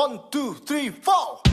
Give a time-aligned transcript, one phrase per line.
[0.00, 1.44] One, two, three, four.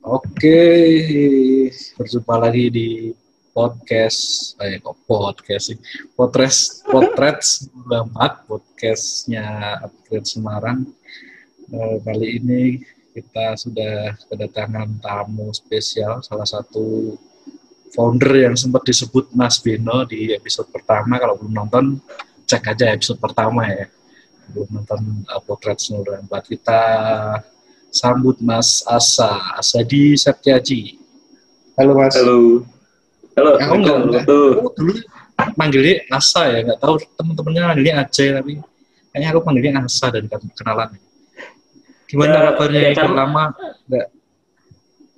[0.00, 0.64] Oke,
[2.00, 3.12] berjumpa lagi di
[3.58, 5.78] podcast, eh kok podcast sih,
[6.14, 7.42] potres, potret
[7.90, 9.46] 94, podcastnya
[9.82, 10.86] Upgrade Semarang.
[11.66, 12.62] Eh, kali ini
[13.10, 17.18] kita sudah kedatangan tamu spesial, salah satu
[17.90, 21.18] founder yang sempat disebut Mas Beno di episode pertama.
[21.18, 21.98] Kalau belum nonton,
[22.46, 23.90] cek aja episode pertama ya.
[24.54, 26.30] Belum nonton uh, potret 94.
[26.46, 26.82] Kita
[27.90, 30.94] sambut Mas Asa, Asadi Septiaji.
[31.74, 32.14] Halo Mas.
[32.14, 32.77] Halo.
[33.38, 33.52] Halo.
[33.54, 34.22] Ya, aku enggak, enggak.
[34.26, 34.38] Aku
[34.74, 34.92] dulu
[35.54, 38.52] manggilnya Asa ya, nggak tahu temen-temennya manggilnya Aceh tapi
[39.14, 40.26] kayaknya aku panggilnya Asa dari
[40.58, 40.90] kenalan.
[42.10, 42.80] Gimana Ya, kabarnya?
[42.82, 43.44] ya kan- lama
[43.86, 44.06] nggak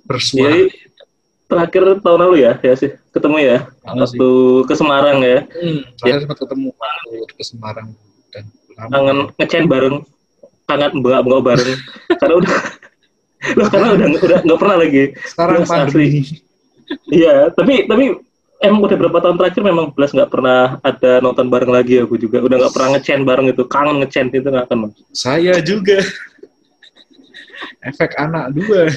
[0.05, 0.53] bersuara.
[0.53, 0.61] Jadi
[1.49, 3.97] terakhir tahun lalu ya, ya sih ketemu ya sih.
[3.97, 4.29] waktu
[4.69, 5.39] ke Semarang ya.
[5.49, 7.87] Hmm, terakhir sempat ketemu waktu ke Semarang
[8.29, 8.45] dan.
[8.81, 9.95] Kangen ngecen bareng,
[10.69, 11.79] kangen mbak mbak bareng.
[12.21, 12.55] karena udah
[13.57, 15.03] Loh, karena udah udah nggak pernah lagi.
[15.25, 16.07] Sekarang pandemi.
[17.11, 18.19] Iya, tapi tapi
[18.61, 22.39] emang udah berapa tahun terakhir memang belas nggak pernah ada nonton bareng lagi aku juga.
[22.43, 24.93] Udah nggak pernah ngecen bareng itu, kangen ngecen itu nggak akan.
[25.11, 25.99] Saya juga.
[27.81, 28.89] Efek anak dua.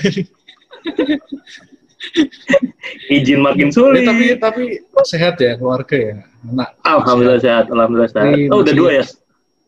[3.08, 4.04] Izin makin sulit.
[4.04, 4.64] tapi tapi
[5.08, 6.16] sehat ya keluarga ya.
[6.44, 6.76] Anak.
[6.84, 8.36] Alhamdulillah sehat, alhamdulillah sehat.
[8.36, 9.04] Ini Oh udah dua ya?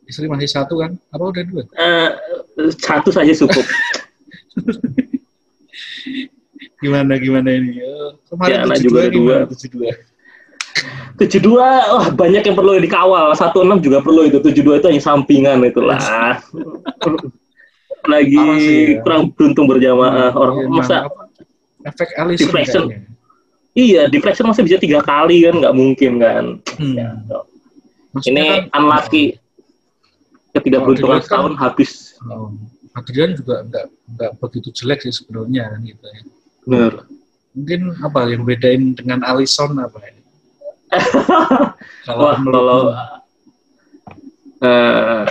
[0.07, 0.95] Istri masih satu kan?
[1.11, 1.63] Apa udah dua?
[1.67, 2.11] Eh,
[2.77, 3.65] satu saja cukup.
[6.77, 7.79] Gimana gimana ini?
[7.79, 9.93] Eh, Kemarin Ya, anak 72 juga ada gimana dua.
[11.17, 11.17] 72?
[11.17, 11.57] 72
[11.89, 15.97] wah banyak yang perlu dikawal 16 juga perlu itu 72 itu hanya sampingan itulah
[18.07, 19.01] lagi sih, ya.
[19.01, 20.97] kurang beruntung berjamaah orang Iya, masa
[21.83, 22.85] efek Allison Deflection.
[22.87, 23.11] kayaknya.
[23.73, 26.45] iya deflection masa bisa tiga kali kan nggak mungkin kan
[26.77, 26.93] Hmm.
[26.95, 27.09] Ya,
[28.13, 29.25] Maksudnya ini kan, unlucky
[30.53, 32.53] ketiga beruntungan dilihat kan- habis oh,
[32.93, 36.21] Adrian juga nggak nggak begitu jelek sih sebenarnya kan gitu ya.
[36.67, 36.93] Bener
[37.57, 40.13] Mungkin apa yang bedain dengan Allison apa ya?
[42.21, 42.93] wah menurut kalau lu?
[44.61, 45.25] eh,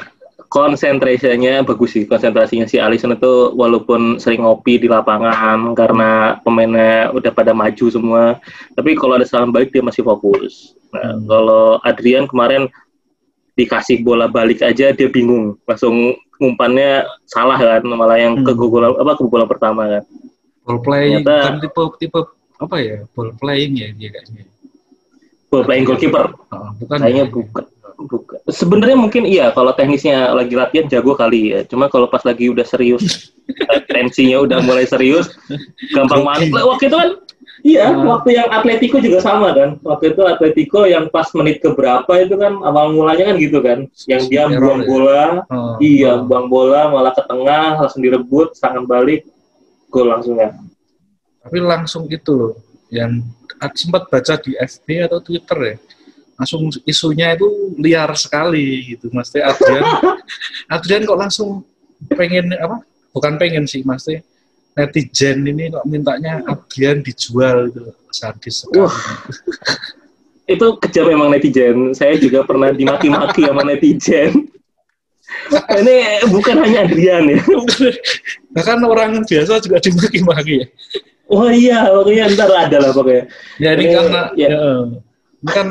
[0.50, 7.32] konsentrasinya bagus sih konsentrasinya si Alisson itu walaupun sering ngopi di lapangan karena pemainnya udah
[7.34, 8.24] pada maju semua
[8.74, 11.28] tapi kalau ada serangan balik dia masih fokus nah, Hmm.
[11.28, 12.72] kalau Adrian kemarin
[13.54, 18.60] dikasih bola balik aja dia bingung langsung umpannya salah kan malah yang ke Hmm.
[18.60, 20.04] gol apa ke bola pertama kan
[20.66, 22.20] ball playing ternyata- kan tipe tipe
[22.56, 24.44] apa ya ball playing ya dia kayaknya.
[25.48, 27.32] ball playing goalkeeper Oh, bukan kayaknya ya?
[27.32, 27.64] bukan
[27.98, 32.48] bukan sebenarnya mungkin iya kalau teknisnya lagi latihan jago kali ya cuma kalau pas lagi
[32.48, 33.32] udah serius
[33.88, 35.32] tensinya udah mulai serius
[35.90, 37.10] gampang Lah, waktu itu kan
[37.62, 37.98] iya Ah.
[37.98, 42.62] waktu yang Atletico juga sama kan waktu itu Atletico yang pas menit keberapa itu kan
[42.62, 44.86] awal mulanya kan gitu kan yang dia buang ya?
[44.86, 46.24] bola Oh, iya oh.
[46.24, 49.24] buang bola malah ke tengah langsung direbut serangan balik
[49.96, 50.52] gol langsung ya
[51.40, 52.54] tapi langsung itu loh
[52.92, 53.24] yang
[53.72, 55.76] sempat baca di FB atau Twitter ya
[56.36, 57.48] langsung isunya itu
[57.80, 59.84] liar sekali gitu mas Teh Adrian
[60.76, 61.64] Adrian kok langsung
[62.12, 62.84] pengen apa
[63.16, 64.20] bukan pengen sih mas Teh
[64.76, 68.96] netizen ini kok mintanya Adrian dijual itu sadis sekali Wah.
[70.46, 71.90] itu kejam memang netizen.
[71.98, 74.46] Saya juga pernah dimaki-maki sama netizen.
[75.82, 75.96] Ini
[76.30, 77.40] bukan hanya Adrian ya.
[78.56, 80.68] bahkan orang biasa juga dimaki-maki ya
[81.26, 83.26] Oh iya, pokoknya ntar ada lah pokoknya.
[83.58, 84.48] ya ini Ini, karena ya.
[84.48, 84.62] ya,
[85.42, 85.68] ini kan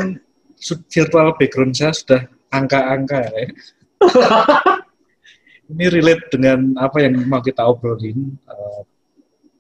[0.90, 2.20] virtual background saya sudah
[2.50, 3.46] angka-angka ya
[5.70, 8.80] ini relate dengan apa yang mau kita obrolin eh,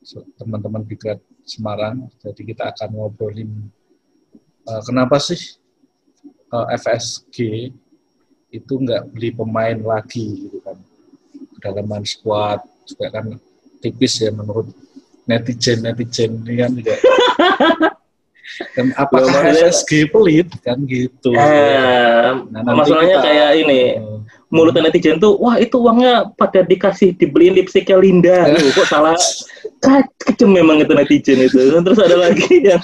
[0.02, 2.08] so- teman-teman Bigrat Semarang.
[2.20, 3.50] Jadi kita akan ngobrolin
[4.66, 5.38] eh, kenapa sih
[6.50, 7.36] eh, FSG
[8.54, 10.78] itu nggak beli pemain lagi gitu kan.
[11.58, 13.24] Kedalaman squad juga kan
[13.82, 14.70] tipis ya menurut
[15.24, 16.94] netizen netizen ini kan juga.
[18.78, 21.34] Dan apakah maksudnya- FSG pelit kan gitu.
[21.34, 23.80] Eh, Nah, nanti masalahnya kita- kayak ini,
[24.46, 28.46] mulut netizen tuh, wah itu uangnya pada dikasih dibeliin lipstiknya Linda.
[28.46, 29.18] Loh, kok salah?
[29.84, 31.60] Ka- Kejem memang itu netizen itu.
[31.76, 32.80] Terus ada lagi yang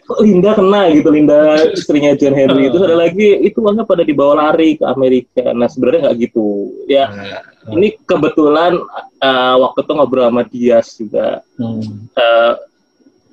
[0.00, 1.38] kok Linda kena gitu, Linda
[1.70, 2.66] istrinya John Henry.
[2.66, 5.54] Terus ada lagi itu uangnya pada dibawa lari ke Amerika.
[5.54, 6.74] Nah sebenarnya nggak gitu.
[6.84, 7.40] Ya nah,
[7.70, 8.74] ini kebetulan
[9.16, 11.26] eh, waktu itu ngobrol sama Dias juga.
[11.54, 12.10] hmm.
[12.10, 12.54] Eh,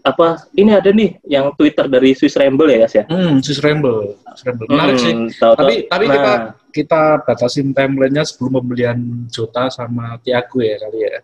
[0.05, 3.03] apa ini ada nih yang Twitter dari Swiss Ramble ya, Yas ya?
[3.11, 4.15] Hmm, Swiss Ramble.
[4.31, 4.67] Swiss Ramble.
[4.71, 5.11] Menarik sih.
[5.11, 6.31] Hmm, tahu-tahu- Tapi tapi nah, kita
[6.71, 8.95] kita batasin timelinenya sebelum pembelian
[9.27, 11.19] Jota sama Tiago ya kali ya.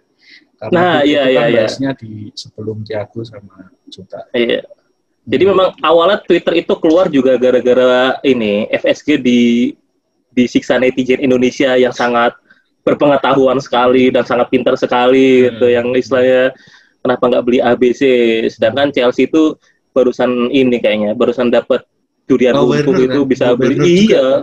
[0.64, 1.56] Karena Nah, itu iya, kan iya, iya.
[1.60, 4.20] bahasnya di sebelum Tiago sama Jota.
[4.32, 4.64] Iya.
[5.24, 9.72] Jadi memang awalnya Twitter itu keluar juga gara-gara ini FSG di
[10.30, 12.36] disiksa netizen Indonesia yang sangat
[12.82, 15.56] berpengetahuan sekali dan sangat pintar sekali Hmm.
[15.56, 16.52] gitu yang istilahnya
[17.00, 18.02] kenapa nggak beli ABC
[18.50, 19.56] sedangkan Chelsea itu
[19.92, 21.88] barusan ini kayaknya barusan dapat
[22.26, 23.30] durian Oh, Werner itu kan?
[23.30, 24.42] bisa Oh, beli juga iya kan?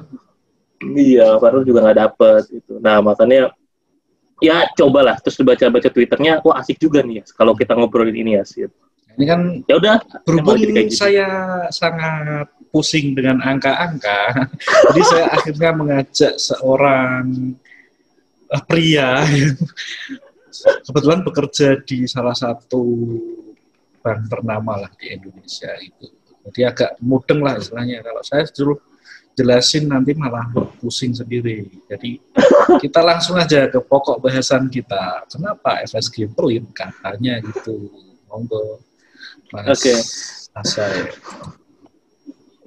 [0.96, 3.52] iya baru juga nggak dapet gitu nah makanya
[4.40, 8.44] ya cobalah terus dibaca-baca twitternya wah asik juga nih ya kalau kita ngobrolin ini ya
[8.44, 8.66] sih
[9.10, 10.96] Ini kan ya udah berhubung gitu.
[10.96, 11.28] saya
[11.74, 14.46] sangat pusing dengan angka-angka,
[14.88, 17.52] jadi saya akhirnya mengajak seorang
[18.54, 19.58] eh, pria yang
[20.86, 22.82] kebetulan bekerja di salah satu
[24.00, 26.08] bank ternama lah di Indonesia itu.
[26.48, 28.00] Jadi agak mudeng lah istilahnya.
[28.00, 28.80] Kalau saya dulu
[29.40, 30.44] jelasin nanti malah
[30.76, 31.64] pusing sendiri.
[31.88, 32.20] Jadi
[32.76, 35.24] kita langsung aja ke pokok bahasan kita.
[35.26, 37.88] Kenapa FSG pelit katanya gitu.
[38.28, 38.84] Monggo.
[39.50, 39.96] Mas Oke.
[40.52, 41.08] Asai.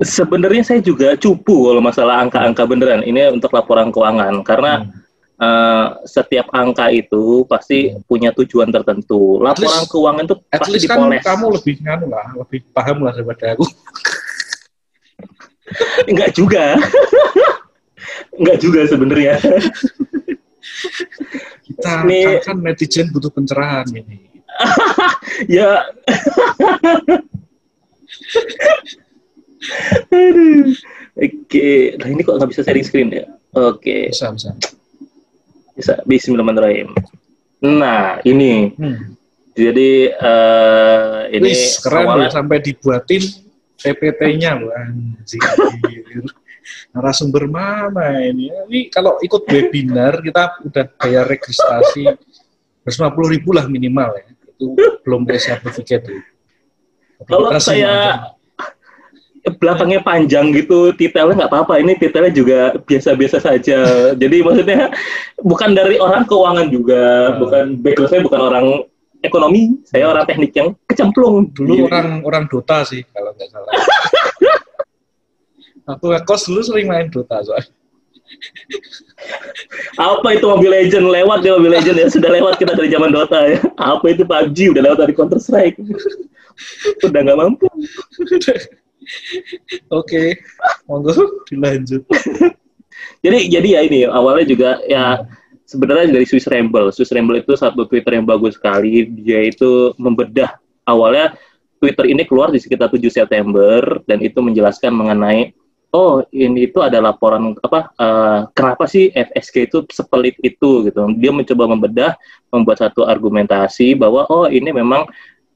[0.01, 3.05] Sebenarnya saya juga cupu kalau masalah angka-angka beneran.
[3.05, 4.99] Ini untuk laporan keuangan karena Hmm.
[5.39, 9.37] eh, setiap angka itu pasti punya tujuan tertentu.
[9.37, 11.23] Laporan least- keuangan itu At pasti least kan dipoles.
[11.23, 13.65] kamu lebih nganu lah, lebih paham lah daripada aku.
[16.09, 16.75] Enggak juga.
[18.39, 19.35] Enggak juga sebenarnya.
[21.63, 24.17] Kita Ini- kan, kan netizen butuh pencerahan ini.
[25.47, 25.81] ya.
[30.09, 30.75] Aduh.
[31.13, 33.25] Oke, nah ini kok nggak bisa sharing screen ya?
[33.53, 34.49] Oke, Bisa, bisa.
[35.73, 35.93] bisa.
[36.03, 36.89] Bismillahirrahmanirrahim.
[37.63, 39.13] Nah, ini Hmm.
[39.53, 43.21] jadi eh ini Wis, keren awalnya- sampai dibuatin
[43.83, 44.51] PPT-nya.
[46.95, 48.47] Narasumber mana ini?
[48.47, 52.07] Ini kalau ikut webinar kita udah bayar registrasi
[52.87, 54.25] 150 ribu lah minimal ya.
[54.47, 55.27] Itu belum
[55.99, 56.21] tuh.
[57.23, 57.93] Tapi Kalau saya
[59.59, 61.83] belakangnya panjang gitu, titelnya nggak apa-apa.
[61.83, 63.79] Ini titelnya juga biasa-biasa saja.
[64.15, 64.87] Jadi maksudnya
[65.43, 67.39] bukan dari orang keuangan juga, Hmm.
[67.43, 68.65] bukan background saya bukan orang
[69.23, 71.47] ekonomi, saya orang teknik yang kecemplung.
[71.55, 71.83] dulu Iya.
[71.87, 73.71] orang orang Dota sih kalau nggak salah.
[75.95, 77.71] Aku ngekos dulu sering main Dota soalnya.
[79.99, 83.39] apa itu Mobile Legend lewat ya Mobile Legend ya sudah lewat kita dari zaman Dota
[83.47, 83.59] ya.
[83.79, 85.77] Apa itu PUBG udah lewat dari Counter Strike.
[87.03, 87.67] udah nggak mampu.
[89.99, 90.39] Oke,
[90.87, 91.11] monggo
[91.51, 92.03] dilanjut.
[93.23, 95.27] Jadi jadi ya ini awalnya juga ya
[95.65, 96.91] sebenarnya dari Swiss Ramble.
[96.91, 99.07] Swiss Ramble itu satu Twitter yang bagus sekali.
[99.07, 100.57] Dia itu membedah
[100.87, 101.35] awalnya
[101.79, 105.51] Twitter ini keluar di sekitar 7 September dan itu menjelaskan mengenai
[105.93, 111.01] oh ini itu ada laporan apa eh, kenapa sih FSG itu sepelit itu gitu.
[111.19, 112.11] Dia mencoba membedah
[112.49, 115.05] membuat satu argumentasi bahwa oh ini memang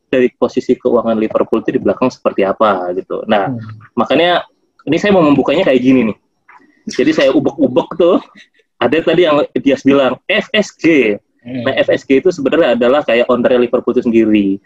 [0.08, 3.28] dari posisi keuangan Liverpool itu di belakang seperti apa gitu.
[3.28, 3.60] Nah, Hmm.
[3.96, 4.48] makanya
[4.88, 6.18] ini saya mau membukanya kayak gini nih.
[6.88, 8.24] Jadi saya ubek-ubek tuh.
[8.78, 11.18] Ada tadi yang Dias bilang FSG.
[11.48, 14.60] Eh, Nah FSG itu sebenarnya adalah kayak owner Liverpool itu sendiri.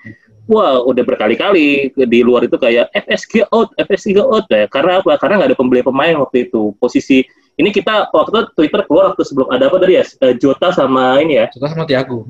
[0.50, 4.66] Wah udah berkali-kali di luar itu kayak FSG out, FSG out ya.
[4.66, 5.14] Karena apa?
[5.22, 6.74] Karena nggak ada pembeli pemain waktu itu.
[6.82, 7.22] Posisi
[7.62, 10.04] ini kita waktu itu Twitter keluar waktu sebelum ada apa tadi ya?
[10.26, 12.26] Eh, Jota sama ini ya Suka sama Tiago.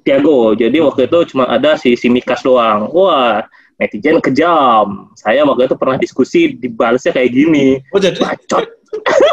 [0.00, 0.56] Thiago.
[0.56, 2.88] Jadi waktu itu cuma ada si Simikas doang.
[2.96, 3.44] Wah,
[3.76, 5.12] netizen kejam.
[5.20, 7.76] Saya waktu itu pernah diskusi dibalasnya kayak gini.
[7.92, 8.64] Oh jadi Bacot.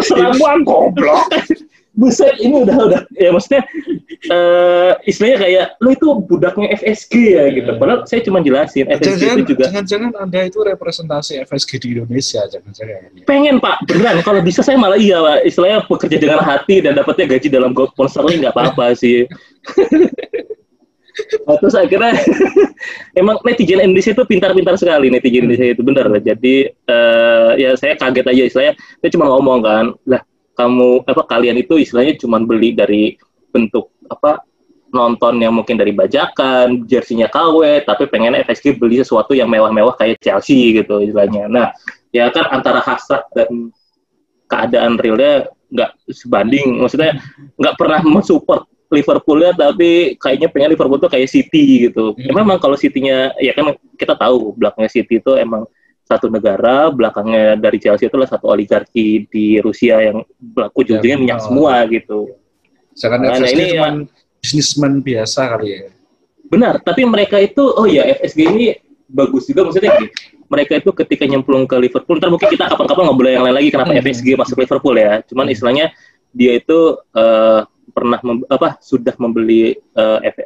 [0.00, 1.28] Selamuan goblok.
[1.96, 3.64] Buset, ini udah udah ya maksudnya
[4.28, 7.72] eh istilahnya kayak lu itu budaknya FSG ya gitu.
[7.80, 12.44] Padahal saya cuma jelasin FSG jangan-jangan itu juga jangan-jangan anda itu representasi FSG di Indonesia
[12.52, 13.24] jangan-jangan.
[13.24, 17.24] pengen pak beneran kalau bisa saya malah iya pak istilahnya bekerja dengan hati dan dapatnya
[17.32, 19.24] gaji dalam gold sterling nggak apa-apa sih
[21.48, 22.12] Nah, terus akhirnya
[23.20, 28.26] emang netizen Indonesia itu pintar-pintar sekali netizen Indonesia itu benar jadi eh, ya saya kaget
[28.28, 28.74] aja istilahnya.
[29.00, 30.22] Saya cuma ngomong kan lah
[30.56, 33.16] kamu apa kalian itu istilahnya cuma beli dari
[33.52, 34.44] bentuk apa
[34.92, 40.20] nonton yang mungkin dari bajakan jersinya KW tapi pengen FSG beli sesuatu yang mewah-mewah kayak
[40.20, 41.48] Chelsea gitu istilahnya.
[41.48, 41.68] Nah
[42.12, 43.72] ya kan antara hasrat dan
[44.48, 46.80] keadaan realnya nggak sebanding.
[46.80, 47.18] Maksudnya
[47.60, 52.30] nggak pernah mensupport Liverpool ya tapi kayaknya pengen Liverpool tuh kayak City gitu Hmm.
[52.30, 55.66] emang memang kalau City-nya ya kan kita tahu belakangnya City itu emang
[56.02, 61.16] satu negara belakangnya dari Chelsea itu adalah satu oligarki di Rusia yang berlaku Ya, ujungnya
[61.18, 61.44] minyak oh.
[61.50, 62.20] semua gitu
[62.94, 63.88] Jangan Nah, FSG ini cuma
[64.40, 65.80] bisnismen biasa kali ya.
[66.46, 66.78] benar.
[66.78, 68.66] Tapi mereka itu, oh ya FSG ini
[69.04, 70.08] bagus juga maksudnya gini.
[70.46, 73.92] Mereka itu ketika nyemplung ke Liverpool, ntar mungkin kita kapan-kapan ngobrol yang lain lagi kenapa
[73.92, 74.00] Hmm.
[74.00, 75.20] FSG masuk Liverpool ya.
[75.26, 75.90] Cuman istilahnya
[76.30, 76.78] dia itu
[77.12, 77.60] eh,
[77.96, 79.80] pernah mem- apa sudah membeli
[80.20, 80.44] F-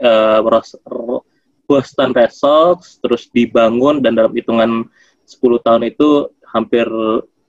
[0.87, 1.27] Ro-
[1.67, 4.87] Boston Red Sox, terus dibangun dan dalam hitungan
[5.27, 6.87] 10 tahun itu hampir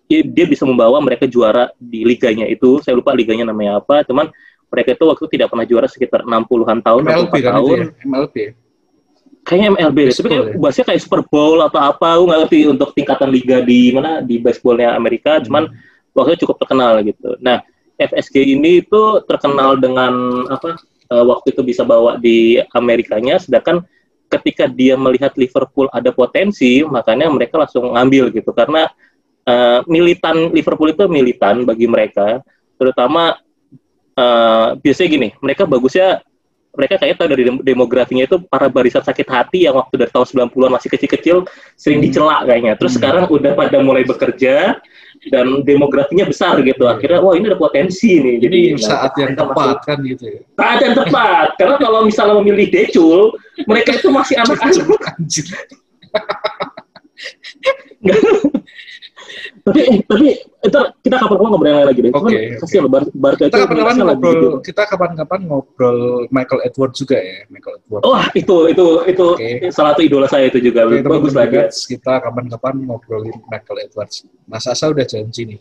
[0.09, 2.81] ya, dia bisa membawa mereka juara di liganya itu.
[2.81, 4.29] Saya lupa liganya namanya apa, cuman
[4.69, 7.77] mereka itu waktu itu tidak pernah juara sekitar 60-an tahun, MLB 64 kan tahun.
[7.77, 7.85] ya?
[8.05, 8.35] MLB.
[9.41, 10.13] Kayaknya MLB, deh.
[10.13, 10.57] tapi kayak ya?
[10.61, 14.37] bahasanya kayak Super Bowl atau apa, aku nggak ngerti untuk tingkatan liga di mana di
[14.37, 15.65] baseballnya Amerika, cuman
[16.13, 17.41] waktu itu cukup terkenal gitu.
[17.41, 17.65] Nah,
[18.09, 20.13] FSG ini itu terkenal dengan
[20.49, 20.77] apa?
[21.11, 23.83] eh, waktu itu bisa bawa di Amerikanya, sedangkan
[24.31, 28.55] ketika dia melihat Liverpool ada potensi, makanya mereka langsung ngambil gitu.
[28.55, 28.87] Karena
[29.43, 32.39] eh, militan Liverpool itu militan bagi mereka,
[32.79, 33.35] terutama
[34.15, 36.23] eh, biasanya gini, mereka bagusnya
[36.71, 40.23] mereka kayak tahu dari dem- demografinya itu para barisan sakit hati yang waktu dari tahun
[40.23, 41.43] 90-an masih kecil-kecil
[41.75, 42.07] sering Hmm.
[42.07, 42.79] dicela kayaknya.
[42.79, 42.99] Terus Hmm.
[43.03, 44.79] sekarang udah pada mulai bekerja
[45.29, 46.89] dan demografinya besar gitu.
[46.89, 48.41] Akhirnya wah ini ada potensi nih.
[48.41, 50.41] Jadi Jadi saat yang tepat masuk- kan gitu ya.
[50.57, 51.47] Saat yang tepat.
[51.61, 53.37] Karena kalau misalnya memilih Decul,
[53.69, 54.87] mereka itu masih anak-anak.
[59.61, 60.27] Tapi eh, tapi
[60.61, 62.11] itu kita kapan-kapan ngobrol yang lain lagi deh.
[62.11, 62.41] Oke, oke.
[62.59, 64.49] kasihan loh, Bar- Barca Kita kapan-kapan lagi ngobrol, gitu.
[64.61, 65.97] kita kapan-kapan ngobrol
[66.29, 68.03] Michael Edwards juga ya, Michael Edwards.
[68.03, 69.49] Wah itu itu itu Oke.
[69.69, 71.57] salah satu idola saya itu juga Oke, bagus lagi.
[71.87, 74.15] Kita kapan-kapan ngobrolin Michael Edwards.
[74.45, 75.59] Mas Asa udah janji nih.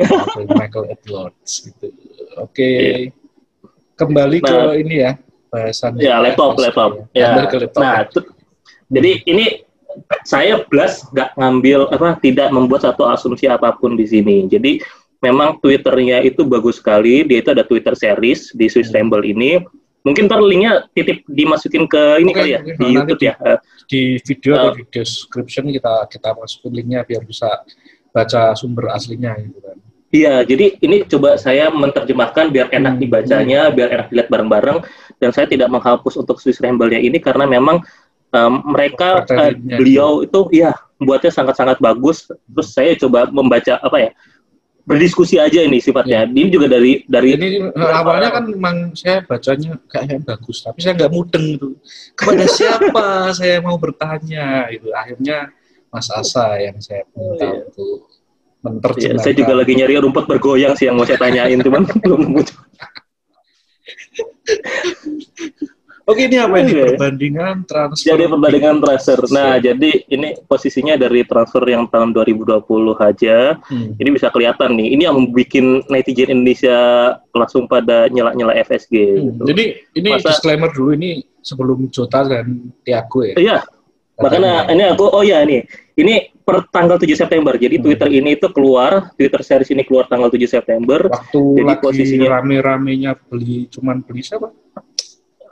[0.00, 1.88] Ngobrolin Michael Edwards gitu.
[2.36, 2.70] Oke.
[3.92, 4.72] Kembali ke Nah.
[4.72, 5.12] ini ya,
[5.48, 7.04] bahasan Ya laptop laptop.
[7.12, 7.36] Ya.
[7.36, 7.82] Kembali ke laptop.
[7.84, 8.28] Nah, tu-
[8.88, 9.46] jadi ini
[10.22, 14.46] saya plus nggak ngambil apa tidak membuat satu asumsi apa pun di sini.
[14.46, 14.80] Jadi
[15.20, 17.22] memang Twitternya itu bagus sekali.
[17.24, 19.04] Dia itu ada Twitter series di Swiss Hmm.
[19.10, 19.60] Ramble ini.
[20.00, 23.34] Mungkin ntar linknya titip dimasukin ke ini Oke, kali ya di YouTube di- ya.
[23.36, 27.50] Eh, di video atau Uh, di description kita kita masukin linknya biar bisa
[28.08, 29.76] baca sumber aslinya gitu kan.
[30.10, 33.02] Iya, jadi ini coba saya menerjemahkan biar enak Hmm.
[33.04, 34.78] dibacanya, biar enak dilihat bareng-bareng,
[35.22, 37.78] dan saya tidak menghapus untuk Swiss Ramble-nya ini karena memang
[38.30, 39.76] em, mereka Materinya.
[39.78, 42.26] beliau itu ya buatnya sangat-sangat bagus.
[42.26, 44.10] Terus saya coba membaca apa ya
[44.80, 46.26] berdiskusi aja ini sifatnya.
[46.26, 50.98] Ini juga dari dari Ini eh, awalnya kan memang saya bacanya kayaknya bagus, tapi saya
[50.98, 51.68] nggak mudeng itu.
[52.18, 54.90] Kepada siapa saya mau bertanya itu.
[54.90, 55.52] Akhirnya
[55.90, 57.66] Mas Asa yang saya minta Iya.
[57.70, 59.22] untuk ya, menerjemahkan.
[59.22, 62.58] saya juga lagi nyari rumput bergoyang sih yang mau saya tanyain, cuman belum muncul.
[66.10, 66.82] Oke ini apa ini Oke.
[66.90, 68.06] perbandingan transfer?
[68.10, 69.18] Jadi perbandingan transfer.
[69.30, 69.62] Nah, Siap.
[69.62, 72.66] jadi ini posisinya dari transfer yang tahun 2020
[72.98, 73.54] aja.
[73.62, 73.94] Hmm.
[73.94, 74.98] Ini bisa kelihatan nih.
[74.98, 76.78] Ini yang bikin netizen Indonesia
[77.30, 78.92] langsung pada nyela-nyela FSG.
[78.92, 79.42] Hmm, gitu.
[79.46, 79.64] Jadi
[79.94, 83.34] ini Masa- disclaimer dulu ini sebelum Jota dan Tiago ya.
[83.38, 83.56] Iya,
[84.16, 85.62] makanya ini aku oh ya nih.
[85.94, 87.54] Ini per tanggal 7 September.
[87.54, 87.84] Jadi Hmm.
[87.86, 91.06] Twitter ini itu keluar, Twitter series ini keluar tanggal 7 September.
[91.06, 94.50] waktu Jadi lagi posisinya- rame-ramenya beli cuman beli siapa?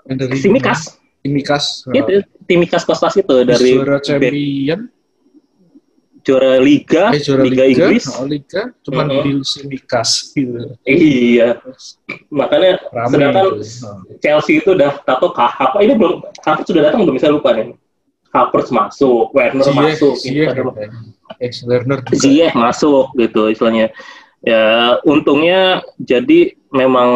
[0.09, 1.85] Dari Timikas, Timikas.
[1.93, 4.89] itu Timikas Kostas itu dari juara champion,
[6.25, 8.05] juara Liga, eh, juara Liga, Liga, Inggris.
[8.17, 9.21] oh, Liga, cuman Uh-uh.
[9.21, 10.73] beli Timikas gitu.
[10.89, 11.61] Iya,
[12.33, 13.61] makanya Rame sedangkan itu.
[14.25, 17.77] Chelsea itu udah tato apa ini belum Havertz sudah datang belum bisa lupa nih.
[18.33, 20.73] Havertz masuk, Werner Ziyech, masuk, Ziyech gitu.
[21.69, 22.17] Werner juga.
[22.17, 23.93] Ziyech masuk gitu istilahnya.
[24.41, 27.11] Ya untungnya jadi memang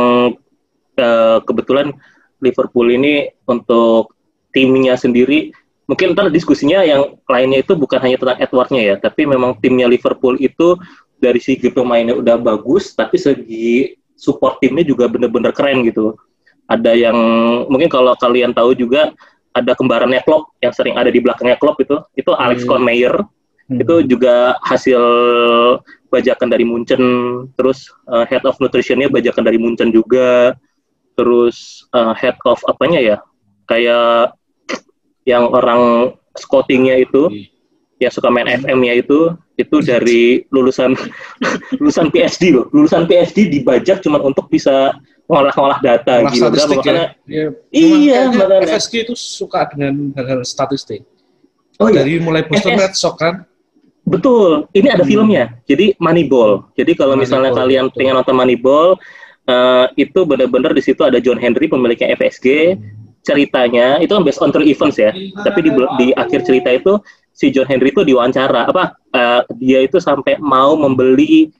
[1.00, 1.96] eh, kebetulan
[2.42, 4.12] Liverpool ini untuk
[4.52, 5.54] timnya sendiri
[5.88, 10.38] mungkin ntar diskusinya yang lainnya itu bukan hanya tentang Edwardnya ya, tapi memang timnya Liverpool
[10.38, 10.78] itu
[11.18, 16.14] dari segi pemainnya udah bagus, tapi segi support timnya juga bener-bener keren gitu.
[16.70, 17.16] Ada yang
[17.66, 19.12] mungkin kalau kalian tahu juga
[19.52, 22.68] ada kembarannya Klopp yang sering ada di belakangnya Klopp itu, itu Alex Hmm.
[22.72, 23.14] Kohn Mayer
[23.70, 23.78] Hmm.
[23.78, 25.00] itu juga hasil
[26.10, 27.02] bajakan dari Munchen
[27.54, 30.58] terus uh, head of nutritionnya bajakan dari Munchen juga
[31.12, 33.16] terus uh, head of apanya ya
[33.66, 34.32] kayak
[35.22, 37.28] yang orang scoutingnya itu
[37.98, 40.96] yang suka main FM-nya itu itu dari lulusan
[41.78, 44.96] lulusan PhD loh lulusan PhD dibajak cuma untuk bisa
[45.30, 47.30] ngolah-ngolah data Olah gitu statistik makanya ya.
[47.30, 48.74] Ya, Iya, kayaknya makanya.
[48.74, 51.06] FSG itu suka dengan hal-hal statistik.
[51.78, 52.74] oh iya Dari mulai Boston.
[52.76, 53.46] Red Sox kan,
[54.02, 55.10] Betul, ini ada Hmm.
[55.14, 55.44] filmnya.
[55.62, 56.66] Jadi Moneyball.
[56.74, 58.02] Jadi kalau misalnya kalian betul.
[58.02, 58.98] pengen nonton Moneyball,
[59.48, 62.78] eh, itu benar-benar di situ ada John Henry pemiliknya FSG.
[63.22, 65.14] Ceritanya itu kan based on true events ya.
[65.14, 66.98] Tapi di di akhir cerita itu
[67.30, 71.50] si John Henry itu diwawancara apa eh, dia itu sampai mau membeli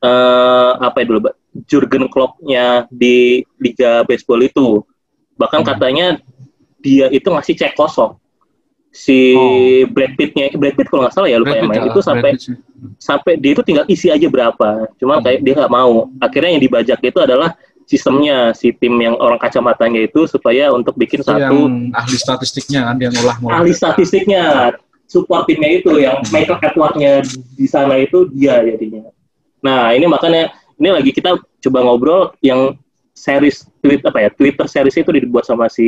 [0.00, 1.20] eh, apa ya dulu?
[1.66, 4.80] Jurgen Klopp-nya di liga baseball itu.
[5.36, 5.68] Bahkan Hmm.
[5.68, 6.06] katanya
[6.80, 8.16] dia itu ngasih cek kosong
[8.90, 9.86] si Oh.
[9.94, 11.80] Brad Pitt-nya Brad Pitt kalau nggak salah ya lupa Brad main.
[11.80, 12.30] ah, itu sampai
[12.98, 14.90] sampai dia itu tinggal isi aja berapa.
[14.98, 15.24] Cuman Hmm.
[15.24, 16.10] kayak dia nggak mau.
[16.18, 17.54] Akhirnya yang dibajak itu adalah
[17.86, 22.86] sistemnya si tim yang orang kacamatanya itu supaya untuk bikin Itu satu yang ahli statistiknya
[22.86, 24.42] kan dia ngolah ngolah ahli statistiknya
[25.10, 27.26] support timnya itu yang Michael Edward-nya
[27.58, 29.10] di sana itu dia jadinya.
[29.60, 32.78] Nah ini makanya ini lagi kita coba ngobrol yang
[33.20, 35.84] series tweet apa ya Twitter series itu dibuat sama si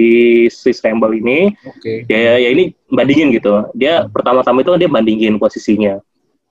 [0.53, 1.57] Swiss Campbell ini.
[1.65, 2.05] Oke.
[2.05, 3.73] Ya ya ini bandingin gitu.
[3.73, 5.97] Dia pertama-tama itu kan dia bandingin posisinya.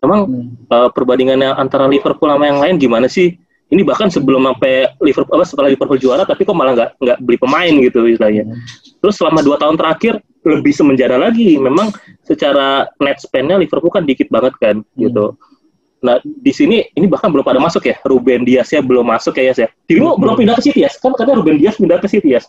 [0.01, 0.57] Emang Hmm.
[0.65, 3.37] eh, perbandingannya antara Liverpool sama yang lain gimana sih?
[3.71, 7.37] Ini bahkan sebelum sampai Liverpool apa setelah Liverpool juara tapi kok malah nggak nggak beli
[7.39, 8.43] pemain gitu istilahnya.
[8.99, 11.55] Terus selama dua tahun terakhir lebih semenjana lagi.
[11.55, 11.93] Memang
[12.25, 14.97] secara net spend-nya Liverpool kan dikit banget kan Hmm.
[14.97, 15.37] gitu
[16.01, 17.95] nah di sini ini bahkan belum pada masuk ya.
[18.01, 19.69] Ruben Dias ya belum masuk ya ya.
[19.85, 22.41] Dirimu belum pindah ke City ya kan katanya Ruben Dias pindah ke City ya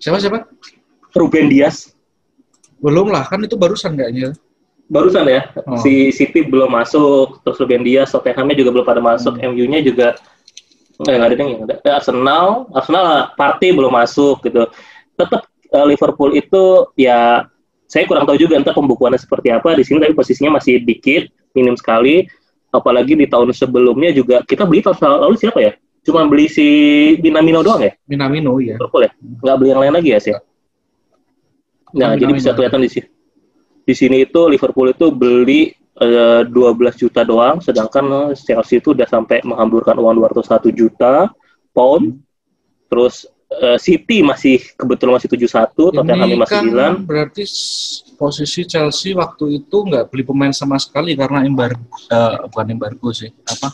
[0.00, 0.48] siapa siapa?
[1.16, 1.96] Ruben Dias.
[2.80, 4.36] Belum lah kan itu barusan kayaknya.
[4.86, 5.50] Barusan ya.
[5.66, 5.80] Oh.
[5.80, 9.56] si City belum masuk terus Ruben Dias Tottenhamnya juga belum pada masuk Hmm.
[9.56, 10.14] MU-nya juga
[11.02, 11.74] eh, nggak ada yang ada.
[11.82, 14.68] Eh, Arsenal Arsenal Party belum masuk gitu.
[15.16, 17.48] Tetap eh, Liverpool itu ya
[17.86, 19.74] saya kurang tahu juga entah pembukuannya seperti apa.
[19.74, 22.28] Di sini tapi posisinya masih dikit minim sekali.
[22.68, 25.72] Apalagi di tahun sebelumnya juga kita beli tahun lalu siapa ya?
[26.04, 26.66] Cuma beli si
[27.24, 27.96] Minamino doang ya?
[28.04, 29.12] Minamino ya Liverpool ya?
[29.16, 30.32] Nggak beli yang lain lagi ya sih?
[31.96, 32.56] Nah Minamino jadi bisa aja.
[32.60, 33.08] kelihatan di sini
[33.86, 35.70] di sini itu Liverpool itu beli
[36.02, 36.52] eh, 12
[36.98, 41.30] juta doang sedangkan Chelsea itu udah sampai menghamburkan uang 201 juta
[41.70, 42.18] pound.
[42.90, 43.26] Terus
[43.58, 46.64] eh, City masih kebetulan masih 71 Tottenham masih kan
[47.00, 47.44] 9 berarti
[48.14, 53.30] posisi Chelsea waktu itu nggak beli pemain sama sekali karena embargo eh, bukan embargo sih
[53.44, 53.72] apa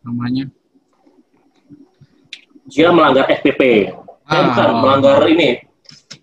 [0.00, 0.46] namanya
[2.66, 3.62] dia melanggar FPP
[4.26, 4.42] Eh, Ah.
[4.50, 5.62] bukan melanggar ini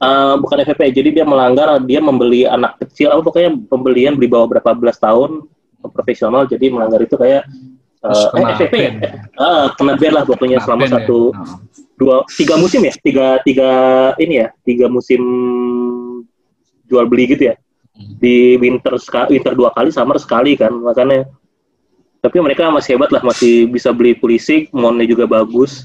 [0.03, 4.51] Eh, bukan FPP jadi dia melanggar dia membeli anak kecil apa pokoknya pembelian di bawah
[4.51, 5.48] berapa belas tahun
[5.96, 7.48] profesional jadi melanggar itu kayak
[8.03, 8.92] Terus eh, kena eh, FPP ya?
[9.39, 10.92] Ah, kena ban lah pokoknya Kena selama ya.
[12.03, 12.93] Dua tiga musim ya?
[13.00, 13.69] Tiga tiga
[14.19, 14.47] ini ya?
[14.67, 15.23] Tiga musim
[16.84, 17.56] jual beli gitu ya?
[17.93, 18.17] Hmm.
[18.17, 21.30] di winter sekali winter dua kali summer sekali kan makanya
[22.25, 25.84] tapi mereka masih hebat lah masih bisa beli Pulisic Monnya juga bagus.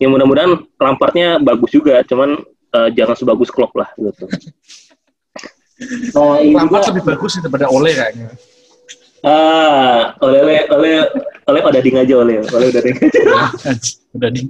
[0.00, 4.24] Ya mudah-mudahan Lampardnya bagus juga cuman eh, jangan sebagus Klopp lah gitu.
[6.16, 8.32] Nah Lampard juga lebih bagus sih daripada Ole kayaknya.
[9.20, 10.94] Ah oleh oleh oleh
[11.44, 13.20] oleh udah ding aja oleh oleh udah ding aja.
[14.16, 14.48] Udah di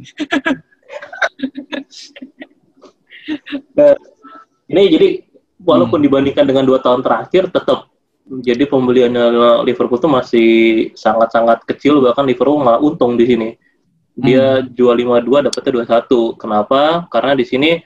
[3.75, 3.99] Nah,
[4.70, 5.09] ini jadi
[5.59, 7.90] walaupun dibandingkan dengan dua tahun terakhir tetap
[8.27, 10.51] jadi pembeliannya Liverpool tuh masih
[10.94, 13.51] sangat-sangat kecil bahkan Liverpool malah untung di sini.
[14.16, 15.72] Dia jual 52 dapetnya
[16.07, 16.40] 21.
[16.40, 17.05] Kenapa?
[17.12, 17.83] Karena di sini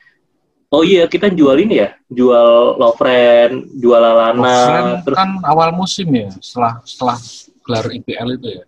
[0.71, 6.07] oh iya kita jual ini ya, jual Lovren, jual Lalana, Lovren terus kan awal musim
[6.15, 7.19] ya setelah setelah
[7.67, 8.65] gelar IPL itu ya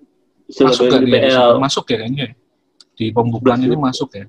[0.52, 1.24] sudah masuk di BL.
[1.24, 1.60] situ?
[1.62, 2.32] masuk ya kayaknya ya?
[2.92, 4.24] di pembukaan ini masuk ya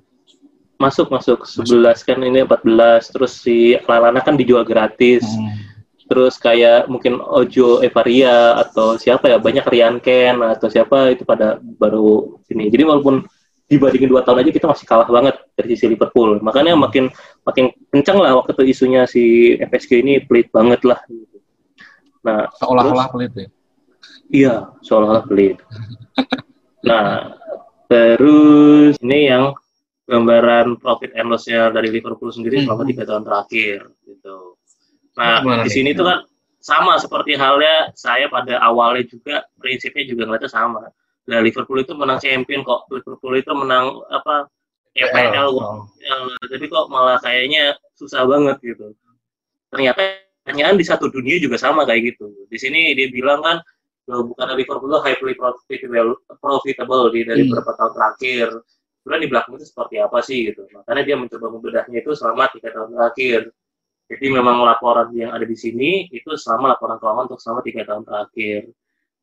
[0.84, 1.48] Masuk masuk.
[1.48, 5.24] 11 kan ini 14 terus si Lalana kan dijual gratis.
[5.24, 5.72] Hmm.
[6.04, 11.58] terus kayak mungkin Ojo Evaria atau siapa ya banyak Rian Ken atau siapa itu pada
[11.80, 12.68] baru ini.
[12.68, 13.24] Jadi walaupun
[13.72, 16.38] dibandingin dua tahun aja kita masih kalah banget dari sisi Liverpool.
[16.44, 17.10] Makanya makin
[17.48, 21.00] makin kencang lah waktu itu isunya si FSG ini pelit banget lah.
[22.22, 23.48] Nah seolah-olah pelit ya?
[24.30, 25.58] Iya seolah-olah pelit.
[26.84, 27.32] Nah
[27.88, 29.56] terus ini yang
[30.04, 32.66] gambaran profit and loss-nya dari Liverpool sendiri Hmm.
[32.68, 34.38] selama tiga tahun terakhir gitu
[35.14, 36.26] Nah, Gimana di sini tuh kan
[36.58, 40.90] sama seperti halnya saya pada awalnya juga prinsipnya juga ngeliatnya sama.
[41.30, 42.90] Nah, Liverpool itu menang champion kok.
[42.90, 44.50] Liverpool itu menang apa
[44.98, 45.62] EPL kok.
[45.70, 45.86] Oh.
[46.02, 48.90] Eh, jadi kok malah kayaknya susah banget gitu.
[49.70, 52.34] Ternyata pertanyaan di satu dunia juga sama kayak gitu.
[52.50, 53.62] Di sini dia bilang kan
[54.10, 57.54] bukan Liverpool itu highly profitable, profitable di dari Hmm.
[57.54, 58.48] beberapa tahun terakhir.
[59.04, 60.64] Sebenarnya di belakang itu seperti apa sih gitu.
[60.72, 63.42] Makanya dia mencoba membedahnya itu selama tiga tahun terakhir.
[64.12, 68.04] Jadi memang laporan yang ada di sini itu sama laporan keuangan untuk selama tiga tahun
[68.08, 68.72] terakhir.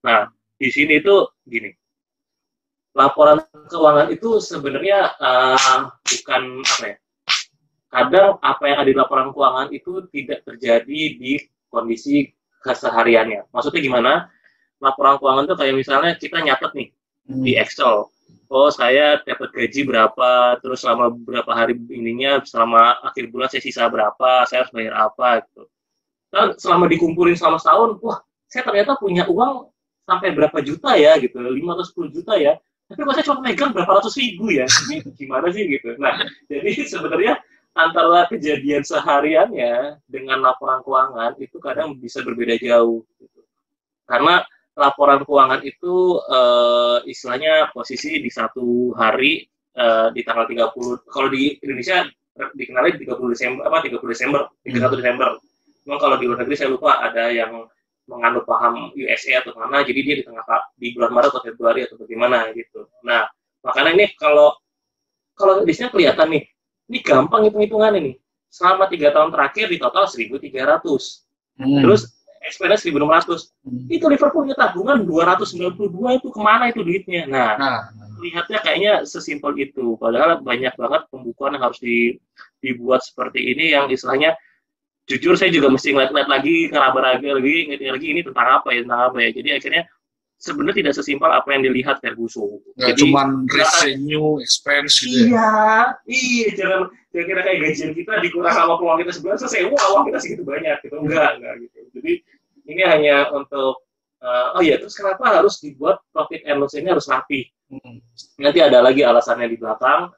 [0.05, 0.21] Nah,
[0.61, 1.14] di sini itu
[1.49, 1.71] gini,
[2.95, 3.38] laporan
[3.71, 6.97] keuangan itu sebenarnya eh, bukan apa ya,
[7.90, 11.33] kadang apa yang ada di laporan keuangan itu tidak terjadi di
[11.71, 12.31] kondisi
[12.62, 13.51] kesehariannya.
[13.55, 14.12] Maksudnya gimana?
[14.83, 16.90] Laporan keuangan itu kayak misalnya kita nyatet nih
[17.31, 17.47] Hmm.
[17.47, 18.11] di Excel.
[18.51, 23.87] Oh saya dapat gaji berapa, terus selama berapa hari ininya, selama akhir bulan saya sisa
[23.87, 25.71] berapa, saya harus bayar apa gitu.
[26.35, 28.19] Dan selama dikumpulin selama setahun, wah
[28.51, 29.71] saya ternyata punya uang
[30.03, 32.59] sampai berapa juta ya gitu, 5 atau 10 juta ya.
[32.91, 34.67] Tapi kok saya cuma megang berapa ratus ribu ya,
[35.15, 35.95] gimana sih gitu.
[36.03, 36.19] Nah,
[36.51, 37.39] jadi sebenarnya
[37.79, 43.07] antara kejadian sehariannya dengan laporan keuangan itu kadang bisa berbeda jauh.
[43.15, 43.41] Gitu.
[44.11, 44.43] Karena
[44.81, 49.45] laporan keuangan itu uh, istilahnya posisi di satu hari
[49.77, 51.05] uh, di tanggal 30.
[51.05, 52.09] Kalau di Indonesia
[52.57, 54.97] dikenalnya di 30 Desember apa 30 Desember, 31 hmm.
[54.97, 55.29] Desember.
[55.85, 57.69] Memang kalau di luar negeri saya lupa ada yang
[58.09, 60.43] menganut paham USA atau mana, jadi dia di tengah
[60.75, 62.90] di bulan Maret atau Februari atau bagaimana gitu.
[63.07, 63.29] Nah,
[63.62, 64.57] makanya ini kalau
[65.37, 66.45] kalau di sini kelihatan nih
[66.90, 68.19] ini gampang hitung-hitungan ini.
[68.51, 70.43] Selama tiga tahun terakhir di total 1.300.
[71.62, 71.81] Hmm.
[71.87, 72.03] Terus
[72.40, 73.53] experience 1.600.
[73.64, 73.87] Hmm.
[73.92, 77.29] Itu Liverpool punya tabungan 292 itu ke mana itu duitnya?
[77.29, 77.76] Nah, nah,
[78.20, 79.96] lihatnya kayaknya sesimpel itu.
[80.00, 82.16] Padahal banyak banget pembukuan yang harus di,
[82.61, 84.37] dibuat seperti ini yang istilahnya
[85.09, 89.03] jujur saya juga mesti ngeliat-ngeliat lagi, ngeraba lagi, lagi, lagi ini tentang apa ya, tentang
[89.11, 89.31] apa ya.
[89.35, 89.83] Jadi akhirnya
[90.40, 92.64] sebenarnya tidak sesimpel apa yang dilihat Ferguson.
[92.81, 95.37] Nggak Jadi cuma revenue, expense gitu ya?
[95.37, 95.53] Iya,
[96.09, 96.81] iya jangan
[97.12, 100.42] jangan kira kayak gajian kita dikurang sama uang kita sebulan selesai, wah uang kita segitu
[100.42, 100.96] banyak gitu.
[100.96, 101.79] Enggak, enggak gitu.
[102.00, 102.12] Jadi
[102.72, 103.85] ini hanya untuk
[104.24, 107.44] uh, oh ya terus kenapa harus dibuat profit and loss ini harus rapi?
[107.68, 108.00] Hmm.
[108.40, 110.09] Nanti ada lagi alasannya di belakang.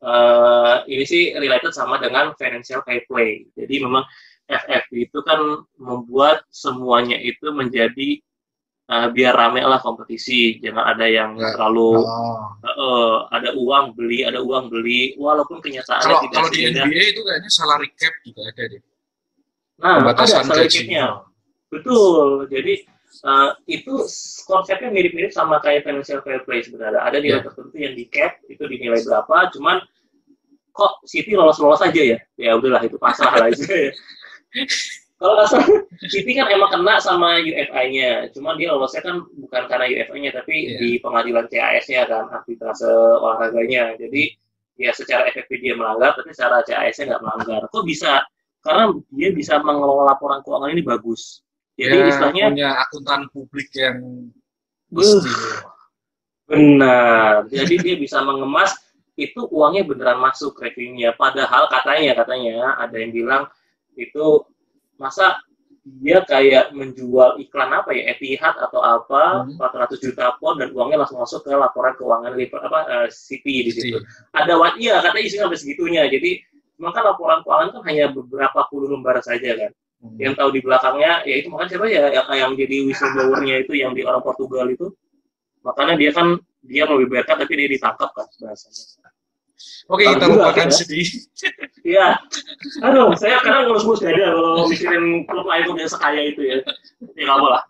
[0.00, 3.48] Uh, ini sih related sama dengan financial fair play.
[3.56, 4.04] Jadi memang
[4.44, 8.20] FF itu kan membuat semuanya itu menjadi
[8.90, 10.58] uh, biar rame lah kompetisi.
[10.58, 11.54] Jangan ada yang ya.
[11.54, 12.58] terlalu oh.
[12.66, 15.14] uh, ada uang beli ada uang beli.
[15.16, 18.82] Walaupun kenyataannya kalau, tidak kalau di NBA itu kayaknya salary cap juga ada deh.
[19.80, 21.06] Nah ada salary capnya.
[21.70, 22.50] Betul.
[22.50, 22.74] Jadi
[23.22, 23.94] uh, itu
[24.50, 27.00] konsepnya mirip-mirip sama kayak financial fair play sebenarnya.
[27.00, 27.46] Ada nilai yeah.
[27.46, 29.54] tertentu yang di cap itu dinilai berapa.
[29.54, 29.78] Cuman
[30.74, 32.18] kok City lolos-lolos aja ya?
[32.34, 33.92] Ya udahlah itu pasrah lah aja ya
[35.20, 35.68] kalau nggak salah
[36.08, 40.78] City kan emang kena sama UFI-nya cuma dia lolosnya kan bukan karena UFI-nya tapi yeah.
[40.80, 42.88] di pengadilan CAS-nya kan arbitrase
[43.20, 44.00] olahraganya.
[44.00, 44.32] Jadi
[44.80, 47.60] ya secara efektif dia melanggar tapi secara CAS-nya nggak melanggar.
[47.68, 48.24] Kok bisa?
[48.64, 51.44] Karena dia bisa mengelola laporan keuangan ini bagus.
[51.76, 54.00] Jadi ya, istilahnya punya akuntan publik yang
[54.96, 55.20] uh,
[56.48, 57.44] benar.
[57.52, 58.72] Jadi dia bisa mengemas
[59.20, 61.12] itu uangnya beneran masuk revenue-nya.
[61.12, 63.42] Padahal katanya katanya ada yang bilang
[64.00, 64.48] itu
[65.00, 65.40] masa
[65.80, 69.56] dia kayak menjual iklan apa ya Etihad atau apa hmm.
[69.56, 73.98] 400 juta pon dan uangnya langsung masuk ke laporan keuangan apa uh, City di situ.
[74.36, 76.02] Ada wat iya katanya isinya sampai segitunya.
[76.12, 76.44] Jadi
[76.76, 79.72] maka laporan keuangan kan hanya beberapa puluh lembar saja kan.
[80.04, 80.16] Hmm.
[80.20, 83.92] Yang tahu di belakangnya ya itu makanya siapa ya yang, yang jadi whistleblower-nya itu yang
[83.96, 84.92] di orang Portugal itu.
[85.64, 89.09] Makanya dia kan dia mau dibiarkan tapi dia ditangkap kan bahasanya.
[89.90, 90.74] Oke, kita lupakan ya.
[90.74, 91.08] sedih.
[91.80, 92.12] Iya.
[92.84, 96.60] Aduh, saya kadang ngurus-ngurus dada kalau mikirin klub lain tuh yang sekaya itu ya.
[97.16, 97.64] Ya nggak lah.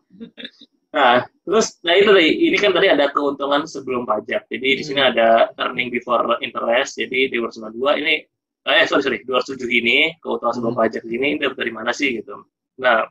[0.90, 4.50] Nah, terus, nah itu tadi, ini kan tadi ada keuntungan sebelum pajak.
[4.50, 6.98] Jadi di sini ada earning before interest.
[6.98, 8.14] Jadi di 292 ini,
[8.66, 10.82] eh sorry sorry, 207 ini keuntungan sebelum hmm.
[10.82, 12.34] pajak ini ini dari mana sih gitu.
[12.82, 13.06] Nah,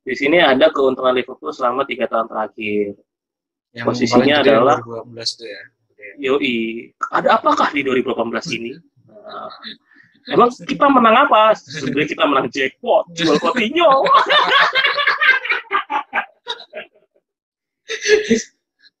[0.00, 2.96] di sini ada keuntungan Liverpool selama tiga tahun terakhir.
[3.76, 5.62] Yang Posisinya adalah 2012 itu ya.
[6.18, 8.74] Yoi, ada apakah di 2018 ini?
[9.06, 9.52] Nah,
[10.34, 11.54] emang kita menang apa?
[11.54, 14.02] Sebenarnya kita menang jackpot, jual Coutinho.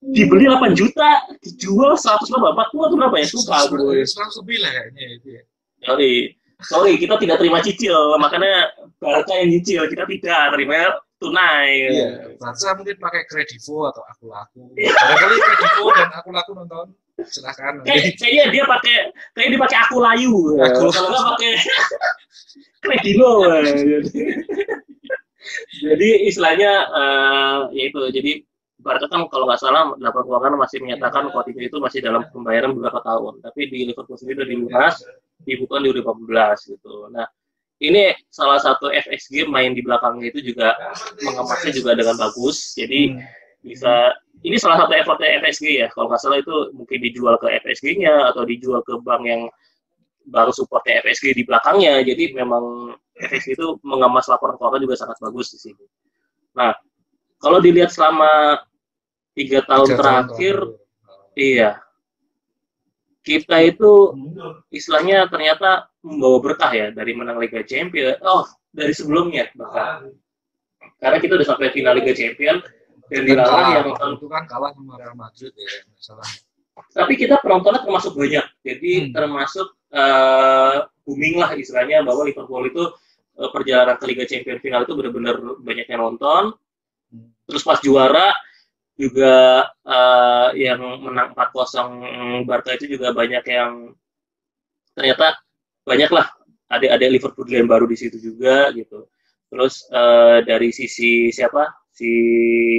[0.00, 2.68] Dibeli 8 juta, dijual 100 berapa?
[2.72, 3.26] 40 atau berapa ya?
[3.34, 3.56] Lupa.
[3.68, 5.42] 100 lebih lah kayaknya ya.
[5.90, 6.14] Yoi.
[6.60, 8.68] Sorry, kita tidak terima cicil, makanya
[9.00, 11.70] Barca yang nyicil, kita tidak terima tunai.
[11.92, 12.08] Iya,
[12.40, 14.72] Barca mungkin pakai kredivo atau aku laku.
[14.72, 16.86] Barangkali kredivo dan aku laku nonton
[17.28, 18.96] silakan Kayak, kayaknya dia pakai
[19.36, 21.52] kayak dia pakai aku layu aku kalau nggak pakai
[22.84, 23.30] kredino
[25.80, 26.08] jadi.
[26.28, 28.32] Istilahnya uh, ya itu jadi
[28.80, 33.04] Barca kan kalau nggak salah dapat keuangan masih menyatakan Coutinho itu masih dalam pembayaran beberapa
[33.04, 33.44] tahun.
[33.44, 34.94] Tapi di Liverpool sendiri udah dilunas
[35.44, 37.12] dibuka di 2014 gitu.
[37.12, 37.28] Nah
[37.80, 40.76] ini salah satu FXG main di belakangnya itu juga
[41.24, 42.76] mengemasnya juga dengan bagus.
[42.76, 43.20] Jadi hmm.
[43.64, 44.12] bisa
[44.44, 45.86] ini salah satu effortnya FSG ya.
[45.92, 49.42] Kalau nggak salah itu mungkin dijual ke FSG-nya atau dijual ke bank yang
[50.28, 52.04] baru supportnya FSG di belakangnya.
[52.04, 55.84] Jadi memang FSG itu mengemas laporan keuangan juga sangat bagus di sini.
[56.56, 56.76] Nah
[57.40, 58.60] kalau dilihat selama
[59.32, 61.36] tiga tahun terakhir tahun.
[61.36, 61.80] iya.
[63.20, 64.16] Kita itu
[64.72, 70.12] istilahnya ternyata membawa berkah ya dari menang Liga Champions oh dari sebelumnya bahkan
[71.00, 72.64] karena kita udah sampai final Liga Champions
[73.10, 76.28] dan dilarang yang nonton itu kan kalah sama Real Madrid ya masalah
[76.96, 79.12] tapi kita penontonnya termasuk banyak jadi hmm.
[79.12, 82.84] termasuk uh, booming lah istilahnya bahwa Liverpool itu
[83.36, 86.56] uh, perjalanan ke Liga Champions final itu benar-benar banyak yang nonton
[87.12, 87.28] hmm.
[87.44, 88.32] terus pas juara
[89.00, 93.96] juga uh, yang menang 4-0 Barca itu juga banyak yang
[94.92, 95.40] ternyata
[95.84, 96.26] banyak lah
[96.70, 99.10] ada-ada Liverpool yang baru di situ juga gitu.
[99.50, 101.66] Terus eh, dari sisi siapa?
[101.90, 102.10] Si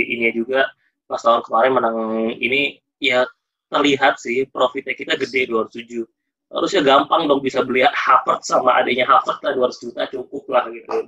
[0.08, 0.66] ini juga
[1.06, 1.98] pas tahun kemarin menang
[2.40, 3.28] ini ya
[3.68, 6.08] terlihat sih profitnya kita gede 207.
[6.52, 11.08] Harusnya gampang dong bisa beli Harvard sama adanya Harvard lah 200 juta cukup lah gitu.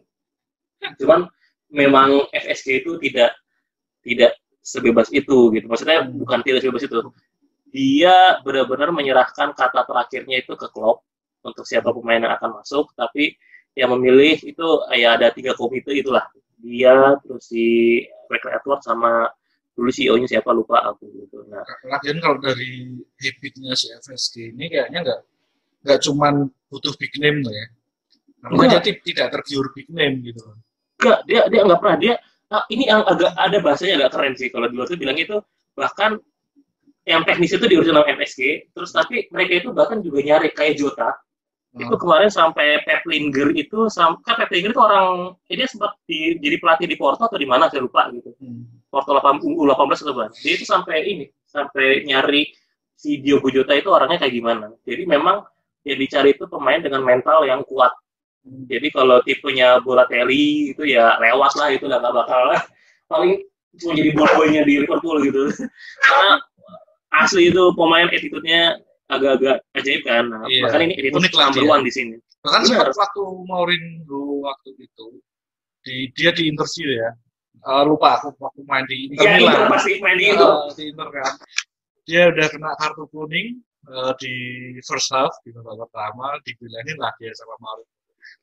[1.04, 1.28] Cuman
[1.72, 3.32] memang FSG itu tidak
[4.04, 4.32] tidak
[4.64, 5.66] sebebas itu gitu.
[5.68, 7.00] Maksudnya bukan tidak sebebas itu.
[7.74, 11.04] Dia benar-benar menyerahkan kata terakhirnya itu ke Klopp
[11.44, 13.36] untuk siapa pemain yang akan masuk, tapi
[13.76, 16.24] yang memilih itu ya ada tiga komite itulah.
[16.64, 17.66] Dia terus si
[18.32, 19.28] Michael Edward sama
[19.74, 21.44] dulu CEO-nya siapa lupa aku gitu.
[21.50, 25.20] Nah, Lagian kalau dari habitnya si FSG ini kayaknya nggak
[25.86, 26.34] nggak cuman
[26.72, 27.66] butuh big name loh ya.
[28.44, 30.42] Namanya dia ti- tidak tergiur big name gitu.
[30.44, 30.58] loh.
[31.02, 32.14] enggak dia dia nggak pernah dia
[32.48, 35.36] nah, ini yang agak ada bahasanya agak keren sih kalau di luar tuh bilang itu
[35.76, 36.16] bahkan
[37.04, 41.12] yang teknis itu diurusin sama MSG terus tapi mereka itu bahkan juga nyari kayak Jota
[41.74, 42.02] itu Hmm.
[42.02, 46.38] kemarin sampai Pep Lindger itu sam- kan Pep Lindger itu orang eh, dia sempat di,
[46.38, 48.70] jadi pelatih di Porto atau di mana saya lupa gitu Hmm.
[48.94, 52.46] Porto 8, U18 atau apa dia itu sampai ini sampai nyari
[52.94, 55.42] si Diogo Jota itu orangnya kayak gimana jadi memang
[55.84, 57.90] yang dicari itu pemain dengan mental yang kuat
[58.44, 62.54] jadi kalau tipenya Bolatelli itu ya lewat lah itu nggak bakal
[63.08, 63.40] paling
[63.80, 65.50] cuma jadi boy-boynya di Liverpool gitu.
[66.06, 66.38] Karena
[67.10, 68.78] asli itu pemain attitude-nya
[69.12, 70.24] agak-agak ajaib kan.
[70.32, 70.62] Nah, Iya.
[70.68, 72.16] Bahkan ini attitude Unik number one di sini.
[72.44, 75.08] Bahkan sempat waktu Mourinho waktu itu
[75.84, 77.10] di dia di interview ya.
[77.64, 79.72] Eh, lupa aku waktu main di Inter Ya Milan.
[79.72, 80.44] pasti main di itu.
[80.48, 81.34] Eh, di Inter kan.
[82.04, 84.34] Dia udah kena kartu kuning eh, di
[84.84, 87.92] first half di babak pertama dibilangin lah dia sama Mourinho.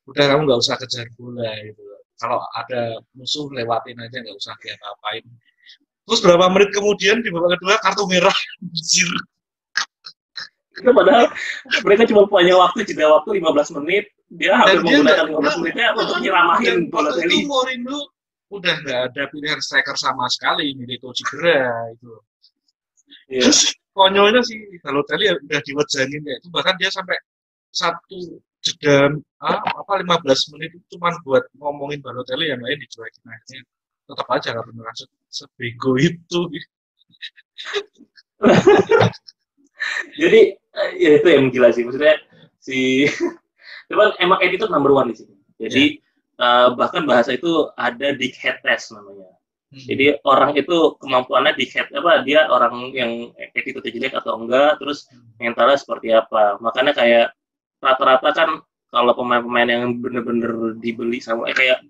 [0.09, 1.83] Udah kamu nggak usah kejar bola gitu.
[2.21, 5.25] Kalau ada musuh lewatin aja nggak usah dia ngapain.
[6.09, 8.35] Terus berapa menit kemudian di babak kedua kartu merah.
[10.81, 11.25] Itu padahal
[11.85, 14.05] mereka cuma punya waktu jeda waktu 15 menit.
[14.31, 17.35] Dia hampir dia menggunakan nggak- 15 menitnya untuk nyeramahin Bolatelli.
[17.35, 17.99] itu Mourinho
[18.51, 22.13] udah nggak ada pilihan striker sama sekali, Milito cedera itu.
[23.31, 23.47] Iya.
[23.47, 27.19] Terus konyolnya sih Balotelli ya udah diwejanin ya itu bahkan dia sampai
[27.71, 29.11] satu jeda
[29.43, 33.63] ah, apa 15 menit itu cuma buat ngomongin Balotelli yang lain dicuekin akhirnya
[34.07, 36.41] tetap aja nggak beneran se- sebego itu
[40.21, 40.41] Jadi
[40.99, 42.17] ya itu yang gila sih maksudnya
[42.63, 43.07] si
[43.91, 45.35] cuman emang attitude number one di sini.
[45.61, 45.85] Jadi
[46.41, 49.35] eh, bahkan bahasa itu ada dick head test namanya.
[49.71, 55.07] Jadi orang itu kemampuannya head apa dia orang yang attitude jelek atau enggak, terus
[55.39, 56.59] mentalnya seperti apa.
[56.59, 57.27] Makanya kayak
[57.79, 58.51] rata-rata kan
[58.91, 61.87] kalau pemain-pemain yang bener-bener dibeli sama eh, kayak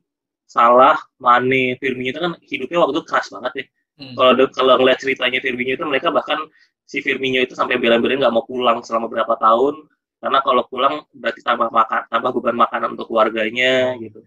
[0.51, 3.65] Salah, Mane, Firmino itu kan hidupnya waktu itu keras banget ya
[4.01, 4.17] Hmm.
[4.17, 6.41] kalau kalau ngeliat ceritanya Firmino itu mereka bahkan
[6.89, 9.85] si Firmino itu sampai bela-belain nggak mau pulang selama berapa tahun.
[10.21, 14.25] Karena kalau pulang berarti tambah makan tambah beban makanan untuk keluarganya gitu.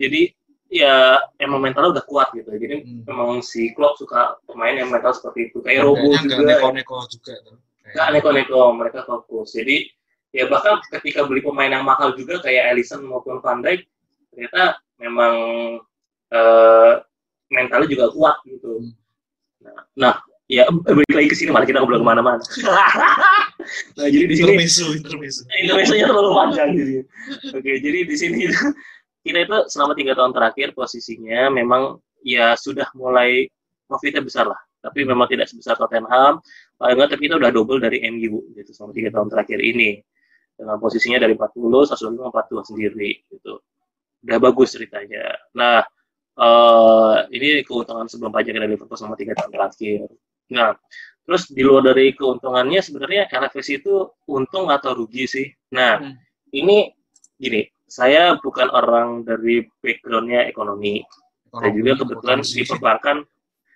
[0.00, 0.32] Jadi
[0.72, 2.48] ya emang mentalnya udah kuat gitu.
[2.48, 3.04] Jadi Hmm.
[3.04, 5.60] memang si Klopp suka pemain yang mental seperti itu.
[5.60, 6.40] Kayak Robo juga.
[6.40, 7.34] neko-neko juga
[7.94, 9.52] nggak neko-neko mereka fokus.
[9.52, 9.86] Jadi
[10.34, 13.86] ya bahkan ketika beli pemain yang mahal juga kayak Alisson maupun Van Dijk
[14.34, 15.34] ternyata memang
[16.34, 16.92] eh,
[17.52, 18.88] mentalnya juga kuat gitu.
[19.64, 20.14] Nah, nah
[20.48, 22.42] ya balik lagi ke sini malah kita ngobrol ke mana-mana.
[23.96, 26.94] Nah jadi di sini intermisu intermisu Indonesia terlalu panjang jadi
[27.56, 28.44] oke jadi di sini
[29.24, 33.48] kita itu selama tiga tahun terakhir posisinya memang ya sudah mulai
[33.88, 34.60] profitnya besar lah.
[34.84, 36.44] Tapi memang tidak sebesar Tottenham.
[36.76, 40.00] Paling nggak tapi kita udah double dari MU gitu selama tiga tahun terakhir ini.
[40.54, 43.58] Dengan posisinya dari 40 Sassuolo 42 sendiri gitu.
[44.24, 45.34] Udah bagus ceritanya.
[45.56, 45.82] Nah
[46.34, 50.10] eh ini keuntungan sebelum pajak dari Liverpool selama tiga tahun terakhir
[50.50, 50.74] nah
[51.24, 56.14] terus di luar dari keuntungannya sebenarnya LFC itu untung atau rugi sih nah Hmm.
[56.52, 56.90] ini
[57.38, 61.02] gini saya bukan orang dari backgroundnya ekonomi
[61.54, 63.16] saya juga kebetulan di perbankan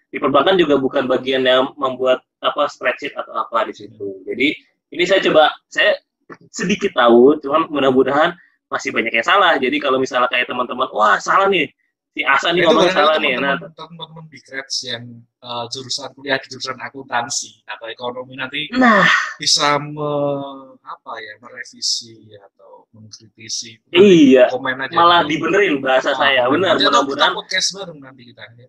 [0.08, 4.24] di perbankan juga bukan bagian yang membuat apa spreadsheet atau apa di situ.
[4.24, 4.56] Jadi
[4.94, 6.00] ini saya coba saya
[6.48, 8.32] sedikit tahu, cuman mudah-mudahan
[8.72, 9.56] masih banyak yang salah.
[9.60, 11.68] Jadi kalau misalnya kayak teman-teman, wah salah nih
[12.14, 13.38] si Asa nih ngomong salah nih.
[13.38, 19.06] Nah, teman-teman di Grades yang eh, jurusan kuliah di jurusan akuntansi atau ekonomi nanti nah
[19.38, 20.10] bisa me,
[20.82, 26.48] apa ya merevisi atau mengkritisi iya, komen aja malah dibenerin bahasa saya.
[26.50, 28.68] Benar, mudah-mudahan podcast bareng nanti kita ya.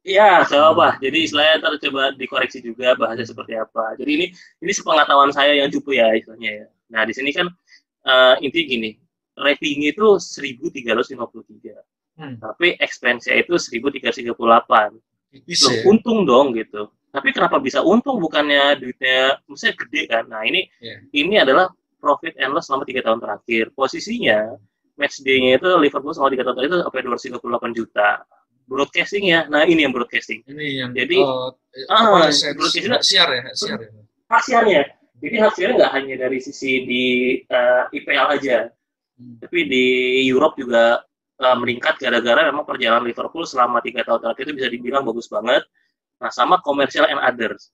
[0.00, 0.96] Iya, gak apa.
[0.96, 3.92] Jadi istilahnya ntar coba dikoreksi juga bahasa seperti apa.
[4.00, 4.26] Jadi ini
[4.64, 6.66] ini sepengetahuan saya yang cupu ya istilahnya ya.
[6.88, 7.52] Nah di sini kan
[8.08, 8.90] eh, intinya gini,
[9.36, 11.76] ratingnya itu 1353,
[12.20, 12.36] Hmm.
[12.36, 14.92] tapi expense-nya itu 1338.
[15.30, 15.82] Tipis Loh, ya.
[15.88, 16.90] untung dong gitu.
[17.08, 20.24] Tapi kenapa bisa untung bukannya duitnya, maksudnya gede kan?
[20.26, 20.96] Nah ini Iya.
[21.12, 23.72] ini adalah profit and loss selama tiga tahun terakhir.
[23.72, 24.54] Posisinya
[24.94, 28.10] match day-nya itu Liverpool selama tiga tahun terakhir itu sampai 238 juta.
[28.66, 30.46] Broadcasting ya, nah ini yang broadcasting.
[30.46, 32.06] Ini yang Jadi, oh, eh, ah,
[32.54, 33.90] broadcasting- siar ya, siar ya.
[34.28, 34.82] Hasilnya,
[35.18, 37.04] jadi hasilnya nggak hanya dari sisi di
[37.42, 38.70] eh, IPL aja,
[39.18, 39.42] Hmm.
[39.42, 39.84] tapi di
[40.24, 41.02] Europe juga
[41.40, 45.64] eh, meningkat gara-gara memang perjalanan Liverpool selama tiga tahun terakhir itu bisa dibilang bagus banget.
[46.20, 47.72] Nah, sama commercial and others.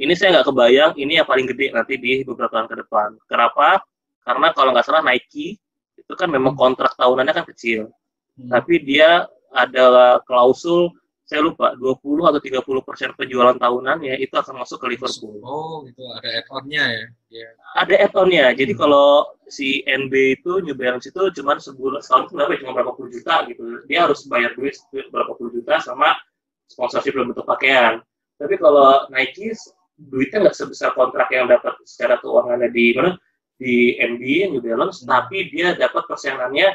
[0.00, 3.18] Ini saya nggak kebayang, ini yang paling gede nanti di beberapa tahun ke depan.
[3.28, 3.84] Kenapa?
[4.24, 5.60] Karena kalau nggak salah Nike
[5.98, 7.92] itu kan memang kontrak tahunannya kan kecil,
[8.40, 8.48] Hmm.
[8.48, 10.88] tapi dia ada klausul
[11.30, 16.02] saya lupa 20 atau 30 persen penjualan tahunannya itu akan masuk ke Liverpool Oh, gitu
[16.10, 17.04] ada add-on-nya ya.
[17.30, 17.48] Ya.
[17.78, 18.50] ada add-onnya.
[18.50, 18.80] Jadi Hmm.
[18.82, 19.08] kalau
[19.46, 20.10] si NB
[20.42, 22.50] itu New Balance itu cuma sebulan setahun itu berapa?
[22.50, 22.58] ya?
[22.66, 23.62] Cuma berapa puluh juta gitu.
[23.86, 26.18] Dia harus bayar duit berapa puluh juta sama
[26.66, 28.02] sponsorship dalam bentuk pakaian.
[28.34, 29.54] Tapi kalau Nike
[29.94, 33.14] duitnya nggak sebesar kontrak yang dapat secara keuangannya di mana
[33.54, 35.14] di NB New Balance, Hmm.
[35.14, 36.74] tapi dia dapat persenannya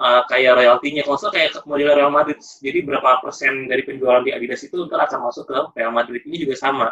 [0.00, 1.04] uh, kayak royaltinya.
[1.04, 2.40] Kalau nggak kayak model Real Madrid.
[2.40, 6.40] Jadi berapa persen dari penjualan di Adidas itu ntar akan masuk ke Real Madrid ini
[6.40, 6.88] juga sama.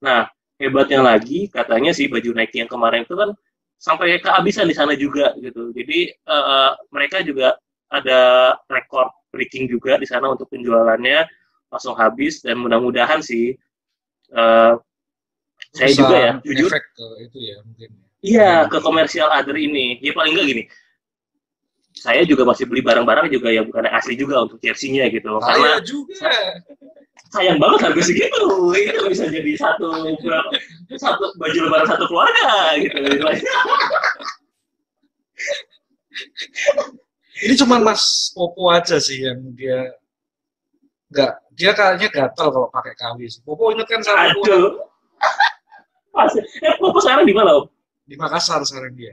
[0.00, 3.34] Nah, hebatnya lagi katanya sih baju Nike yang kemarin itu kan
[3.76, 5.72] sampai kehabisan di sana juga gitu.
[5.74, 7.60] Jadi eh, mereka juga
[7.92, 11.28] ada rekor breaking juga di sana untuk penjualannya
[11.68, 13.52] langsung habis dan mudah-mudahan sih
[14.32, 14.72] eh,
[15.76, 17.88] saya juga ya jujur efek ke itu ya mungkin.
[18.24, 20.00] iya ke komersial other ini.
[20.00, 20.62] Ya paling enggak gini.
[21.96, 25.32] Saya juga masih beli barang-barang juga yang bukan asli juga untuk jersey-nya gitu.
[25.40, 26.30] Karena Saya juga.
[27.26, 28.46] sayang banget harga segitu.
[28.76, 29.88] Itu bisa jadi satu
[30.94, 32.96] satu baju lebaran satu keluarga gitu.
[37.36, 39.92] Ini cuma Mas Popo aja sih yang dia
[41.12, 43.40] nggak dia kayaknya gatal kalau pakai KW sih.
[43.44, 44.80] Popo inget kan sama Aduh.
[46.64, 47.66] Eh, Popo sekarang di mana, Om?
[48.06, 49.12] di Makassar sekarang dia.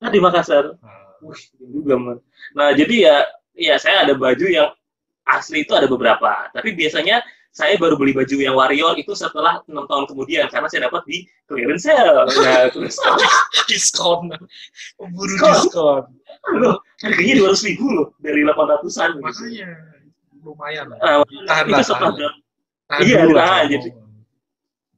[0.00, 0.74] Nah, di Makassar.
[0.80, 2.18] Nah, Wih, juga, Man.
[2.56, 3.16] Nah, jadi ya,
[3.56, 4.72] ya saya ada baju yang
[5.28, 6.48] asli itu ada beberapa.
[6.50, 10.86] Tapi biasanya saya baru beli baju yang warrior itu setelah enam tahun kemudian karena saya
[10.86, 12.24] dapat di clearance sale.
[12.30, 12.96] Nah, terus
[13.66, 14.30] diskon,
[14.98, 16.06] buru Diskon.
[16.40, 19.18] aduh, harganya dua ratus ribu loh dari delapan ratusan.
[19.18, 19.68] Makanya
[20.40, 20.98] lumayan lah.
[21.04, 22.34] Ah, tahan itu lah, setelah tahan.
[22.88, 24.09] Tahan Iya, tahan, kalau jadi-.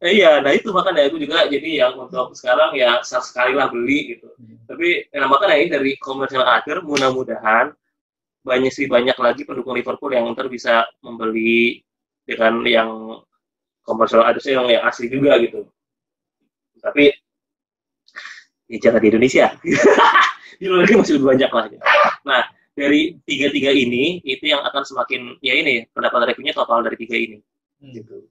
[0.02, 4.18] Eh, Iya, nah itu makanya aku juga jadi yang untuk sekarang ya sekali lah beli
[4.18, 4.34] gitu.
[4.34, 4.58] Hmm.
[4.66, 7.70] Tapi ya, makanya ini dari komersial akhir mudah-mudahan
[8.42, 11.78] banyak sih banyak lagi pendukung Liverpool yang ntar bisa membeli
[12.26, 12.90] dengan yang
[13.86, 15.70] komersial ada yang yang asli juga gitu.
[16.82, 17.14] Tapi
[18.74, 19.46] ya jangan di Indonesia.
[20.58, 21.64] di luar negeri masih lebih banyak lah.
[21.70, 21.84] gitu.
[22.26, 22.42] Nah
[22.74, 27.38] dari tiga-tiga ini itu yang akan semakin ya ini pendapatan revenue total dari tiga ini.
[27.78, 27.94] Hmm.
[27.94, 28.26] Gitu.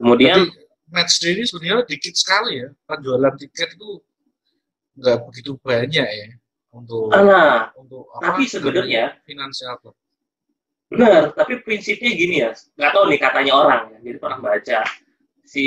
[0.00, 2.68] Kemudian Tapi match day ini sebenarnya dikit sekali ya.
[2.84, 3.90] Penjualan tiket itu
[4.98, 6.26] nggak begitu banyak ya
[6.74, 9.94] untuk nah untuk tapi sebenarnya- finansial club.
[10.88, 14.78] Benar, tapi prinsipnya gini ya, nggak tahu nih katanya orang ya, jadi pernah baca
[15.44, 15.64] si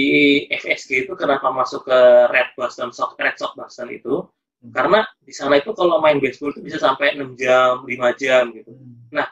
[0.49, 1.99] FSG itu kenapa masuk ke
[2.33, 4.25] Red Boston Sox, Red Sox Boston itu,
[4.61, 4.73] Hmm.
[4.73, 8.73] karena di sana itu kalau main baseball itu bisa sampai 6 jam, 5 jam gitu.
[8.73, 9.25] Hmm.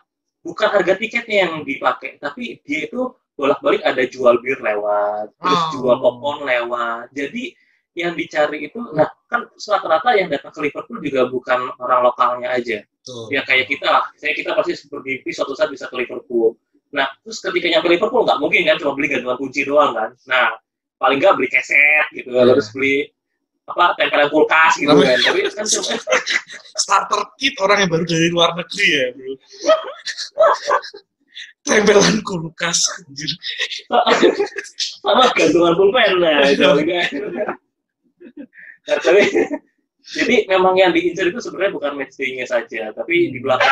[0.45, 5.71] Bukan harga tiketnya yang dipakai, tapi dia itu bolak-balik ada jual bir lewat, terus Oh.
[5.79, 7.07] jual popcorn lewat.
[7.15, 7.55] Jadi
[7.95, 12.81] yang dicari itu, nah kan rata-rata yang datang ke Liverpool juga bukan orang lokalnya aja
[13.05, 13.29] Tuh.
[13.29, 16.57] ya kayak kita lah saya kita pasti bermimpi suatu saat bisa ke Liverpool
[16.89, 20.57] nah terus ketika nyampe Liverpool nggak mungkin kan cuma beli gantungan kunci doang kan nah
[20.97, 22.57] paling nggak beli keset gitu Iya.
[22.57, 23.05] terus beli
[23.69, 25.93] apa tempelan kulkas gitu kan tapi kan cuma
[26.81, 29.33] starter kit orang yang baru dari luar negeri ya bro.
[31.63, 33.31] Tempelan kulkas anjir.
[35.03, 36.43] sama gantungan pulpen nah
[38.87, 39.23] nah, tapi
[40.09, 43.69] jadi memang yang diincar itu sebenarnya bukan match day-nya saja tapi di belakang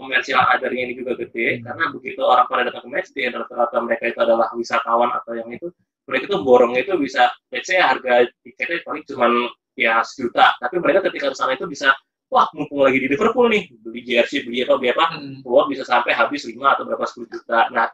[0.00, 4.04] komersial adarnya ini juga gede karena begitu orang pada datang ke match day rata-rata mereka
[4.08, 5.68] itu adalah wisatawan atau yang itu
[6.08, 9.32] mereka itu borong itu bisa let's say harga tiketnya paling cuman
[9.76, 11.92] ya sejuta tapi mereka ketika ke sana itu bisa
[12.30, 15.42] wah mumpung lagi di Liverpool nih beli jersey beli apa beli apa Hmm.
[15.42, 17.90] keluar bisa sampai habis 5 atau berapa 10 juta nah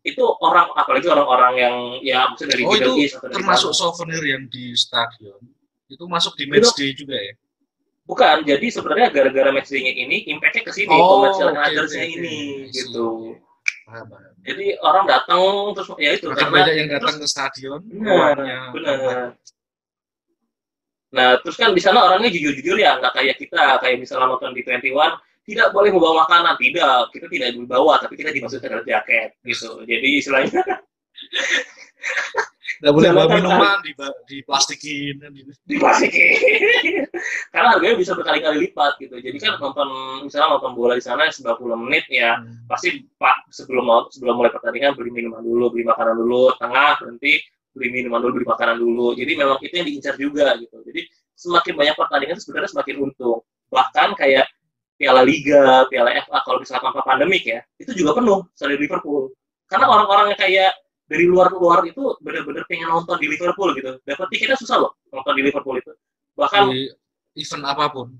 [0.00, 4.72] itu orang apalagi orang-orang yang ya maksudnya dari Oh itu East termasuk souvenir yang di
[4.72, 5.36] stadion.
[5.84, 7.34] Itu masuk di match day juga ya.
[8.06, 12.36] bukan jadi sebenarnya gara-gara match day-nya ini impact-nya ke sini Oh, oke, others-nya oke, ini
[12.64, 12.72] oke.
[12.72, 13.06] gitu
[13.86, 14.32] Paham, paham.
[14.42, 15.40] jadi orang datang
[15.76, 18.34] terus ya itu Makin karena banyak yang datang ke stadion, benar
[18.72, 19.20] benar
[21.10, 24.62] nah terus kan di sana orangnya jujur-jujur ya nggak kayak kita kayak misalnya nonton di
[24.62, 24.94] 21
[25.42, 30.08] tidak boleh membawa makanan tidak kita tidak dibawa tapi kita dimasukkan dalam jaket gitu jadi
[30.22, 30.62] istilahnya
[32.80, 33.92] Nggak boleh bawa minuman di
[34.24, 35.20] di plastikin.
[35.68, 37.04] diplastikin.
[37.52, 39.20] Karena harganya bisa berkali-kali lipat gitu.
[39.20, 39.88] Jadi kan nonton
[40.24, 45.12] misalnya nonton bola di sana 90 menit ya pasti Pak sebelum sebelum mulai pertandingan beli
[45.12, 47.44] minuman dulu, beli makanan dulu, tengah berhenti
[47.74, 49.14] beli minuman dulu, beli makanan dulu.
[49.14, 50.76] Jadi memang itu yang diincar juga gitu.
[50.86, 51.00] Jadi
[51.34, 53.40] semakin banyak pertandingan itu sebenarnya semakin untung.
[53.70, 54.46] Bahkan kayak
[55.00, 59.32] Piala Liga, Piala FA kalau misalnya tanpa pandemik ya, itu juga penuh dari Liverpool.
[59.64, 60.72] Karena orang-orang yang kayak
[61.10, 63.96] dari luar-luar itu benar-benar pengen nonton di Liverpool gitu.
[64.04, 65.90] Dapat tiketnya susah loh nonton di Liverpool itu.
[66.36, 66.92] Bahkan Di
[67.40, 68.12] event apa pun.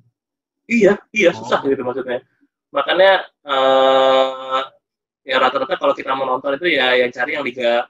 [0.71, 1.39] Iya, iya Oh.
[1.43, 2.23] susah gitu maksudnya.
[2.71, 4.63] Makanya eh
[5.27, 7.87] ya rata-rata kalau kita mau nonton itu ya yang cari yang liga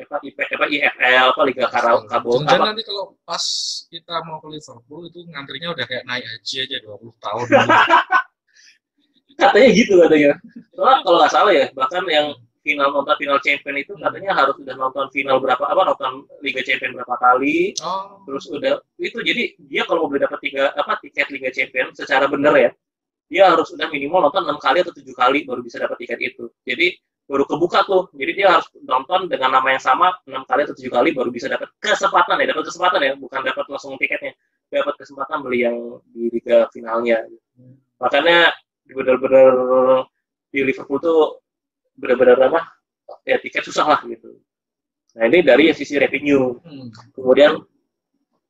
[0.00, 2.66] apa IP, apa IFL apa liga Karau Kabo Jangan apa?
[2.72, 3.44] nanti kalau pas
[3.92, 7.46] kita mau ke Liverpool itu ngantrinya udah kayak naik haji aja 20 tahun.
[9.40, 10.32] katanya gitu katanya.
[10.76, 14.76] Soalnya kalau nggak salah ya bahkan yang final nonton final champion itu katanya harus udah
[14.76, 17.72] nonton final berapa apa nonton Liga Champion berapa kali.
[17.80, 21.88] Oh, terus udah itu jadi dia kalau mau beli dapat tiga apa tiket Liga Champion
[21.96, 22.70] secara bener ya
[23.30, 26.50] dia harus udah minimal nonton enam kali atau tujuh kali baru bisa dapat tiket itu.
[26.66, 26.98] Jadi
[27.30, 28.10] baru kebuka tuh.
[28.18, 31.46] Jadi dia harus nonton dengan nama yang sama enam kali atau tujuh kali baru bisa
[31.46, 34.34] dapat kesempatan ya dapat kesempatan ya bukan dapat langsung tiketnya.
[34.66, 35.78] Dapat kesempatan beli yang
[36.10, 37.22] di liga finalnya.
[38.02, 38.50] Makanya
[38.90, 39.54] benar-benar
[40.50, 41.20] di Liverpool tuh
[41.94, 42.60] benar-benar apa
[43.22, 44.42] ya tiket susah lah gitu.
[45.14, 46.58] Nah ini dari sisi revenue.
[46.66, 47.62] Hmm, kemudian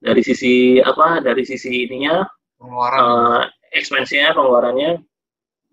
[0.00, 2.24] dari sisi apa dari sisi ininya
[2.56, 3.04] pengeluaran.
[3.04, 5.02] uh, expense-nya pengeluarannya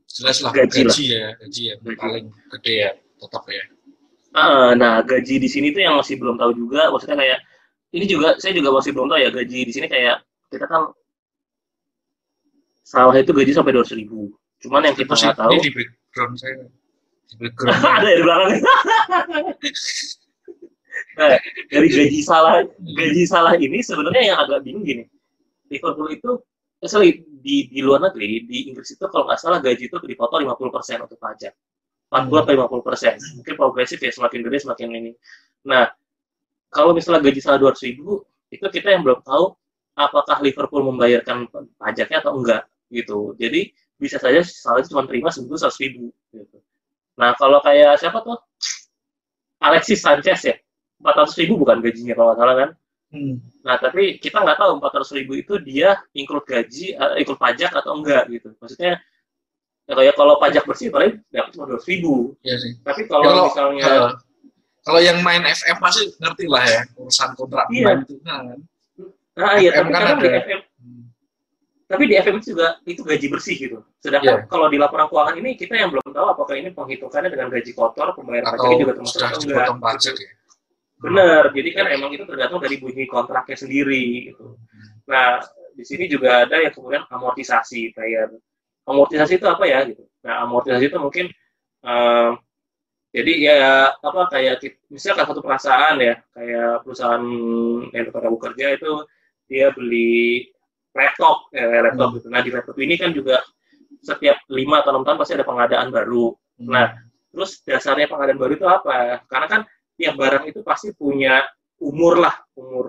[0.08, 1.18] jelas lah gaji gaji, lah.
[1.20, 1.98] ya, gaji ya Gaji.
[2.00, 2.26] paling
[2.58, 3.64] gede ya, tetap ya.
[4.38, 7.40] ah, nah gaji di sini tuh yang masih belum tahu juga maksudnya kayak
[7.92, 10.92] ini juga saya juga masih belum tahu ya gaji di sini kayak kita kan
[12.88, 14.32] sawah itu gaji sampai dua ribu
[14.64, 16.66] cuman yang kita nggak tahu ini di background saya.
[17.28, 17.84] Di background.
[18.00, 18.50] ada ya di belakang
[21.20, 21.38] nah,
[21.68, 25.04] dari gaji salah gaji salah ini sebenarnya yang agak bingung gini
[25.68, 26.32] Liverpool itu
[26.84, 30.44] eh, sorry di di luar negeri di Inggris itu kalau nggak salah gaji itu dipotong
[30.46, 31.54] 50% untuk pajak.
[32.08, 33.14] 40 atau 50 persen.
[33.36, 35.12] Mungkin progresif ya semakin gede semakin ini.
[35.68, 35.92] Nah
[36.72, 39.56] kalau misalnya gaji salah 200 ribu itu kita yang belum tahu
[39.98, 42.64] apakah Liverpool membayarkan pajaknya atau enggak
[42.94, 43.36] gitu.
[43.36, 46.62] Jadi bisa saja salah cuma terima seminggu 100 ribu gitu.
[47.18, 48.38] nah kalau kayak siapa tuh?
[49.58, 50.56] Alexis Sanchez ya
[51.02, 52.70] 400 ribu bukan gajinya kalau nggak salah kan
[53.08, 53.40] Hmm.
[53.64, 57.96] Nah, tapi kita nggak tahu 400 ribu itu dia include gaji, eh, include pajak atau
[57.96, 58.52] enggak gitu.
[58.60, 59.00] Maksudnya,
[59.88, 62.36] ya kayak kalau pajak bersih paling dapat cuma 200 ribu.
[62.44, 62.72] Iya sih.
[62.84, 64.12] Tapi Ya, kalau kalau misalnya, eh,
[64.84, 68.04] kalau yang main FM pasti ngerti lah ya urusan kontrak Iya.
[68.04, 68.60] itu kan.
[69.38, 70.40] nah iya, tapi kan kadang di ada.
[70.42, 71.04] FM, Hmm.
[71.86, 73.78] tapi di FM itu juga itu gaji bersih gitu.
[74.02, 74.50] Sedangkan Iya.
[74.50, 78.18] kalau di laporan keuangan ini kita yang belum tahu apakah ini penghitungannya dengan gaji kotor,
[78.18, 79.80] pembayaran pajaknya juga termasuk atau enggak.
[79.80, 80.32] pajak ya.
[80.98, 84.58] Benar, jadi kan emang itu tergantung dari bunyi kontraknya sendiri gitu.
[85.06, 85.38] Nah,
[85.78, 88.34] di sini juga ada yang kemudian amortisasi bayar.
[88.90, 90.10] Amortisasi itu apa ya gitu.
[90.26, 91.30] Nah, amortisasi itu mungkin
[91.86, 92.30] eh,
[93.14, 93.60] jadi ya
[93.94, 94.56] apa kayak
[94.90, 97.26] misalnya satu perusahaan ya, kayak perusahaan
[97.94, 98.92] yang tempat kamu kerja itu
[99.48, 100.50] dia beli
[100.98, 102.28] laptop, ya, laptop gitu.
[102.34, 103.46] Nah, di laptop ini kan juga
[104.02, 106.34] setiap lima atau enam tahun pasti ada pengadaan baru.
[106.58, 106.74] Hmm.
[106.74, 106.88] Nah,
[107.38, 109.22] Terus dasarnya pengadaan baru itu apa?
[109.30, 109.62] Karena kan
[109.98, 111.44] tiap barang itu pasti punya
[111.82, 112.86] umur lah, umur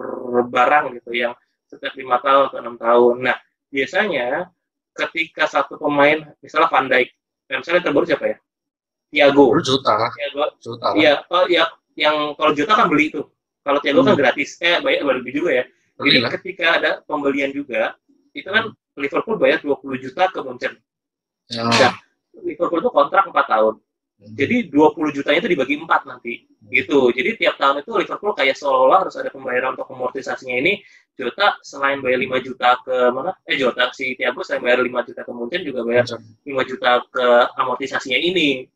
[0.49, 1.33] barang gitu yang
[1.69, 3.15] setiap lima tahun atau enam tahun.
[3.25, 3.37] Nah,
[3.69, 4.49] biasanya
[4.97, 7.09] ketika satu pemain, misalnya Van Dijk,
[7.49, 8.37] nah, misalnya terbaru siapa ya?
[9.09, 9.45] Thiago.
[9.57, 11.65] Baru juta lah, Thiago, juta iya, oh, ya,
[11.97, 13.25] yang kalau Jota kan beli tuh.
[13.65, 14.21] Kalau Thiago kan Hmm.
[14.21, 15.65] gratis, eh bayar lebih juga ya.
[15.99, 17.97] Jadi ketika ada pembelian juga,
[18.33, 20.79] itu kan Liverpool bayar 20 juta ke Munchen.
[21.51, 21.65] Ya.
[21.67, 21.95] Nah,
[22.45, 23.75] Liverpool itu kontrak 4 tahun.
[24.19, 26.43] Jadi 20 jutanya itu dibagi 4 nanti.
[26.67, 27.15] Gitu.
[27.15, 30.83] Jadi tiap tahun itu Liverpool kayak seolah-olah harus ada pembayaran untuk amortisasinya ini.
[31.19, 33.35] Jota selain bayar 5 juta ke mana?
[33.47, 37.27] Eh Jota si Thiago selain bayar 5 juta ke Munchen juga bayar 5 juta ke
[37.59, 38.67] amortisasinya ini.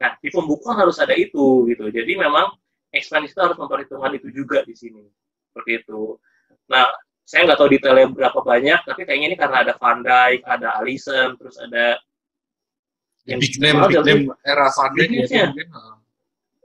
[0.00, 1.88] Nah, di pembukuan harus ada itu gitu.
[1.92, 2.56] Jadi memang
[2.92, 5.04] expense itu harus memperhitungkan itu juga di sini.
[5.52, 6.16] Seperti itu.
[6.72, 6.88] Nah,
[7.24, 11.38] saya nggak tahu detailnya berapa banyak, tapi kayaknya ini karena ada Van Dijk, ada Alisson,
[11.38, 12.00] terus ada
[13.26, 14.66] big name, mahal big name era
[14.96, 15.44] Big gitu name-nya.
[15.52, 15.66] mungkin.
[15.76, 15.96] ah.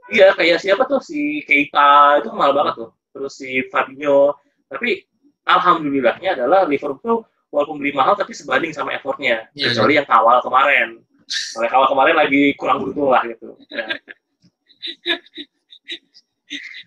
[0.06, 2.90] Iya, kayak siapa tuh si Keita itu mahal banget tuh.
[3.10, 4.38] Terus si Fabinho.
[4.70, 5.02] Tapi
[5.46, 9.50] alhamdulillahnya adalah Liverpool walaupun beli mahal tapi sebanding sama effortnya.
[9.58, 11.02] Iya, Kecuali yang kawal kemarin.
[11.26, 13.58] Kalau kawal kemarin lagi kurang beruntung lah gitu.
[13.74, 13.98] Nah.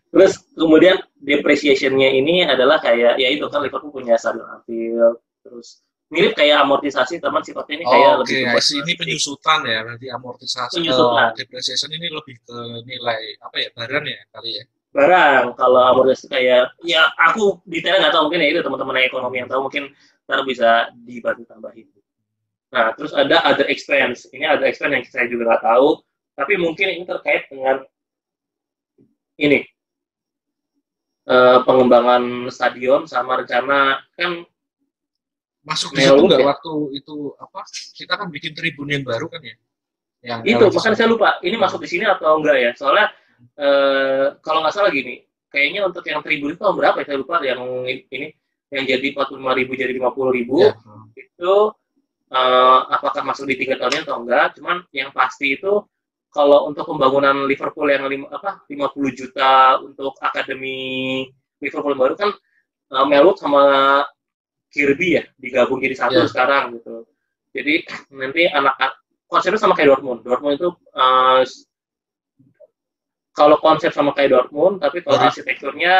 [0.10, 5.20] Terus kemudian depreciation-nya ini adalah kayak ya itu kan Liverpool punya Stadion Anfield.
[5.44, 8.82] Terus mirip kayak amortisasi teman sifatnya ini kayak Oh, Oke, lebih I buat see.
[8.82, 10.76] ini penyusutan ya, berarti amortisasi.
[10.82, 11.30] Penyusutan.
[11.30, 14.66] Oh, depreciation ini lebih ke nilai apa ya, barang ya kali ya.
[14.90, 15.44] barang.
[15.54, 19.62] Kalau amortisasi kayak ya aku detailnya nggak tahu mungkin ya itu teman-teman ekonomi yang tahu
[19.70, 19.84] mungkin
[20.26, 21.86] ntar bisa dibantu tambahin.
[22.74, 24.26] Nah, terus ada other expense.
[24.34, 26.02] Ini other expense yang saya juga nggak tahu,
[26.34, 27.86] tapi mungkin ini terkait dengan
[29.38, 29.62] ini
[31.30, 34.42] eh, pengembangan stadion sama rencana kan
[35.64, 36.48] Masuk di Melo situ nggak ya?
[36.48, 37.62] waktu itu apa?
[37.96, 39.56] Kita kan bikin tribun yang baru kan ya?
[40.20, 43.08] Yang itu makanya saya lupa ini masuk di sini atau enggak ya soalnya
[43.56, 47.40] eh, kalau nggak salah gini kayaknya untuk yang tribun itu tahun berapa ya saya lupa
[47.40, 48.28] yang ini
[48.70, 50.76] yang jadi 45 ribu jadi 50 ribu Ya.
[51.16, 51.54] itu
[52.36, 55.88] eh, apakah masuk di tiga tahunnya atau enggak cuman yang pasti itu
[56.30, 61.26] kalau untuk pembangunan Liverpool yang lim, apa 50 juta untuk akademi
[61.58, 62.30] Liverpool baru kan
[63.10, 63.64] Melwood sama
[64.70, 66.30] Kirby ya digabung jadi satu Ya.
[66.30, 67.06] sekarang gitu
[67.54, 68.78] jadi nanti anak
[69.26, 71.42] konsepnya sama kayak Dortmund Dortmund itu eh,
[73.34, 75.94] kalau konsep sama kayak Dortmund tapi kalau Jadi- arsitekturnya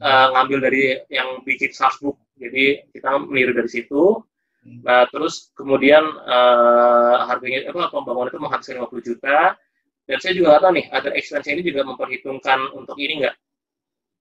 [0.00, 4.22] eh, ngambil dari yang bikin Salzburg jadi kita meniru dari situ
[4.64, 9.52] Nah, terus kemudian eh, harganya apa pembangunan itu menghabiskan 50 juta.
[10.08, 13.36] Dan saya juga nggak tahu nih, ada expense ini juga memperhitungkan untuk ini nggak?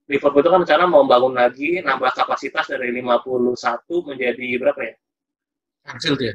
[0.03, 4.93] Liverpool itu kan rencana mau bangun lagi, nambah kapasitas dari 51 menjadi berapa ya?
[5.87, 6.33] Anfield ya.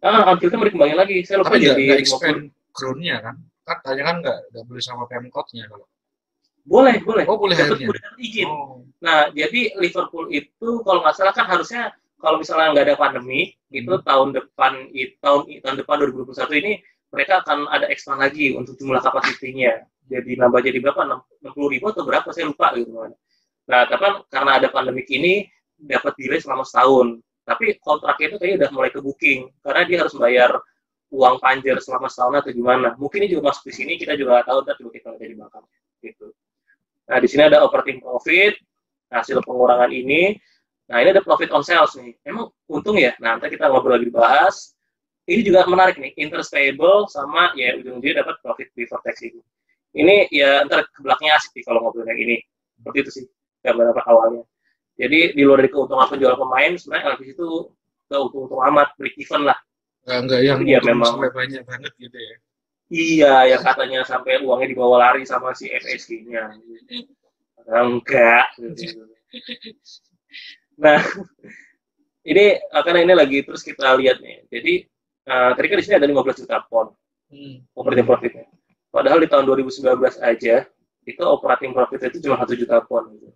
[0.00, 1.16] Ah, Anfield itu mau dikembangin lagi.
[1.24, 2.04] Saya lupa Tapi jadi nggak 50.
[2.04, 2.38] expand
[2.72, 3.34] groundnya kan?
[3.64, 5.86] Kan tanya kan nggak nggak boleh sama Pemkotnya kalau.
[6.64, 7.24] Boleh, boleh.
[7.28, 7.84] Oh boleh Dapat
[8.16, 8.48] izin.
[8.48, 8.80] Oh.
[9.04, 13.92] Nah, jadi Liverpool itu kalau nggak salah kan harusnya kalau misalnya nggak ada pandemi, itu
[13.92, 14.00] Hmm.
[14.00, 14.72] tahun depan
[15.20, 16.72] tahun tahun depan 2021 ini
[17.14, 19.86] mereka akan ada expand lagi untuk jumlah kapasitinya.
[20.10, 21.24] Jadi nambah jadi berapa?
[21.40, 22.28] 60 ribu atau berapa?
[22.34, 23.14] Saya lupa gitu kan.
[23.64, 25.48] Nah, tapi karena ada pandemik ini
[25.78, 27.22] dapat delay selama setahun.
[27.44, 30.50] Tapi kontraknya itu kayaknya udah mulai ke booking karena dia harus bayar
[31.12, 32.88] uang panjer selama setahun atau gimana.
[32.98, 35.64] Mungkin ini juga masuk di sini kita juga tahu tapi kita lihat di belakang
[36.02, 36.34] gitu.
[37.04, 38.56] Nah, di sini ada operating profit,
[39.12, 40.34] hasil pengurangan ini.
[40.88, 42.16] Nah, ini ada profit on sales nih.
[42.24, 43.16] Emang untung ya?
[43.20, 44.73] Nah, nanti kita ngobrol lagi bahas.
[45.24, 49.40] Ini juga menarik nih, interest payable sama ya ujung-ujungnya dapat profit before tax ini.
[49.96, 52.36] Ini ya ntar ke belakangnya asik nih kalau ngobrol yang ini.
[52.76, 53.24] Seperti itu sih
[53.64, 54.44] gambaran awalnya.
[55.00, 57.48] Jadi di luar dari keuntungan penjualan pemain, sebenarnya LPC itu
[58.04, 59.58] ke untung-untung amat, break even lah.
[60.04, 61.12] Nggak nggak yang untung memang.
[61.16, 62.36] sampai banyak banget gitu ya.
[62.94, 66.52] Iya, yang katanya sampai uangnya dibawa lari sama si FSG-nya.
[67.64, 68.46] Enggak.
[68.60, 69.08] gitu.
[70.76, 71.00] Nah,
[72.30, 74.44] ini karena ini lagi terus kita lihat nih.
[74.52, 74.74] Jadi
[75.24, 76.92] eh, tadi kan di sini ada 15 juta pon
[77.34, 77.66] Hmm.
[77.74, 78.46] operating profitnya.
[78.94, 80.68] Padahal di tahun 2019 aja
[81.08, 83.10] itu operating profitnya itu cuma satu juta pon.
[83.10, 83.28] Gitu.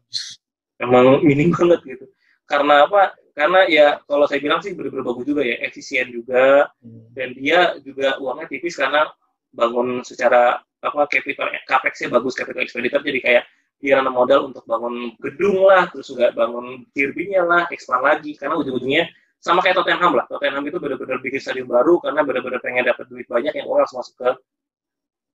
[0.79, 2.07] Emang minim banget gitu.
[2.47, 3.17] Karena apa?
[3.35, 7.11] Karena ya kalau saya bilang sih benar-benar bagus juga ya, efisien juga, Hmm.
[7.17, 9.11] dan dia juga uangnya tipis karena
[9.51, 13.45] bangun secara apa capital capex-nya bagus capital expenditure jadi kayak
[13.79, 19.07] dia modal untuk bangun gedung lah terus juga bangun kirbinya lah expand lagi karena ujung-ujungnya
[19.39, 23.27] sama kayak Tottenham lah Tottenham itu benar-benar bikin stadion baru karena benar-benar pengen dapat duit
[23.31, 24.31] banyak yang langsung masuk ke,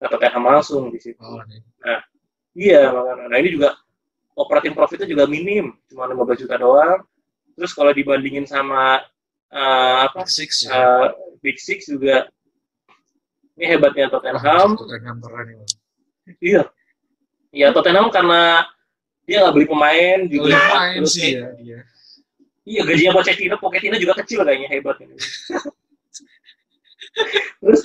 [0.00, 1.40] ke Tottenham langsung di situ Oh,
[2.54, 3.74] iya makanya nah ini juga
[4.38, 7.00] operating profitnya juga minim cuma 15 juta doang
[7.56, 9.00] terus kalau dibandingin sama
[9.50, 10.70] eh, apa Big Six ya.
[10.74, 11.06] eh,
[11.40, 12.28] Big Six juga
[13.54, 14.74] ini hebatnya Tottenham.
[14.74, 15.66] Tottenham keren ini.
[16.42, 16.62] Iya.
[17.54, 18.66] Ya Tottenham karena
[19.30, 20.42] dia nggak beli pemain juga.
[20.50, 21.80] Boleh main Terus sih ya dia.
[22.64, 25.16] Iya gajinya Pochettino, Pochettino juga kecil kayaknya hebat ini.
[27.60, 27.80] Terus,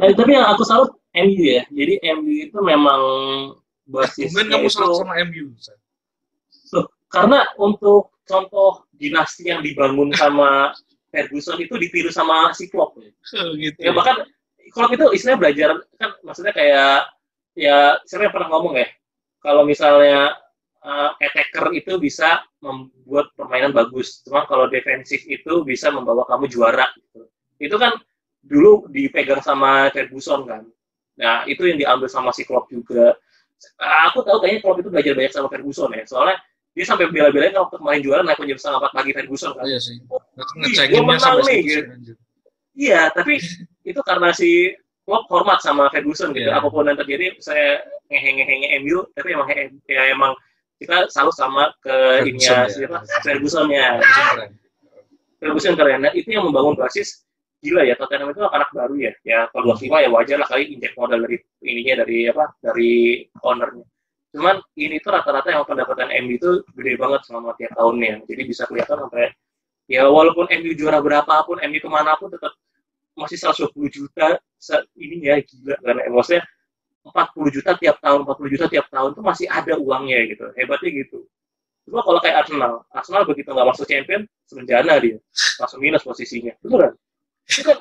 [0.00, 1.62] nah, tapi yang aku salut MU ya.
[1.68, 3.00] Jadi MU itu memang
[3.84, 5.52] basisnya Mungkin kamu salah sama MU.
[6.72, 10.72] Loh, karena untuk contoh dinasti yang dibangun sama
[11.12, 12.96] Ferguson itu ditiru sama si Klopp.
[13.60, 13.76] gitu.
[13.76, 14.24] ya bahkan
[14.72, 15.68] kalau itu istilahnya belajar
[16.00, 17.12] kan maksudnya kayak
[17.52, 18.88] ya siapa yang pernah ngomong ya
[19.44, 20.32] kalau misalnya
[20.82, 26.86] uh, attacker itu bisa membuat permainan bagus cuma kalau defensif itu bisa membawa kamu juara
[26.98, 27.26] gitu.
[27.62, 27.94] itu kan
[28.42, 30.62] dulu dipegang sama Ferguson kan
[31.18, 33.14] nah itu yang diambil sama si Klopp juga
[34.10, 36.36] aku tahu kayaknya Klopp itu belajar banyak sama Ferguson ya soalnya
[36.72, 39.76] dia sampai bela-belain waktu kemarin juara naik jam setengah empat pagi Ferguson Oh, kan iya
[39.76, 39.96] sih.
[40.56, 42.12] Ngecekinnya gua menang sampai nih, gitu.
[42.72, 43.36] Iya, tapi
[43.90, 44.72] itu karena si
[45.04, 46.48] Klopp hormat sama Ferguson gitu.
[46.48, 46.56] Iya.
[46.56, 49.48] Apa pun yang terjadi, saya ngehe-ngehe MU, tapi emang
[49.84, 50.32] ya emang
[50.82, 52.88] kita selalu sama ke ininya ya.
[53.22, 53.86] Fergusonnya.
[54.02, 54.50] Ferguson keren.
[55.38, 55.98] Ferguson keren.
[56.02, 57.22] Nah, itu yang membangun basis
[57.62, 59.12] gila ya Tottenham itu anak baru ya.
[59.22, 62.44] Ya kalau 25 ya wajar lah kali injek modal dari ininya dari apa?
[62.58, 62.92] Dari
[63.46, 63.86] ownernya.
[64.34, 68.26] Cuman ini tuh rata-rata yang pendapatan MU itu gede banget selama tiap tahunnya.
[68.26, 69.30] Jadi bisa kelihatan sampai
[69.86, 72.50] ya walaupun MU juara berapapun, MU ke mana pun tetap
[73.12, 74.40] masih 120 juta
[74.96, 76.42] ini ya gila kan maksudnya
[77.02, 80.44] 40 juta tiap tahun, 40 juta tiap tahun tuh masih ada uangnya gitu.
[80.54, 81.26] Hebatnya gitu.
[81.82, 85.18] Cuma kalau kayak Arsenal, Arsenal begitu nggak masuk champion, semenjana dia.
[85.58, 86.54] Langsung minus posisinya.
[86.62, 86.92] Betul kan?
[87.50, 87.78] Itu kan,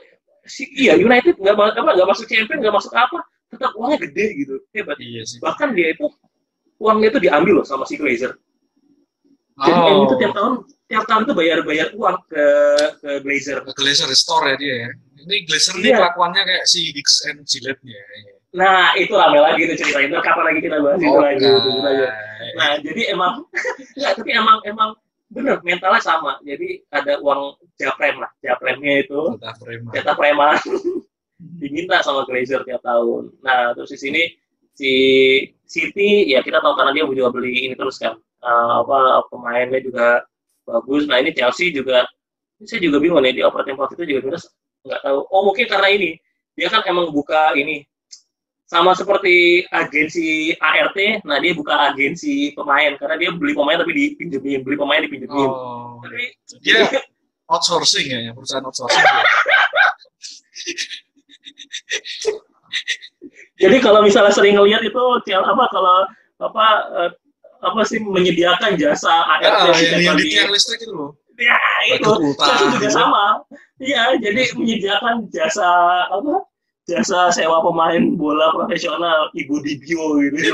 [0.50, 3.22] si, iya United nggak apa, nggak masuk champion, nggak masuk apa,
[3.54, 4.56] tetap uangnya gede gitu.
[4.74, 4.98] Hebat.
[4.98, 5.38] Iya sih.
[5.38, 6.10] Bahkan dia itu,
[6.82, 8.34] uangnya itu diambil loh sama si Glazer.
[9.62, 9.94] Jadi Oh.
[9.94, 10.54] MU itu tiap tahun,
[10.90, 12.46] tiap tahun tuh bayar-bayar uang ke,
[12.98, 13.62] ke Glazer.
[13.78, 14.90] Glazer store ya dia ya.
[15.22, 15.98] Ini Glazer ini Iya.
[16.02, 18.02] kelakuannya kayak si Hicks and Gillette-nya.
[18.02, 18.41] ya.
[18.52, 20.12] Nah, itu rame lagi itu ceritain.
[20.12, 21.40] Ntar kapan lagi kita bahas itu Oh, lagi.
[21.48, 21.56] nah.
[21.56, 22.06] itu lagi.
[22.60, 23.34] Nah, jadi emang
[23.96, 24.90] enggak, tapi emang emang
[25.32, 26.36] bener mentalnya sama.
[26.44, 29.40] Jadi ada uang japrem lah, japremnya itu
[29.96, 30.60] jatah preman
[31.64, 33.32] diminta sama Glazer tiap tahun.
[33.40, 34.22] Nah, terus di sini
[34.76, 34.92] si
[35.64, 38.20] City ya kita tahu karena dia juga beli ini terus kan.
[38.42, 40.28] Eh, apa pemainnya juga
[40.68, 41.08] bagus.
[41.08, 42.04] Nah, ini Chelsea juga
[42.68, 44.52] saya juga bingung nih di operating profit itu juga minus
[44.84, 45.20] nggak tahu.
[45.32, 46.20] Oh, mungkin karena ini
[46.60, 47.88] dia kan emang buka ini
[48.72, 49.36] sama seperti
[49.68, 50.96] agensi ART,
[51.28, 55.44] nah dia buka agensi pemain karena dia beli pemain tapi dipinjemin, beli pemain dipinjemin.
[55.44, 56.00] Oh.
[56.00, 56.32] Tapi
[56.64, 56.88] Dia
[57.52, 58.96] outsourcing ya, perusahaan outsourcing.
[58.96, 59.24] ya.
[63.60, 66.08] Jadi kalau misalnya sering ngelihat itu tiap apa kalau
[66.42, 66.66] apa
[66.98, 67.12] eh,
[67.62, 71.12] apa sih menyediakan jasa ART Ya, di yang, yang di di- tiang listrik itu loh.
[71.36, 71.58] ya
[71.92, 72.10] itu.
[72.40, 73.26] Chelsea juga sama.
[73.82, 75.68] Iya, jadi menyediakan jasa
[76.08, 76.48] apa?
[76.92, 80.52] Jasa sewa pemain bola profesional Ibu Dibio gitu.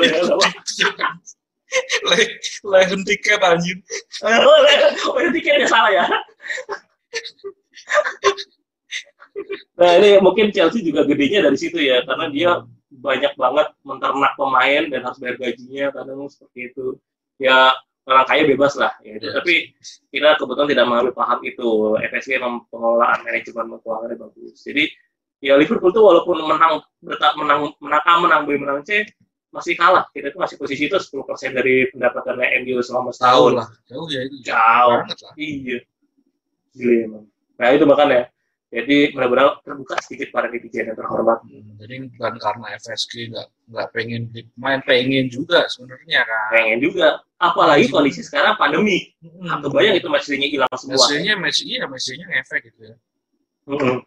[2.07, 2.17] Le,
[2.63, 3.75] legend tiket anjir.
[4.23, 6.05] oh, itu tiketnya salah ya.
[9.75, 12.51] nah ini mungkin Chelsea juga gedenya dari situ ya, karena dia
[12.87, 16.95] banyak banget menternak pemain dan harus bayar gajinya kadang seperti itu.
[17.35, 17.75] Ya
[18.07, 19.19] orang kaya bebas lah, ya.
[19.19, 19.35] Yes.
[19.35, 19.75] tapi
[20.15, 21.99] kita kebetulan tidak mengambil paham itu.
[21.99, 24.63] FSG memang pengelolaan manajemen keuangannya bagus.
[24.63, 24.87] Jadi
[25.43, 26.81] ya Liverpool tuh walaupun menang
[27.37, 29.05] menang menang A menang B menang C
[29.47, 30.05] masih kalah.
[30.11, 31.23] Kita tuh masih posisi itu 10%
[31.55, 33.51] dari pendapatannya MU selama Tahu setahun.
[33.57, 33.67] lah.
[33.89, 34.35] Jauh ya itu.
[34.43, 34.99] Jauh.
[35.01, 35.33] Lah.
[35.39, 35.77] Iya.
[36.75, 37.23] Gila emang.
[37.57, 38.21] Nah itu makanya.
[38.67, 41.39] Jadi benar-benar terbuka sedikit para netizen yang terhormat.
[41.47, 46.51] Hmm, Jadi bukan karena FSG nggak nggak pengen pemain, pengen juga sebenarnya kan.
[46.51, 47.23] Pengen juga.
[47.39, 49.15] Apalagi kondisi sekarang pandemi.
[49.23, 49.63] Hmm.
[49.63, 50.99] Kebayang itu mesinnya hilang semua.
[50.99, 52.95] Mesinnya, mesin, iya mesinnya efek gitu ya.
[53.71, 54.03] Mm-mm.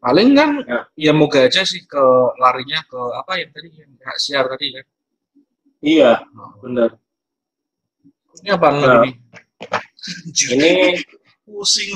[0.00, 0.80] Paling kan Ya.
[0.96, 2.02] ya moga aja sih ke
[2.40, 4.86] larinya ke apa yang tadi yang hak siar tadi kan.
[5.80, 6.56] Iya, Oh.
[6.64, 6.96] benar.
[8.40, 9.04] Ini apa Nah.
[9.04, 9.14] nih?
[10.56, 10.70] Ini
[11.44, 11.92] pusing.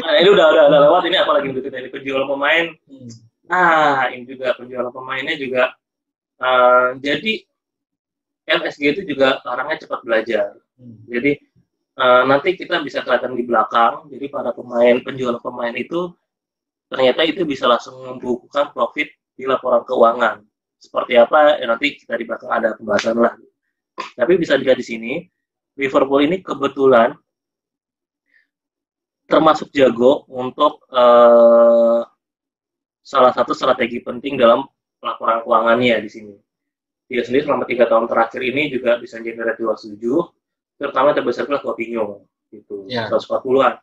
[0.00, 1.02] nah, ini udah, udah udah lewat.
[1.12, 1.80] Ini apa lagi berikutnya?
[1.84, 2.66] Ini penjualan pemain.
[2.88, 3.08] Hmm.
[3.46, 5.64] Nah, ini juga penjualan pemainnya juga.
[6.36, 7.32] eh, jadi
[8.44, 10.52] FSG itu juga orangnya cepat belajar.
[10.76, 11.00] Hmm.
[11.08, 11.32] Jadi
[11.96, 14.04] eh, nanti kita bisa kelihatan di belakang.
[14.12, 16.12] Jadi para pemain penjualan pemain itu
[16.86, 20.42] ternyata itu bisa langsung membukukan profit di laporan keuangan.
[20.76, 21.58] Seperti apa?
[21.58, 23.34] Ya, nanti kita di belakang ada pembahasan lah.
[23.96, 25.12] Tapi bisa dilihat di sini,
[25.76, 27.16] Liverpool ini kebetulan
[29.26, 32.00] termasuk jago untuk eh,
[33.02, 34.62] salah satu strategi penting dalam
[35.02, 36.34] laporan keuangannya di sini.
[37.06, 40.02] Dia sendiri selama tiga tahun terakhir ini juga bisa generate 27,
[40.74, 43.06] terutama terbesar adalah Coutinho gitu, Ya.
[43.06, 43.78] 140-an.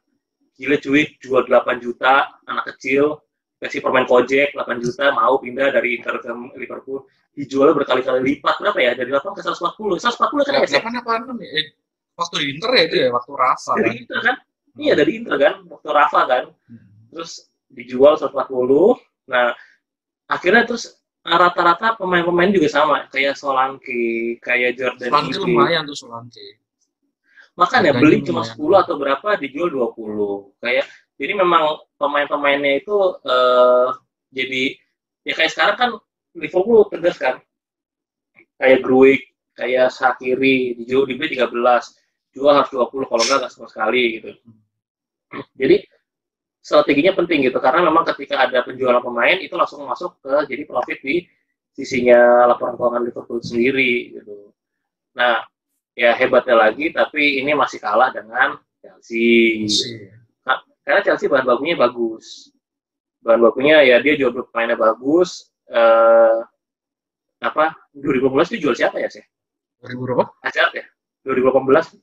[0.54, 3.18] Gila cuy, jual 8 juta, anak kecil,
[3.58, 6.30] kasih permain Kojek 8 juta, mau pindah dari Inter ke
[6.60, 8.92] Liverpool, dijual berkali-kali lipat, berapa ya?
[8.94, 10.68] Dari 8 ke 140, 140 kan ya?
[10.70, 10.84] Seth?
[10.86, 11.38] Delapan apa enam?
[11.42, 11.66] Eh,
[12.14, 14.02] waktu di Inter ya itu ya, waktu Rafa Dari kan.
[14.06, 14.36] Inter kan?
[14.74, 16.44] Iya dari Inter kan, waktu Rafa kan.
[16.70, 16.86] Hmm.
[17.14, 17.32] Terus
[17.74, 18.98] dijual 140.
[19.30, 19.54] Nah,
[20.30, 25.42] akhirnya terus rata-rata pemain-pemain juga sama, kayak Solanke, kayak Jordan Solanke Ibe.
[25.46, 26.62] lumayan tuh Solanke.
[27.54, 28.82] Makanya Harganya beli cuma lumayan.
[28.82, 30.58] 10 atau berapa dijual 20.
[30.58, 30.86] Kayak
[31.22, 31.64] jadi memang
[32.02, 33.88] pemain-pemainnya itu eh,
[34.34, 34.64] jadi
[35.24, 35.90] ya kayak sekarang kan
[36.34, 37.38] Liverpool tegas kan.
[38.58, 39.22] Kayak Gruik,
[39.54, 41.52] kayak Sakiri dijual dibeli 13,
[42.34, 44.30] jual harus 20 kalau enggak enggak sama sekali gitu.
[45.54, 45.76] Jadi
[46.64, 51.00] strateginya penting gitu karena memang ketika ada penjualan pemain itu langsung masuk ke jadi profit
[51.04, 51.28] di
[51.74, 54.54] sisinya laporan keuangan Liverpool sendiri gitu.
[55.18, 55.42] Nah,
[55.94, 59.64] ya hebatnya lagi tapi ini masih kalah dengan Chelsea.
[59.66, 60.10] Masih.
[60.84, 62.52] Karena Chelsea bahan bakunya bagus.
[63.24, 65.48] Bahan bakunya ya dia jual pemainnya bagus.
[65.72, 66.38] Eh,
[67.40, 69.24] apa 2015 itu jual siapa ya sih?
[69.80, 70.24] 2000 berapa?
[70.44, 70.86] Hazard ya?
[71.24, 71.96] 2018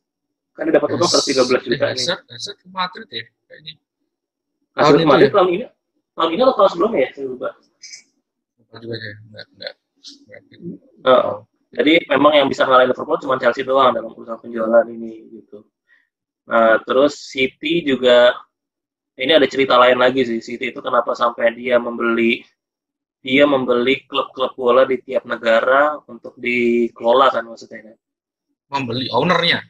[0.56, 2.00] kan dia dapat untung 113 juta Eh, ini.
[2.00, 3.72] Hazard, Hazard ke Madrid ya kayaknya.
[4.76, 5.34] Hazard tahun itu Madrid ya?
[5.36, 5.64] tahun ini
[6.16, 7.10] tahun ini atau tahun sebelumnya ya?
[7.12, 7.48] Saya lupa.
[8.80, 9.12] Juga ya?
[9.28, 9.74] Enggak, enggak.
[11.70, 15.62] Jadi memang yang bisa ngalahin Liverpool cuma Chelsea doang dalam urusan penjualan ini gitu.
[16.50, 18.34] Nah, terus City juga
[19.14, 20.42] ini ada cerita lain lagi sih.
[20.42, 22.42] City itu kenapa sampai dia membeli
[23.20, 27.96] dia membeli klub-klub bola di tiap negara untuk dikelola kan maksudnya kan.
[28.72, 29.60] Membeli ownernya.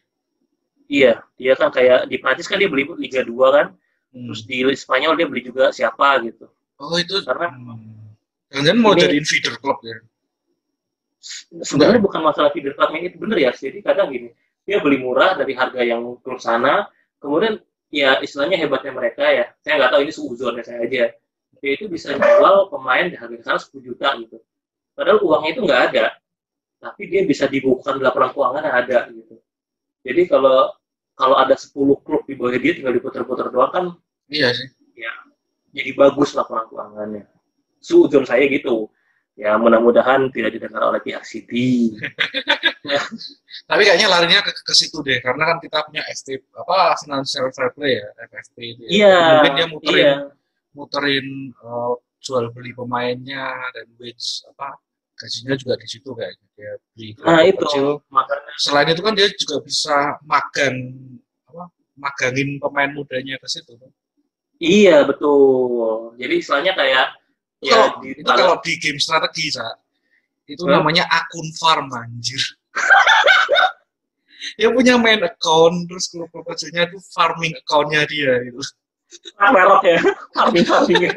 [0.90, 3.66] Iya, dia kan kayak di Prancis kan dia beli Liga 2 kan,
[4.10, 4.26] Hmm.
[4.30, 6.46] terus di Spanyol dia beli juga siapa gitu.
[6.80, 8.10] Oh itu Karena- hmm.
[8.50, 9.98] Jangan mau Ini- jadiin feeder club ya?
[11.60, 14.32] Sebenarnya bukan masalah feeder clubnya itu bener ya, jadi kadang gini,
[14.64, 16.88] dia beli murah dari harga yang klub sana,
[17.20, 17.60] kemudian
[17.92, 21.04] ya istilahnya hebatnya mereka ya, saya nggak tahu ini seuzonnya saya aja,
[21.60, 24.40] dia itu bisa jual pemain di harga sana 10 juta gitu.
[24.96, 26.06] Padahal uangnya itu nggak ada,
[26.80, 29.36] tapi dia bisa dibukukan di laporan keuangan yang ada gitu.
[30.00, 30.72] Jadi kalau
[31.12, 33.84] kalau ada 10 klub di bawah dia tinggal diputar-putar doang kan
[34.30, 34.70] Iya sih.
[35.70, 37.28] jadi bagus laporan keuangannya.
[37.78, 38.88] Suzon saya gitu.
[39.38, 41.96] Ya mudah-mudahan tidak didengar oleh pihak City.
[43.70, 47.70] Tapi kayaknya larinya ke, ke situ deh, karena kan kita punya FT apa financial fair
[47.72, 48.80] play ya, FFP itu.
[48.84, 48.90] ya.
[48.90, 49.16] Iya.
[49.32, 50.14] Mungkin dia muterin Iya.
[50.70, 54.76] muterin eh, jual beli pemainnya dan wage apa
[55.16, 57.86] gajinya juga di situ kayaknya dia beli Nah itu kecil.
[58.08, 60.76] makanya Selain itu kan dia juga bisa magang
[61.48, 61.64] apa
[61.96, 63.72] magangin pemain mudanya ke situ.
[63.76, 63.88] kan.
[64.60, 66.12] iya betul.
[66.20, 67.06] Jadi istilahnya kayak
[67.60, 69.66] ya Kalau di itu kalau di game strategi Sa,
[70.48, 70.80] itu Hah?
[70.80, 72.40] namanya akun farm anjir.
[74.56, 78.60] dia punya main account terus klub-klub kecilnya itu farming accountnya dia gitu.
[79.36, 80.00] merok ya,
[80.36, 81.14] farming farming ya.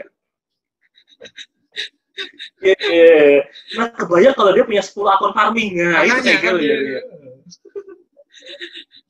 [2.62, 3.42] Iya, iya.
[3.80, 5.72] Nah, kebayang kalau dia punya 10 akun farming.
[5.82, 6.62] Nah, itu kayak kan gitu.
[6.62, 6.76] dia.
[6.78, 7.02] ya.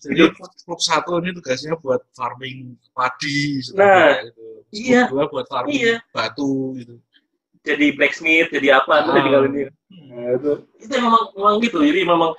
[0.04, 4.44] Jadi klub satu ini tugasnya buat farming padi, Nah, itu.
[4.68, 5.02] Klub iya.
[5.08, 5.96] dua buat farming Iya.
[6.12, 6.96] batu gitu.
[7.64, 9.14] Jadi blacksmith, jadi apa, itu Ah.
[9.16, 9.62] udah tinggal ini.
[10.12, 10.52] Nah, itu,
[10.84, 11.80] itu memang, memang gitu.
[11.80, 12.32] Jadi memang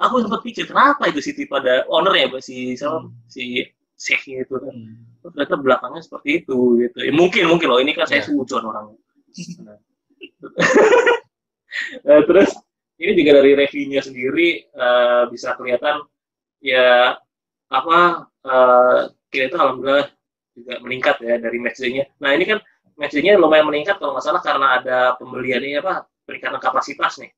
[0.00, 3.12] aku sempat pikir kenapa itu City pada owner ya, si siapa, Hmm.
[3.28, 3.68] si
[4.00, 4.72] Sheikh itu kan.
[4.74, 4.96] Hmm.
[5.22, 6.98] Ternyata belakangnya seperti itu gitu.
[7.04, 8.26] Ya, mungkin mungkin loh ini kan saya Ya.
[8.32, 8.96] sujon orang.
[9.64, 9.76] Nah.
[12.04, 12.50] Nah, terus
[13.00, 16.04] ini juga dari reviewnya sendiri eh, bisa kelihatan
[16.62, 17.16] ya
[17.72, 17.98] apa
[18.44, 18.98] eh,
[19.32, 20.06] kita itu alhamdulillah
[20.52, 22.04] juga meningkat ya dari match day-nya.
[22.20, 22.58] Nah ini kan
[22.96, 27.30] match day-nya lumayan meningkat kalau nggak salah karena ada pembelian ini apa peningkatan kapasitas nih.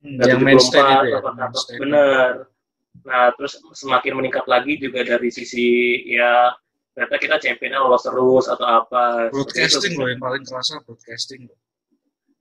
[0.00, 1.18] Hmm, Dari yang main stand 74, itu ya.
[1.20, 1.36] 88.
[1.36, 1.80] main stand.
[1.80, 2.30] Bener.
[3.00, 5.68] Nah, terus semakin meningkat lagi juga dari sisi
[6.10, 6.52] ya
[6.90, 9.30] ternyata kita championnya lolos terus atau apa.
[9.30, 11.58] Broadcasting loh yang paling kerasa broadcasting loh.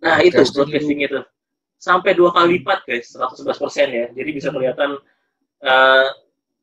[0.03, 1.19] Nah, itu broadcasting itu.
[1.79, 4.05] Sampai dua kali lipat, guys, 111 persen ya.
[4.11, 4.99] Jadi bisa kelihatan
[5.63, 6.07] eh,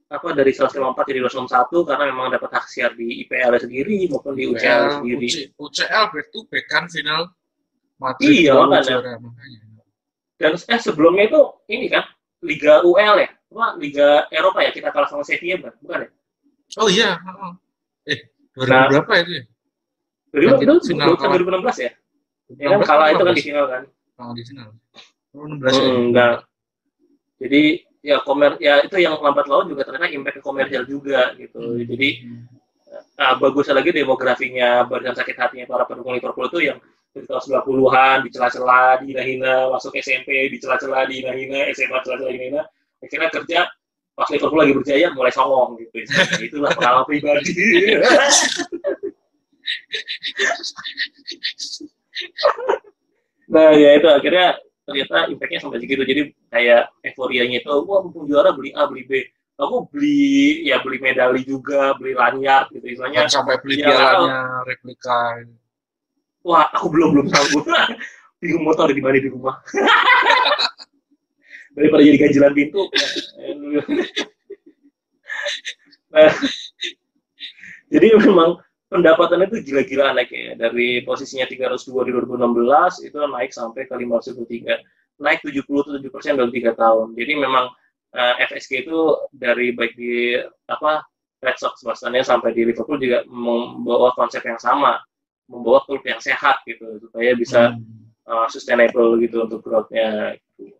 [0.07, 4.47] apa dari 154 jadi 261 karena memang dapat hak siar di IPL sendiri maupun di
[4.47, 5.27] UCL sendiri.
[5.27, 7.27] UC- UCL back to back kan final
[7.99, 9.19] Madrid Iya, makanya.
[10.37, 12.05] Dan eh sebelumnya itu ini kan
[12.45, 15.75] Liga UL ya, apa Liga Eropa ya kita kalah sama Sevilla bukan?
[15.83, 16.09] Bukan ya?
[16.77, 17.11] Oh iya,
[18.05, 18.21] eh
[18.55, 18.87] 2000 Nah.
[18.93, 19.43] berapa itu ya?
[20.31, 21.39] Dari Yang itu final bukan kalah.
[21.41, 21.91] 2016 ya?
[22.55, 23.83] Ya kan kalah itu kan di final kan.
[24.15, 24.69] Kalah di final.
[25.33, 25.83] 2016 ya.
[25.89, 26.33] Hmm, nah,
[27.37, 27.63] jadi
[28.07, 31.59] ya komer ya itu yang lambat laun juga ternyata impact ke komersial juga gitu.
[31.59, 31.83] Hmm.
[31.83, 32.23] Jadi
[33.19, 36.79] nah, bagusnya lagi demografinya barisan sakit hatinya para pendukung Liverpool itu yang
[37.11, 42.63] dari tahun 90-an dicela-cela, dihina-hina, masuk SMP dicela-cela, dihina-hina, SMA dicela-cela, dihina,
[43.01, 43.61] akhirnya kerja
[44.13, 45.97] pas Liverpool lagi berjaya mulai songong gitu.
[46.07, 47.53] Nah, itulah pengalaman pribadi.
[53.47, 56.03] nah ya itu akhirnya ternyata impactnya sampai segitu.
[56.07, 59.13] Jadi kayak euforianya itu wah mumpung juara beli A beli B.
[59.57, 63.27] Aku beli ya beli medali juga beli lanyard gitu istilahnya.
[63.27, 65.43] Dan sampai beli Ya, pialanya replika.
[66.47, 67.67] wah aku belum belum sanggup
[68.41, 69.59] bingung mau taruh di mana di rumah.
[71.77, 72.87] Daripada jadi ganjilan pintu.
[76.07, 76.33] Nah,
[77.93, 78.57] jadi memang
[78.87, 80.53] pendapatannya itu gila-gilaan naiknya ya.
[80.69, 86.77] dari posisinya 302 di 2016 itu naik sampai ke 523 naik 77 persen dalam tiga
[86.77, 87.73] tahun jadi memang
[88.15, 88.99] eh, FSG itu
[89.35, 90.39] dari baik di
[90.71, 91.03] apa
[91.43, 95.03] Red Sox bahasanya sampai di Liverpool juga membawa konsep yang sama
[95.47, 97.75] membawa klub yang sehat gitu supaya bisa
[98.27, 98.43] Hmm.
[98.43, 100.35] uh, sustainable gitu untuk growth-nya.
[100.59, 100.75] gitu.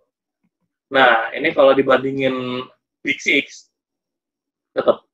[0.91, 2.67] Nah, ini kalau dibandingin
[3.03, 3.71] Big Six,
[4.75, 5.06] tetap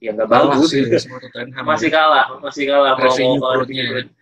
[0.00, 0.70] ya nggak Kalah bagus.
[0.72, 0.96] sih gitu.
[1.62, 1.94] Masih ya.
[1.94, 2.92] kalah, masih kalah.
[2.96, 4.12] Mau, Revenue mau kalau growth-nya dibikin-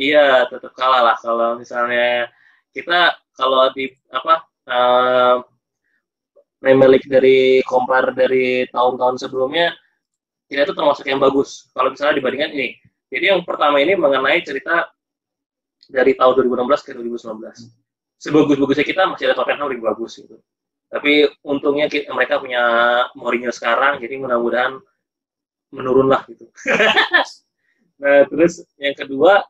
[0.00, 1.16] Iya, tetap kalah lah.
[1.20, 2.32] Kalau misalnya
[2.72, 2.98] kita
[3.36, 5.36] kalau di apa uh,
[6.56, 9.72] Premier League dari compare dari tahun-tahun sebelumnya,
[10.48, 11.68] kita itu termasuk yang bagus.
[11.72, 12.68] Kalau misalnya dibandingkan ini,
[13.08, 14.88] jadi yang pertama ini mengenai cerita
[15.88, 17.68] dari tahun 2016 ke 2019.
[18.20, 20.36] Sebagus-bagusnya kita masih ada Tottenham lebih bagus gitu.
[20.92, 22.62] Tapi untungnya ki- mereka punya
[23.16, 24.76] Mourinho sekarang, jadi mudah-mudahan
[25.70, 26.46] menurun lah gitu.
[28.00, 29.44] nah terus yang kedua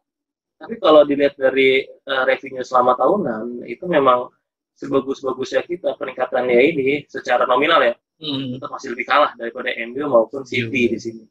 [0.56, 4.28] tapi kalau dilihat dari uh, revenue selama tahunan itu memang
[4.74, 8.52] sebagus-bagusnya kita peningkatannya ini secara nominal ya Hmm.
[8.52, 10.92] tetap masih lebih kalah daripada MU maupun City Iya.
[10.92, 11.24] di sini.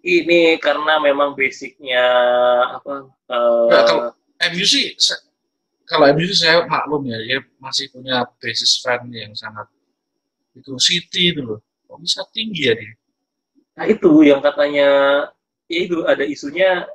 [0.00, 2.00] Ini karena memang basicnya
[2.80, 3.12] apa?
[3.28, 4.12] uh, Ya, kalau-
[4.48, 4.96] MU sih
[5.84, 9.68] kalau MU sih saya maklum ya dia masih punya basis fan yang sangat
[10.56, 12.96] itu City itu loh kok bisa tinggi ya dia
[13.74, 14.88] nah itu yang katanya
[15.66, 16.86] ya itu ada isunya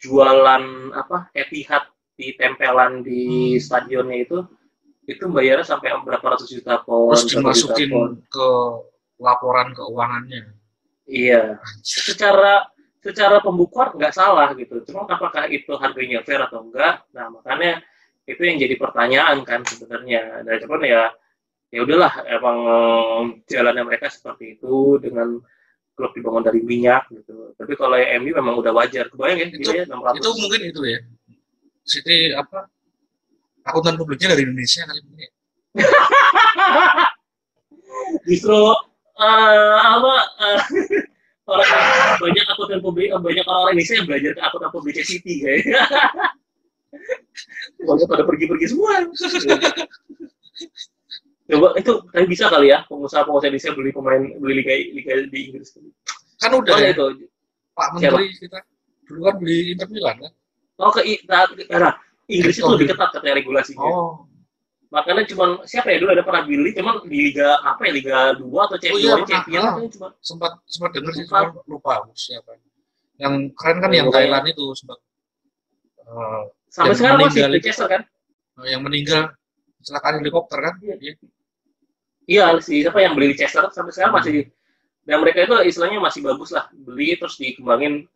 [0.00, 1.84] jualan apa Etihad
[2.16, 3.60] di tempelan di Hmm.
[3.60, 4.38] stadionnya itu
[5.08, 8.10] itu bayarnya sampai berapa ratus juta pon, terus berapa juta dimasukin pon.
[8.30, 8.48] ke
[9.18, 10.42] laporan keuangannya
[11.10, 11.58] Iya.
[11.82, 12.70] Secara
[13.02, 14.78] secara pembukuan nggak salah gitu.
[14.86, 17.02] Cuma apakah itu harganya fair atau enggak?
[17.10, 17.82] Nah, makanya
[18.30, 20.46] itu yang jadi pertanyaan kan sebenarnya.
[20.46, 21.02] Dan cuman ya
[21.74, 22.58] ya udahlah emang
[23.50, 25.42] jalannya mereka seperti itu dengan
[26.00, 27.52] klub dibangun dari minyak gitu.
[27.60, 29.12] Tapi kalau yang MU memang udah wajar.
[29.12, 30.16] Kebayang ya, Itu- ya 600.
[30.16, 30.98] itu mungkin itu ya
[31.84, 32.64] City apa
[33.66, 35.26] akuntan publiknya dari Indonesia kali ini
[38.30, 38.58] Justru
[39.20, 40.60] eh, apa eh,
[41.50, 41.70] orang
[42.22, 45.82] banyak akuntan publik banyak orang Indonesia yang belajar ke akuntan publiknya City kayaknya.
[47.86, 49.06] Pokoknya pada pergi-pergi semua.
[51.50, 55.68] Coba itu tapi bisa kali ya pengusaha-pengusaha Indonesia beli pemain beli liga liga di Inggris.
[56.38, 57.04] kan udah Soalnya ya itu
[57.74, 58.58] Pak Menteri kita
[59.04, 60.32] dulu kan beli Inter Milan kan
[60.78, 61.44] oh ke nah,
[61.76, 61.94] nah,
[62.30, 62.94] Inggris itu Oh, lebih gitu.
[62.94, 63.82] ketat katanya regulasinya.
[63.82, 64.12] oh
[64.90, 68.42] Makanya cuman siapa ya dulu ada pernah beli cuman di liga apa ya liga 2
[68.42, 72.58] atau Oh, iya, Champions kan cuma sempat sempat denger sih cuma lupa siapa
[73.18, 74.98] yang keren kan Oh, yang kayak- Thailand itu sempat
[76.00, 77.52] eh, sampai sekarang masih itu.
[77.54, 78.02] Leicester kan?
[78.66, 79.30] yang meninggal
[79.78, 81.14] kecelakaan helikopter kan Iya.
[82.30, 84.34] Iya sih, siapa yang beli Leicester sampai sekarang masih
[85.08, 88.06] dan mereka itu istilahnya masih bagus lah beli terus dikembangin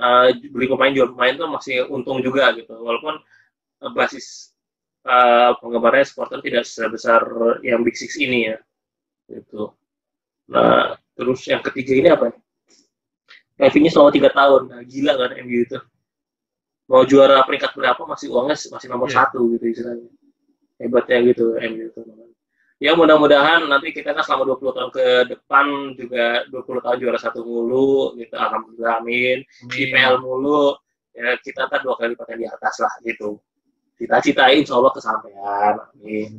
[0.00, 3.20] eh, beli pemain jual pemain itu masih untung juga gitu walaupun
[3.84, 4.54] eh, basis
[5.04, 7.22] eh, penggemarnya supporter tidak sebesar
[7.66, 8.56] yang Big Six ini ya
[9.28, 9.74] gitu.
[10.52, 12.26] Nah terus yang ketiga ini apa?
[13.58, 15.78] Revenue selama tiga tahun, nah, gila kan MU itu.
[16.88, 19.16] Mau juara peringkat berapa masih uangnya masih nomor Iya.
[19.28, 20.08] satu gitu istilahnya.
[20.80, 22.00] Hebatnya gitu MU itu
[22.78, 25.66] ya mudah-mudahan nanti kita kan selama 20 tahun ke depan
[25.98, 28.34] juga 20 tahun juara satu mulu gitu.
[28.38, 29.42] Alhamdulillah amin.
[29.66, 30.78] IPL mulu
[31.10, 33.42] ya kita kan dua kali lipat yang di atas lah gitu.
[33.98, 36.30] Cita-citain insya Allah kesampaian amin.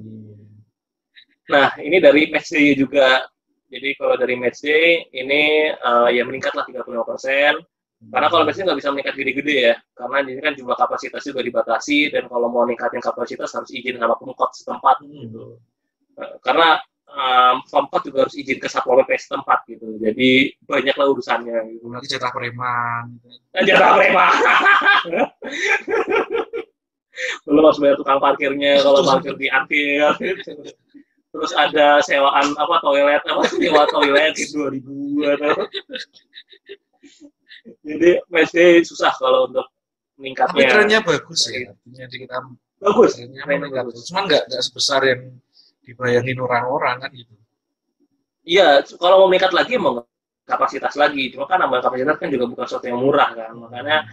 [1.51, 3.27] Nah ini dari match day juga.
[3.69, 7.53] Jadi kalau dari match day ini eh, ya meningkat lah 35 persen.
[7.99, 9.75] Karena kalau match day nggak bisa meningkat gede-gede ya.
[9.91, 13.99] Karena di sini kan jumlah kapasitas juga dibatasi dan kalau mau ningkatin kapasitas harus izin
[13.99, 15.03] sama pemkot setempat.
[15.03, 15.59] Gitu
[16.43, 19.97] karena um, Pemkot juga harus izin ke Satpol PP setempat gitu.
[19.97, 21.85] Jadi banyaklah urusannya gitu.
[21.89, 23.27] lagi jatah preman gitu.
[23.55, 24.33] Aja preman.
[27.43, 30.17] Belum harus bayar tukang parkirnya kalau parkir di Anfield.
[31.29, 35.61] Terus ada sewaan apa toilet apa sewa toilet dua ribu atau
[37.85, 39.67] jadi pasti susah kalau untuk
[40.19, 40.67] tapi meningkatnya.
[40.67, 42.37] trennya bagus ya artinya di kita
[42.81, 43.11] bagus.
[43.15, 44.03] trennya bagus.
[44.09, 45.21] cuman nggak nggak sebesar yang
[45.89, 47.33] dibayangin orang-orang kan gitu
[48.49, 50.01] Iya, kalau mau meningkat lagi emang
[50.49, 51.29] kapasitas lagi.
[51.29, 53.53] Cuma kan nambah kapasitas kan juga bukan sesuatu yang murah kan.
[53.53, 54.09] Makanya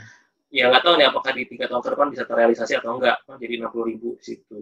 [0.53, 3.16] ya nggak tahu nih apakah di tiga tahun ke depan bisa terrealisasi atau enggak.
[3.24, 4.59] Nah, jadi 60 ribu di situ.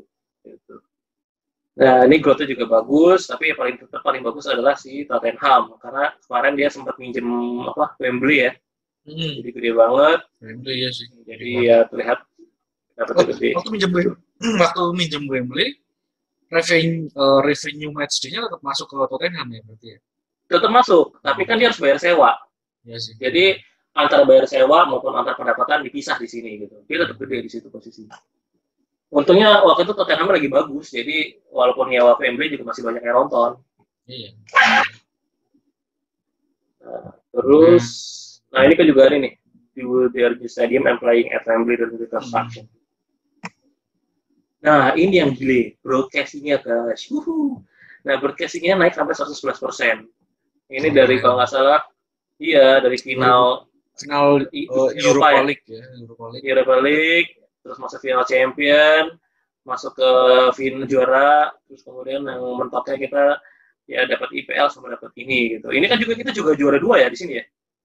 [0.47, 0.77] Gitu.
[1.75, 5.75] Nah, ini growth-nya juga bagus, tapi yang paling tetap paling bagus adalah si Tottenham.
[5.83, 7.27] Karena kemarin dia sempat minjem
[7.67, 8.53] apa Wembley ya,
[9.11, 9.43] hmm.
[9.43, 10.21] jadi gede banget.
[10.39, 12.23] Wembley ya sih Jadi ya terlihat
[12.95, 13.49] dapat Oh, gede.
[13.59, 14.15] waktu minjem Wembley,
[14.63, 15.69] waktu minjem Wembley,
[16.53, 19.99] revenue eh, revenue match day-nya tetap masuk ke Tottenham ya berarti ya.
[20.45, 22.37] Tetap masuk, tapi kan dia harus bayar sewa.
[22.85, 23.15] Iya sih.
[23.17, 23.57] Jadi
[23.97, 26.85] antara bayar sewa maupun antara pendapatan dipisah di sini gitu.
[26.85, 28.19] Dia tetap gede di situ posisinya.
[29.15, 33.63] Untungnya waktu itu Tottenham lagi bagus, jadi walaupun nyewa Wembley juga masih banyak yang nonton.
[34.11, 34.31] Iya.
[37.31, 37.87] Terus,
[38.51, 39.39] nah ini kan juga ada nih,
[39.75, 42.67] di DRG Stadium and playing at Wembley dan reconstruction.
[44.65, 47.05] Nah ini yang gile, broadcastingnya guys.
[47.13, 47.61] Wuhu.
[48.09, 49.97] Nah broadcastingnya naik sampai 111 persen.
[50.73, 51.85] Ini dari kalau nggak salah,
[52.41, 55.43] iya dari final Final eh, Eropa Europa ya?
[55.47, 56.45] League ya, Europa League.
[56.45, 57.31] Europa League,
[57.63, 59.05] terus masuk final champion,
[59.63, 60.11] masuk ke
[60.59, 63.25] final juara, terus kemudian yang mentoknya kita
[63.87, 65.71] ya dapat IPL sama dapat ini gitu.
[65.71, 67.45] Ini kan juga kita juga juara dua ya di sini ya.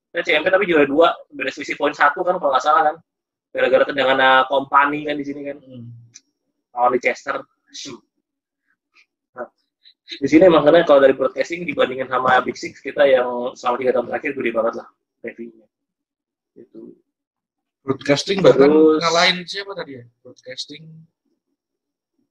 [0.10, 2.96] Kita champion tapi juara dua, beda selisih poin satu kan kalau nggak salah kan.
[3.54, 5.90] Gara-gara tendangan kompani kan di sini kan Hmm.
[6.80, 7.36] Lawan Leicester.
[7.70, 8.00] Shoot.
[9.36, 9.46] Nah,
[10.16, 14.08] di sini makanya kalau dari broadcasting dibandingin sama Big Six kita yang selama tiga tahun
[14.10, 14.88] terakhir gede banget lah
[15.22, 15.68] revenue-nya.
[16.56, 16.96] Itu.
[17.84, 20.04] Broadcasting bahkan Terus- ngalahin siapa tadi ya?
[20.24, 20.84] Broadcasting.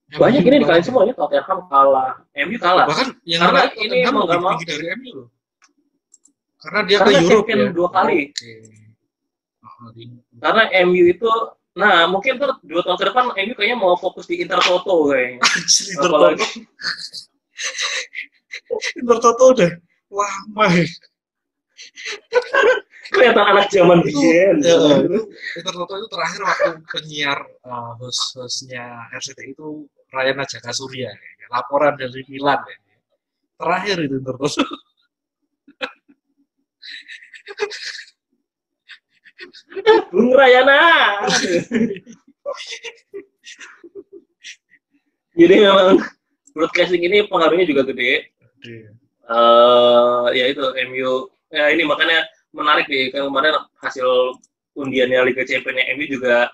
[0.08, 0.88] Banyak MU ini dikalahin kalah.
[0.88, 2.86] semuanya Tottenham kalah, MU kalah.
[2.88, 5.28] Bahkan yang Karena ini mau nggak mau- dari MU loh.
[6.58, 7.68] Karena dia Karena ke Europe champion ya.
[7.76, 8.18] dua kali.
[8.32, 8.52] Oke.
[9.62, 9.90] Oh,
[10.40, 11.30] Karena MU itu
[11.78, 15.38] Nah, mungkin tuh dua tahun ke depan MU kayaknya mau fokus di Intertoto kayaknya.
[15.94, 16.28] Inter Toto.
[18.98, 19.70] Inter Toto udah
[20.10, 20.86] lama ya.
[23.08, 24.58] kelihatan anak zaman biyen.
[24.58, 24.74] ya,
[25.06, 25.22] itu
[25.54, 31.14] Inter Toto itu terakhir waktu penyiar uh, host-hostnya RCTI itu Ryan Najaka Surya.
[31.14, 31.46] ya.
[31.54, 32.78] Laporan dari Milan ya.
[33.54, 34.66] Terakhir itu Inter Toto.
[40.10, 40.80] Bung Rayana.
[45.38, 46.02] Jadi memang
[46.54, 48.26] broadcasting ini pengaruhnya juga gede.
[49.28, 53.14] eh ya itu MU ya ini makanya menarik nih.
[53.14, 54.34] Kan kemarin hasil
[54.74, 56.50] undiannya Liga Champions MU juga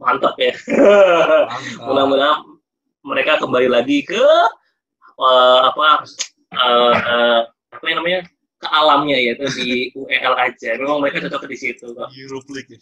[0.00, 0.54] mantap ya.
[1.86, 2.40] Mudah-mudahan
[3.04, 4.22] mereka kembali lagi ke
[5.20, 6.04] eh, apa
[6.56, 7.40] eh, eh,
[7.76, 8.20] apa yang namanya
[8.56, 12.08] ke alamnya yaitu di UEL aja memang mereka cocok di situ Pak.
[12.16, 12.70] Europe League.
[12.72, 12.78] ya.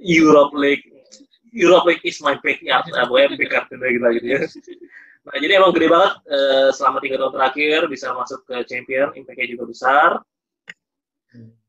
[0.00, 0.84] Europe League
[1.52, 4.40] Europe League is my backyard nah, pokoknya backyard gitu gitu, gitu ya
[5.22, 9.46] nah jadi emang gede banget eh, selama tiga tahun terakhir bisa masuk ke champion impact-nya
[9.52, 10.10] juga besar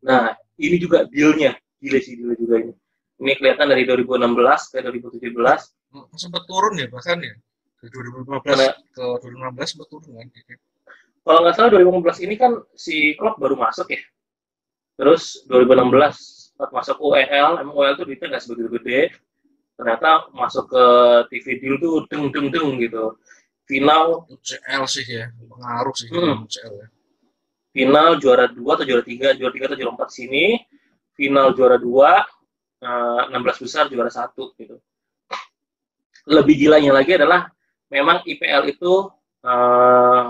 [0.04, 2.74] nah ini juga deal-nya gila sih deal juga ini
[3.24, 5.32] ini kelihatan dari 2016 ke 2017
[6.18, 7.38] Sempat turun ya bahkan ya.
[7.78, 10.28] Dari 2015 Karena- ke 2016 sempat turun kan.
[11.24, 14.02] Kalau nggak salah 2015 ini kan si klub baru masuk ya.
[15.00, 19.02] Terus 2016 saat masuk UEL emang UEL tuh duitnya nggak sebegitu gede.
[19.80, 20.86] Ternyata masuk ke
[21.34, 23.18] TV deal tuh deng deng deng gitu.
[23.66, 26.44] Final UCL sih ya, pengaruh sih Hmm.
[26.46, 26.88] UCL ya.
[27.74, 30.62] final juara dua atau juara tiga juara tiga atau juara empat sini.
[31.18, 32.22] Final juara dua
[32.84, 34.78] eh, 16 besar juara satu gitu.
[36.24, 37.52] Lebih gilanya lagi adalah
[37.92, 38.94] memang IPL itu
[39.44, 40.28] eh,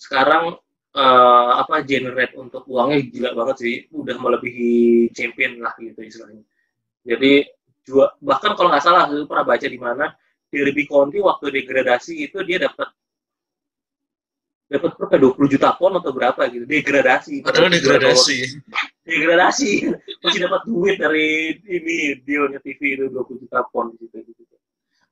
[0.00, 0.56] sekarang
[0.96, 3.74] eh, apa generate untuk uangnya gila banget sih.
[3.92, 6.40] Udah melebihi champion lah gitu istilahnya.
[7.04, 7.44] Jadi
[7.84, 10.06] jua, bahkan kalau nggak salah aku pernah baca di mana
[10.48, 12.88] Derby County waktu degradasi itu dia dapat
[14.70, 16.64] dapat berapa 20 juta pon atau berapa gitu.
[16.64, 17.42] Degradasi.
[17.42, 18.38] Padahal degradasi.
[19.10, 19.72] degradasi.
[20.22, 24.42] Masih dapat duit dari ini dealnya TV itu 20 juta pon gitu gitu.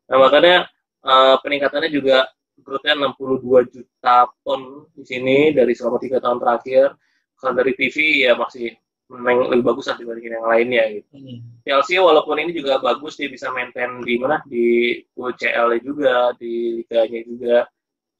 [0.08, 0.56] Nah makanya
[1.04, 2.24] eh, peningkatannya juga
[2.68, 6.92] growth-nya 62 juta pon di sini dari selama tiga tahun terakhir
[7.40, 8.76] kalau dari TV ya masih
[9.08, 11.16] memang lebih bagus lah dibandingin yang lainnya gitu.
[11.16, 11.40] Hmm.
[11.64, 17.20] Chelsea walaupun ini juga bagus dia bisa maintain di mana di UCL juga di liganya
[17.24, 17.56] juga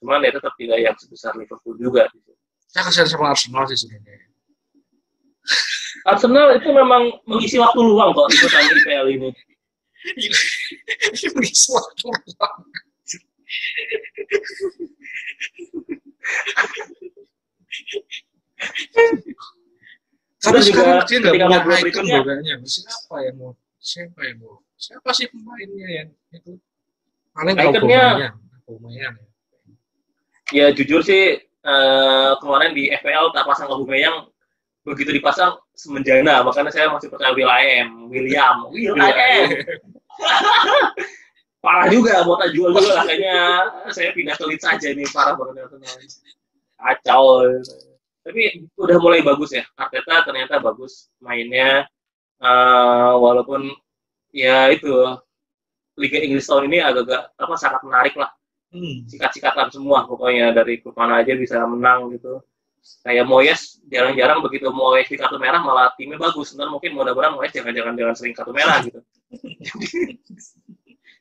[0.00, 2.32] cuman dia tetap tidak yang sebesar Liverpool juga gitu.
[2.72, 4.32] Saya kasihan sama Arsenal sih sebenarnya.
[6.08, 9.28] Arsenal itu memang mengisi waktu luang kok ikutan IPL ini.
[10.16, 12.56] Ini mengisi waktu luang.
[20.38, 22.54] Karena juga sekarang dia nggak punya icon loh kayaknya.
[22.62, 23.52] Siapa yang mau?
[23.82, 24.54] Siapa yang mau?
[24.78, 26.52] Siapa sih pemainnya yang itu?
[27.34, 28.34] Paling Iconnya- Aubameyang.
[28.70, 29.14] Aubameyang.
[30.54, 34.30] Ya jujur sih eh, kemarin di FPL tak pasang Aubameyang
[34.86, 39.48] begitu dipasang semenjana makanya saya masih percaya William William Will Iya, I am.
[41.68, 43.36] parah juga mau tak jual juga lah kayaknya.
[43.92, 45.96] Saya pindah ke Leeds aja nih parah banget Arsenal.
[46.80, 47.24] kacau.
[48.24, 48.40] Tapi
[48.80, 49.68] udah mulai bagus ya.
[49.76, 51.84] Arteta ternyata bagus mainnya.
[52.40, 53.68] Eh, walaupun
[54.32, 54.88] ya itu
[55.98, 58.32] Liga Inggris tahun ini agak-agak apa sangat menarik lah.
[58.68, 59.00] Hmm.
[59.08, 60.56] sikat-sikatan semua pokoknya.
[60.56, 62.40] Dari klub mana aja bisa menang gitu.
[63.04, 66.56] Kayak Moyes jarang-jarang begitu Moyes di kartu merah malah timnya bagus.
[66.56, 69.00] Ntar mungkin mudah-mudahan Moyes jangan-jangan jangan sering kartu merah gitu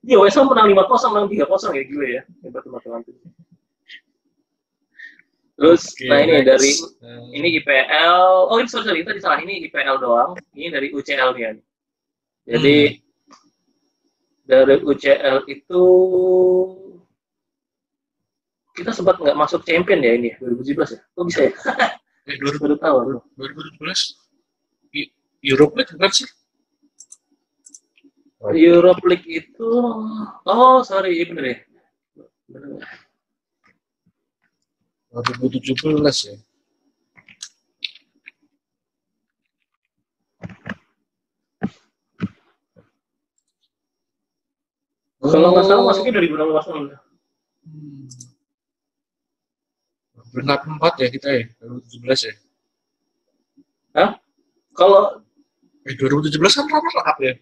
[0.08, 2.22] Iya, West Ham menang 5-0, menang 3-0 ya gila ya.
[2.42, 3.02] Hebat teman-teman.
[5.58, 6.48] Terus, Oke, nah ini next.
[6.48, 8.16] dari Eh, ini IPL.
[8.48, 10.38] Oh ini sorry, sorry tadi salah ini IPL doang.
[10.54, 11.58] Ini dari UCL nya.
[12.48, 12.78] Jadi
[14.48, 15.84] dari UCL itu
[18.72, 21.00] kita sempat nggak masuk champion ya ini 2017 ya?
[21.18, 21.52] Kok bisa ya?
[22.30, 22.96] eh, 2000 Baru tahu.
[23.02, 23.12] aku.
[23.82, 24.14] 2017
[24.94, 26.12] I- Europe League bukan
[28.38, 28.62] sih?
[28.70, 29.70] Europe League itu,
[30.46, 31.58] oh sorry, bener ya.
[32.48, 32.86] Bener.
[35.12, 36.36] 2017 ya.
[45.18, 45.88] Kalau nggak salah Oh.
[45.90, 46.84] masuknya 2016 kan.
[47.68, 48.06] Hmm.
[50.32, 52.34] Peringkat 4 ya kita ya, 2017 ya.
[54.78, 55.26] Kalau
[55.88, 57.34] Eh, 2017 kan runner up ya?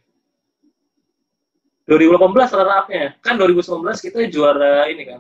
[1.86, 3.05] 2018 runner up-nya.
[3.21, 5.19] Kan 2019 kita juara ini kan.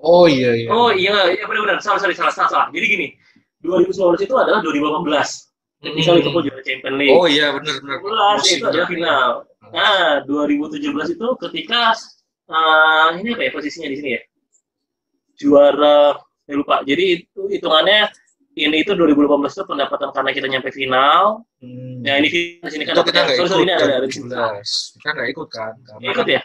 [0.00, 0.68] Oh iya iya.
[0.72, 1.80] Oh iya, iya benar-benar.
[1.84, 2.68] Salah, salah, salah, salah, salah.
[2.72, 3.06] Jadi gini,
[3.64, 5.52] 2019 itu adalah 2018.
[5.84, 6.16] Ketika Hmm.
[6.16, 7.12] Liverpool juara Champions League.
[7.12, 7.98] Oh iya benar benar.
[8.00, 9.30] 2018 itu adalah final.
[9.68, 11.80] Nah, 2017 itu ketika
[12.48, 14.20] eh, ini apa ya posisinya di sini ya?
[15.36, 16.16] Juara,
[16.46, 16.80] saya lupa.
[16.88, 18.08] Jadi itu hitungannya
[18.54, 21.42] ini itu 2018 itu pendapatan karena kita nyampe final.
[21.58, 22.06] Hmm.
[22.06, 23.94] Ya ini final di sini kan Itu kita nggak sorry, ikut sorry, ini ada ada
[23.98, 24.28] kan, di sini.
[24.30, 24.94] 17.
[24.94, 25.72] Kita nggak ikut kan?
[25.82, 26.42] Karena Ikut ya?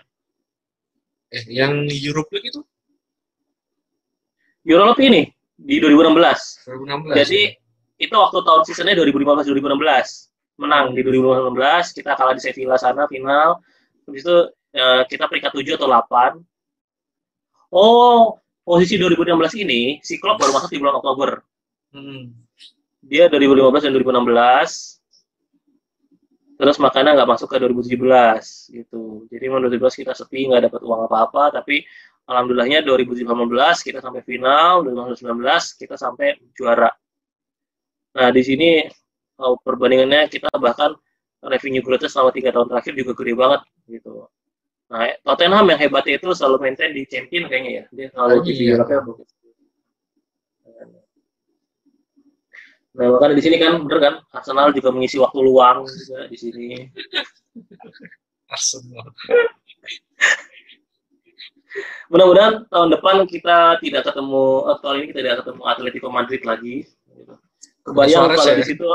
[1.29, 2.61] Eh, yang Europe League itu
[4.65, 6.65] Europe ini di 2016.
[6.65, 7.13] 2016.
[7.13, 7.41] Jadi
[7.99, 13.59] itu waktu tahun seasonnya 2015-2016 menang di 2015 kita kalah di Sevilla sana final
[14.07, 14.37] habis itu
[14.75, 16.39] eh, kita peringkat 7 atau 8
[17.75, 21.43] oh posisi 2016 ini si Klopp baru masuk di bulan Oktober
[21.89, 22.29] Hmm.
[23.01, 25.01] dia 2015 dan 2016
[26.59, 29.23] terus makanya nggak masuk ke 2017 gitu.
[29.31, 31.43] Jadi menurut 2017 kita sepi nggak dapat uang apa-apa.
[31.63, 31.81] Tapi
[32.27, 36.91] alhamdulillahnya 2018 kita sampai final 2019 kita sampai juara.
[38.19, 38.69] Nah di sini
[39.39, 40.91] perbandingannya kita bahkan
[41.39, 44.27] revenue growth selama tiga tahun terakhir juga gede banget gitu.
[44.91, 47.83] Nah Tottenham yang hebatnya itu selalu maintain di champion kayaknya ya.
[47.95, 48.75] Dia selalu Oh, di iya.
[48.75, 49.29] Eropa ya, bagus.
[52.97, 56.67] Nah, makanya di sini kan bener kan Arsenal juga mengisi waktu luang juga di sini.
[58.49, 59.13] Arsenal.
[62.09, 66.75] Mudah-mudahan tahun depan kita tidak ketemu eh, tahun ini kita tidak ketemu Atletico Madrid lagi.
[67.13, 67.33] gitu.
[67.85, 68.57] Kebayang Suarez kalau ya?
[68.57, 68.87] di situ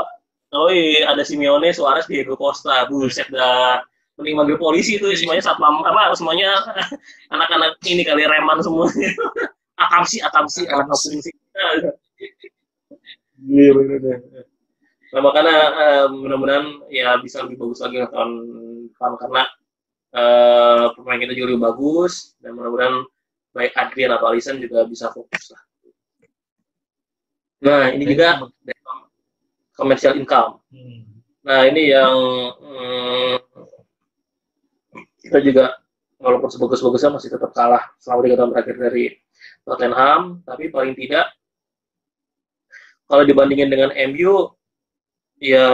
[0.55, 3.79] oh iya, ada Simeone, Suarez, Diego Costa, buset dah
[4.15, 6.55] mending manggil polisi itu semuanya satpam apa semuanya
[7.35, 9.11] anak-anak ini kali reman semuanya
[9.83, 11.35] akamsi akamsi anak Akamsi.
[13.45, 14.19] Iya bener deh.
[15.13, 18.31] Nah makanya eh, mudah-mudahan ya bisa lebih bagus lagi tahun
[18.91, 19.43] depan karena
[20.11, 23.05] eh, pemain kita juga lebih bagus dan mudah-mudahan
[23.55, 25.63] baik Adrian atau Alisson juga bisa fokus lah.
[27.63, 28.43] Nah ini juga
[29.79, 30.59] commercial income.
[30.71, 31.23] Hmm.
[31.45, 32.15] Nah ini yang
[32.59, 33.35] hmm,
[35.23, 35.79] kita juga
[36.19, 39.05] walaupun sebagus-bagusnya masih tetap kalah selama tiga tahun terakhir dari
[39.65, 41.31] Tottenham, tapi paling tidak
[43.05, 44.49] kalau dibandingin dengan MU,
[45.41, 45.67] ya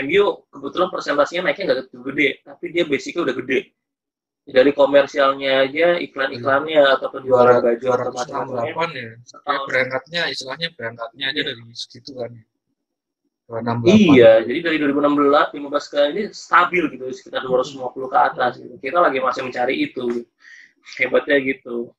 [0.00, 3.60] MU kebetulan presentasinya naiknya nggak gede, tapi dia basicnya udah gede.
[4.50, 8.72] Dari komersialnya aja, iklan-iklannya atau penjualan baju atau macam-macamnya.
[8.72, 9.10] 268 ya.
[9.46, 12.32] Kayak berangkatnya istilahnya berangkatnya aja dari segitu kan.
[13.46, 14.14] 268.
[14.14, 18.52] Iya, jadi dari 2016, 15 ke ini stabil gitu, sekitar 250 ke atas.
[18.58, 18.74] Gitu.
[18.78, 20.22] Kita lagi masih mencari itu,
[20.98, 21.90] hebatnya gitu.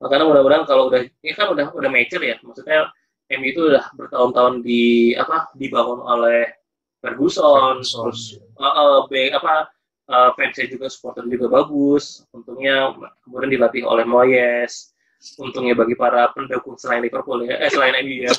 [0.00, 2.88] Makanya mudah-mudahan kalau udah, ini kan udah udah mature ya, maksudnya
[3.30, 6.50] MU itu udah bertahun-tahun di apa dibangun oleh
[6.98, 8.10] Ferguson, Ferguson.
[8.10, 8.20] terus
[8.58, 9.70] uh, uh, be- apa
[10.10, 12.26] uh, fansnya juga supporter juga bagus.
[12.34, 14.92] Untungnya kemudian dilatih oleh Moyes.
[15.36, 18.32] Untungnya bagi para pendukung selain Liverpool ya, eh selain MU ya,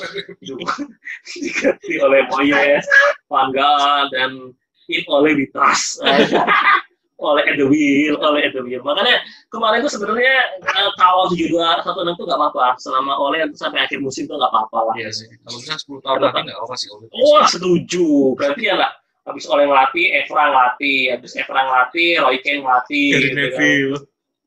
[1.30, 2.82] diganti oleh Moyes,
[3.30, 4.50] Van Gaal dan
[4.90, 6.02] in oleh Vitras,
[7.22, 8.82] oleh Edwin, oleh Edwin.
[8.82, 13.46] Makanya kemarin itu sebenarnya eh, kawal tujuh dua satu enam itu nggak apa-apa, selama oleh
[13.54, 14.94] sampai akhir musim itu nggak apa-apa lah.
[14.98, 15.30] Iya sih.
[15.46, 17.06] Kalau misalnya 10 tahun lagi nggak apa sih Oleh.
[17.14, 18.92] Wah setuju, berarti ya nggak
[19.22, 23.38] habis oleh ngelatih, Evra ngelatih, habis Evra ngelatih, Roy Keane ngelatih, Gary gitu kan.
[23.38, 23.98] Neville.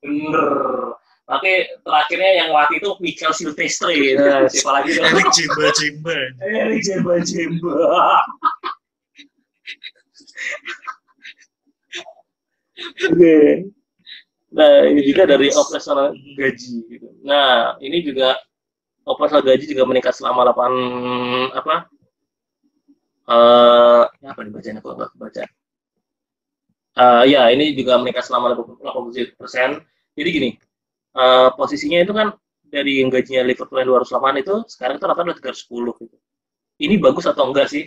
[0.06, 0.52] bener.
[1.26, 1.52] Tapi
[1.82, 5.10] terakhirnya yang ngelatih itu Michael Silvestre, nah, siapa lagi dong?
[5.10, 6.18] Eric Jimba Jimba.
[6.38, 7.74] Eh, jemba jemba.
[12.84, 13.36] Oke.
[14.56, 16.76] Nah, ini juga dari operasional gaji.
[16.88, 17.08] Gitu.
[17.28, 18.40] Nah, ini juga
[19.08, 20.74] operasional gaji juga meningkat selama 8
[21.56, 21.76] apa?
[23.36, 25.44] Eh, apa dibacanya kok nggak kebaca?
[26.96, 29.84] Eh, ya, ini juga meningkat selama 87 persen.
[30.16, 30.50] Jadi gini,
[31.18, 32.28] eh, posisinya itu kan
[32.76, 36.18] dari yang gajinya Liverpool yang 208 itu sekarang itu rata-rata 310 gitu.
[36.84, 37.86] Ini bagus atau enggak sih?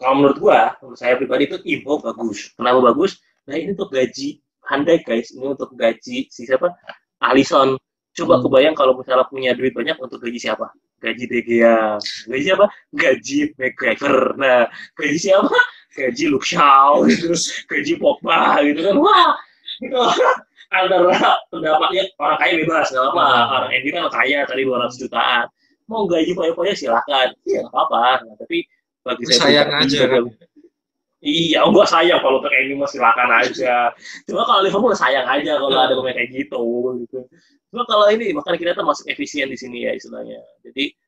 [0.00, 2.52] Kalau menurut gua, menurut saya pribadi itu info bagus.
[2.58, 3.20] Kenapa bagus?
[3.48, 4.38] Nah ini untuk gaji
[4.70, 6.70] Anda guys, ini untuk gaji si siapa?
[7.18, 7.74] Alisson.
[8.12, 8.44] Coba Hmm.
[8.44, 10.68] kebayang kalau misalnya punya duit banyak untuk gaji siapa?
[11.00, 11.96] Gaji De Gea.
[12.28, 12.66] Gaji siapa?
[12.92, 14.36] Gaji McGregor.
[14.38, 15.50] Nah, gaji siapa?
[15.92, 17.32] Gaji Luke Shaw, gitu.
[17.66, 18.96] gaji Pogba, gitu kan.
[18.96, 19.32] Wah,
[19.80, 19.96] itu
[20.76, 23.26] antara pendapatnya orang kaya bebas, nggak apa.
[23.60, 25.44] Orang Andy kan kaya tadi 200 jutaan.
[25.90, 27.34] Mau gaji poya-poya silakan.
[27.44, 28.24] Iya, nggak apa-apa.
[28.24, 28.64] Nah, tapi
[29.02, 30.22] bagi saya sayang aja, kan?
[31.22, 33.94] Iya, enggak sayang kalau untuk MU mah silakan aja.
[34.26, 36.62] Cuma kalau Liverpool sayang aja kalau ada pemain kayak gitu
[37.06, 37.18] gitu.
[37.70, 40.42] Cuma kalau ini makanya kita tuh masuk efisien di sini ya istilahnya.
[40.66, 40.98] Jadi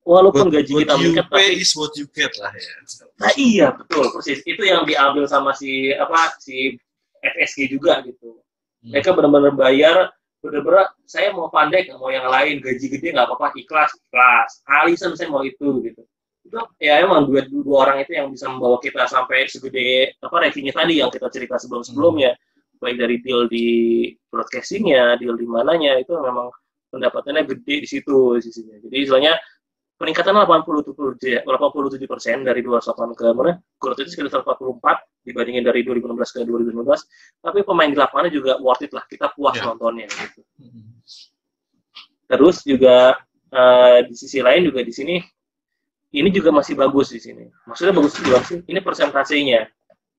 [0.00, 2.72] walaupun What, gaji what kita meningkat tapi is what you get lah ya.
[3.20, 6.72] nah iya betul persis itu yang diambil sama si apa si
[7.20, 8.40] FSG juga gitu
[8.80, 8.96] Hmm.
[8.96, 9.96] mereka benar-benar bayar
[10.40, 15.28] benar-benar saya mau pandai mau yang lain gaji gede nggak apa-apa ikhlas ikhlas alisan saya
[15.28, 16.19] mau itu gitu itu
[16.82, 20.94] ya emang dua, dua orang itu yang bisa membawa kita sampai segede apa revenue tadi
[20.98, 22.34] yang kita cerita sebelum sebelumnya
[22.80, 23.66] baik dari deal di
[24.32, 26.48] broadcastingnya deal di mananya itu memang
[26.90, 28.74] pendapatannya gede di situ sisinya.
[28.82, 29.36] Jadi istilahnya
[30.00, 33.52] peningkatan 87 87 persen dari 28 ke mana?
[33.76, 34.80] Growth itu sekitar 44
[35.20, 39.52] dibandingin dari 2016 ke 2019 tapi pemain di lapangannya juga worth it lah kita puas
[39.60, 39.68] Ya.
[39.68, 40.40] nontonnya gitu.
[40.56, 40.96] Hmm.
[42.24, 43.20] terus juga
[43.52, 45.20] eh, di sisi lain juga di sini
[46.14, 49.60] ini juga masih bagus di sini maksudnya bagus juga sih ini persentasenya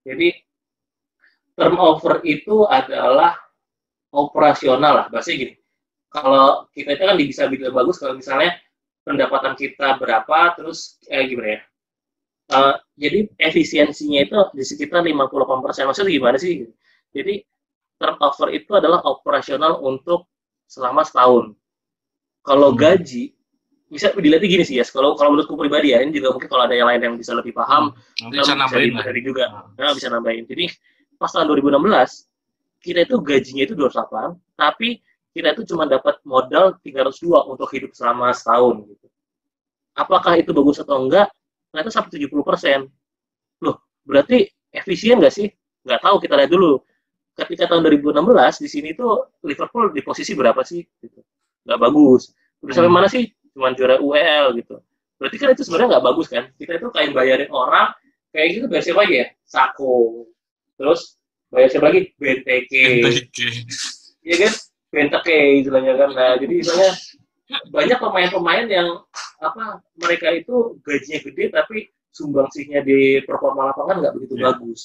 [0.07, 0.27] jadi
[1.55, 3.35] turnover itu adalah
[4.13, 5.55] operasional lah bahasanya gini
[6.11, 8.57] kalau kita itu kan bisa bilang bagus kalau misalnya
[9.05, 11.61] pendapatan kita berapa terus eh gimana ya
[12.51, 15.87] Eh, jadi efisiensinya itu di sekitar 58%.
[15.89, 16.67] Maksudnya gimana sih?
[17.15, 17.41] Jadi
[17.97, 20.27] turnover itu adalah operasional untuk
[20.67, 21.55] selama setahun.
[22.45, 22.79] Kalau Hmm.
[22.79, 23.33] gaji
[23.91, 24.85] bisa dilihat gini sih ya.
[24.87, 27.51] Kalau kalau menurutku pribadi ya, ini juga mungkin kalau ada yang lain yang bisa lebih
[27.51, 29.03] paham, kita bisa nambahin lah.
[29.03, 29.43] dipelajari juga.
[29.51, 29.63] Nah.
[29.75, 30.43] Nah, bisa nambahin.
[30.47, 30.65] Jadi
[31.19, 32.31] pas tahun 2016
[32.81, 34.89] kita itu gajinya itu 28, tapi
[35.35, 39.07] kita itu cuma dapat modal 302 untuk hidup selama setahun gitu.
[39.93, 41.27] Apakah itu bagus atau enggak?
[41.71, 42.79] Ternyata sampai 70 persen.
[43.63, 43.75] Loh,
[44.07, 45.47] berarti efisien nggak sih?
[45.83, 46.79] Nggak tahu, kita lihat dulu.
[47.35, 50.79] Ketika tahun 2016, di sini tuh Liverpool di posisi berapa sih?
[50.83, 51.19] Gitu.
[51.67, 52.31] Nggak bagus.
[52.63, 52.97] Udah sampai Hmm.
[53.03, 53.23] mana sih?
[53.51, 54.79] Cuma juara UEL gitu.
[55.19, 56.43] Berarti kan itu sebenarnya nggak bagus kan?
[56.57, 57.93] Kita itu kayak bayarin orang,
[58.33, 59.27] kayak gitu bayar siapa lagi ya?
[59.45, 60.25] Sako.
[60.79, 61.19] Terus
[61.53, 62.01] bayar siapa lagi?
[62.17, 62.73] BTK.
[64.21, 64.53] Iya kan?
[64.91, 65.27] BTK
[65.61, 66.09] istilahnya kan.
[66.15, 66.93] Nah, jadi istilahnya
[67.69, 68.87] banyak pemain-pemain yang
[69.43, 71.77] apa mereka itu gajinya gede tapi
[72.11, 74.43] sumbangsihnya di performa lapangan nggak begitu Iya.
[74.51, 74.81] bagus.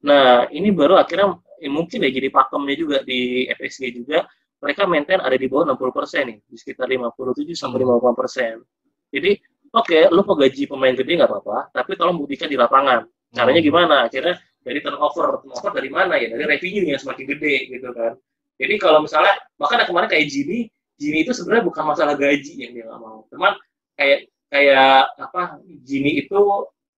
[0.00, 4.24] Nah, ini baru akhirnya eh, mungkin ya jadi pakemnya juga di FSG juga
[4.60, 8.60] mereka maintain ada di bawah 60% nih, di sekitar 57 sampai 58%.
[9.10, 9.30] Jadi,
[9.72, 13.08] oke, lu mau gaji pemain gede nggak apa-apa, tapi tolong buktikan di lapangan.
[13.32, 13.68] Caranya Hmm.
[13.68, 13.94] gimana?
[14.06, 16.28] Akhirnya dari turnover, turnover dari mana ya?
[16.28, 18.12] Dari revenue yang semakin gede gitu kan.
[18.60, 20.68] Jadi kalau misalnya, bahkan kemarin kayak Jimmy,
[21.00, 23.24] Jimmy itu sebenarnya bukan masalah gaji yang dia nggak mau.
[23.32, 23.56] Cuman
[23.96, 26.40] kayak kayak apa Jimmy itu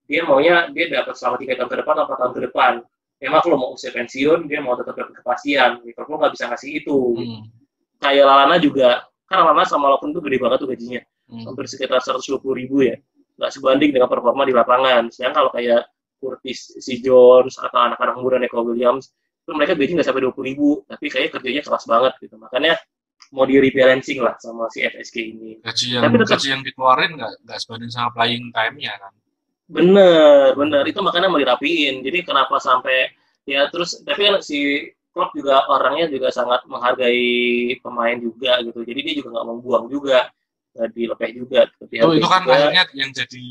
[0.09, 2.73] dia maunya dia dapat selama tiga tahun ke depan atau empat tahun ke depan.
[3.21, 5.83] Memang kalau mau usia pensiun dia mau tetap dapat kepastian.
[5.83, 6.97] Liverpool nggak bisa ngasih itu.
[7.17, 7.41] Hmm.
[7.99, 8.89] Kayak Lalana juga
[9.23, 11.39] kan Lalana sama Lopin itu gede banget tuh gajinya Hmm.
[11.47, 12.99] hampir sekitar 120 ribu ya
[13.39, 15.87] nggak sebanding dengan performa di lapangan sedangkan kalau kayak
[16.19, 19.07] Curtis si Jones atau anak-anak muda Neko Williams
[19.39, 22.75] itu mereka gaji nggak sampai 20 ribu tapi kayak kerjanya keras banget gitu makanya
[23.31, 27.11] mau di rebalancing lah sama si FSG ini Gaji yang Tapi tetap- gaji yang dikeluarin
[27.15, 29.13] nggak nggak sebanding sama playing time-nya kan.
[29.67, 33.09] Bener bener itu makanya mau dirapiin jadi kenapa sampai
[33.47, 38.99] ya terus tapi kan si Klopp juga orangnya juga sangat menghargai pemain juga gitu jadi
[39.01, 40.29] dia juga nggak membuang juga
[40.73, 43.45] nggak dilepeh juga tapi Itu, itu kan juga- akhirnya yang jadi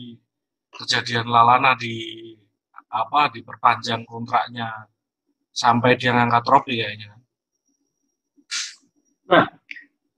[0.72, 1.94] kejadian Lalana di
[2.92, 4.68] apa diperpanjang kontraknya
[5.52, 7.12] sampai dia ngangkat trofi kayaknya.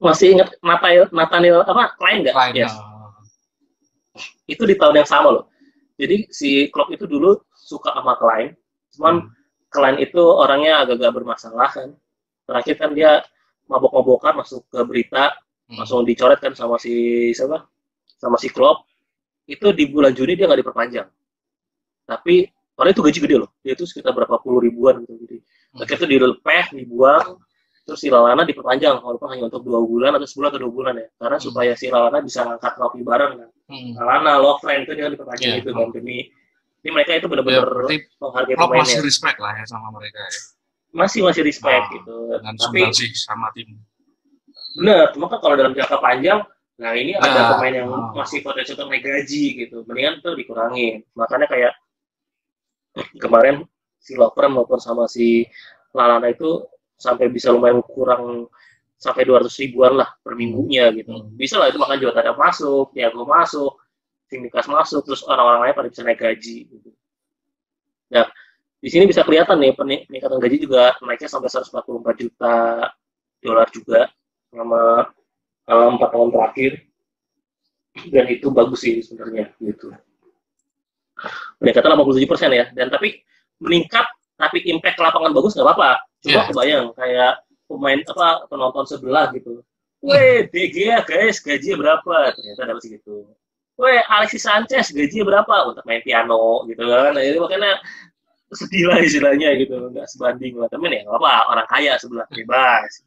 [0.03, 2.35] masih ingat Nathaniel, Nathaniel apa lain nggak?
[2.53, 2.75] Yes.
[2.75, 5.45] eh, Itu di tahun yang sama loh.
[5.95, 8.49] Jadi si Klopp itu dulu suka sama Klein,
[8.95, 9.31] cuman hmm.
[9.71, 11.89] Klein itu orangnya agak-agak bermasalah kan.
[12.47, 13.23] Terakhir kan dia
[13.71, 15.33] mabok-mabokan masuk ke berita,
[15.65, 15.81] Hmm.
[15.81, 16.93] langsung dicoret kan sama si
[17.33, 17.65] siapa?
[18.21, 18.85] Sama si Klopp.
[19.49, 21.09] Itu di bulan Juni dia nggak diperpanjang.
[22.05, 22.45] Tapi
[22.77, 23.51] orang itu gaji gede loh.
[23.65, 25.15] Dia itu sekitar berapa puluh ribuan gitu.
[25.25, 25.37] Jadi
[25.75, 25.83] Hmm.
[25.83, 27.27] akhirnya itu dilepeh, dibuang,
[27.85, 31.07] terus si Lalana diperpanjang walaupun hanya untuk dua bulan atau sebulan atau dua bulan ya.
[31.15, 31.45] Karena Hmm.
[31.45, 33.51] supaya si Lalana bisa ngangkat trofi bareng kan.
[33.69, 33.91] Hmm.
[33.95, 35.61] Lalana, Lovren itu dia diperpanjang Iya.
[35.61, 36.19] itu kan demi
[36.81, 39.01] ini mereka itu Ya, benar-benar berarti menghargai Klopp masih pemainnya.
[39.05, 40.33] respect lah ya sama mereka ya.
[40.95, 42.15] Masih masih respect Ah, gitu.
[42.35, 43.69] dengan Tapi sumbangsih sama tim.
[44.75, 46.41] benar, cuma kan kalau dalam jangka panjang,
[46.77, 48.11] nah ini ada Nah, pemain yang ah.
[48.13, 49.77] masih potensial untuk naik gaji gitu.
[49.87, 50.95] Mendingan itu dikurangin.
[51.15, 51.73] Makanya kayak
[53.19, 53.65] kemarin
[53.99, 55.47] si Lovren maupun sama si
[55.91, 56.63] Lalana itu
[56.97, 58.47] sampai bisa lumayan kurang
[58.97, 61.13] sampai 200 ribuan lah per minggunya gitu.
[61.13, 61.29] Hmm.
[61.35, 63.73] Bisa lah itu makan Jota masuk, Thiago masuk,
[64.31, 66.57] Simikas masuk, terus orang-orang lain pada bisa naik gaji.
[66.67, 66.91] Gitu.
[68.15, 68.27] Nah,
[68.81, 72.57] di sini bisa kelihatan nih pening- peningkatan gaji juga naiknya sampai 144 juta
[73.45, 74.09] dolar juga
[74.49, 74.83] selama
[75.69, 76.73] selama empat tahun terakhir.
[78.11, 79.95] Dan itu bagus sih sebenarnya gitu.
[81.61, 82.65] Peningkatan 87 persen ya.
[82.75, 83.23] Dan tapi
[83.63, 85.91] meningkat tapi impact ke lapangan bagus nggak apa-apa.
[86.25, 86.49] Cuma Iya.
[86.49, 87.33] kebayang kayak
[87.69, 89.61] pemain apa penonton sebelah gitu.
[90.05, 92.33] Weh, DG ya guys, gajinya berapa?
[92.33, 93.29] Ternyata dapat segitu.
[93.77, 97.13] Weh, Alexis Sanchez gajinya berapa untuk main piano gitu kan.
[97.17, 97.81] Nah, itu makanya
[98.55, 100.69] sedih lah istilahnya gitu, nggak sebanding lah.
[100.73, 103.05] Tapi ya nggak apa, orang kaya sebelah bebas.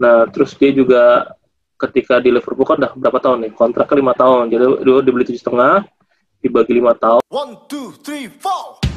[0.00, 1.28] Nah, terus dia juga
[1.76, 3.52] ketika di Liverpool kan udah berapa tahun nih?
[3.52, 4.48] Kontraknya lima tahun.
[4.48, 5.84] Jadi dia dibeli tujuh setengah,
[6.40, 7.20] dibagi lima tahun.
[7.28, 8.89] One, two, three, four.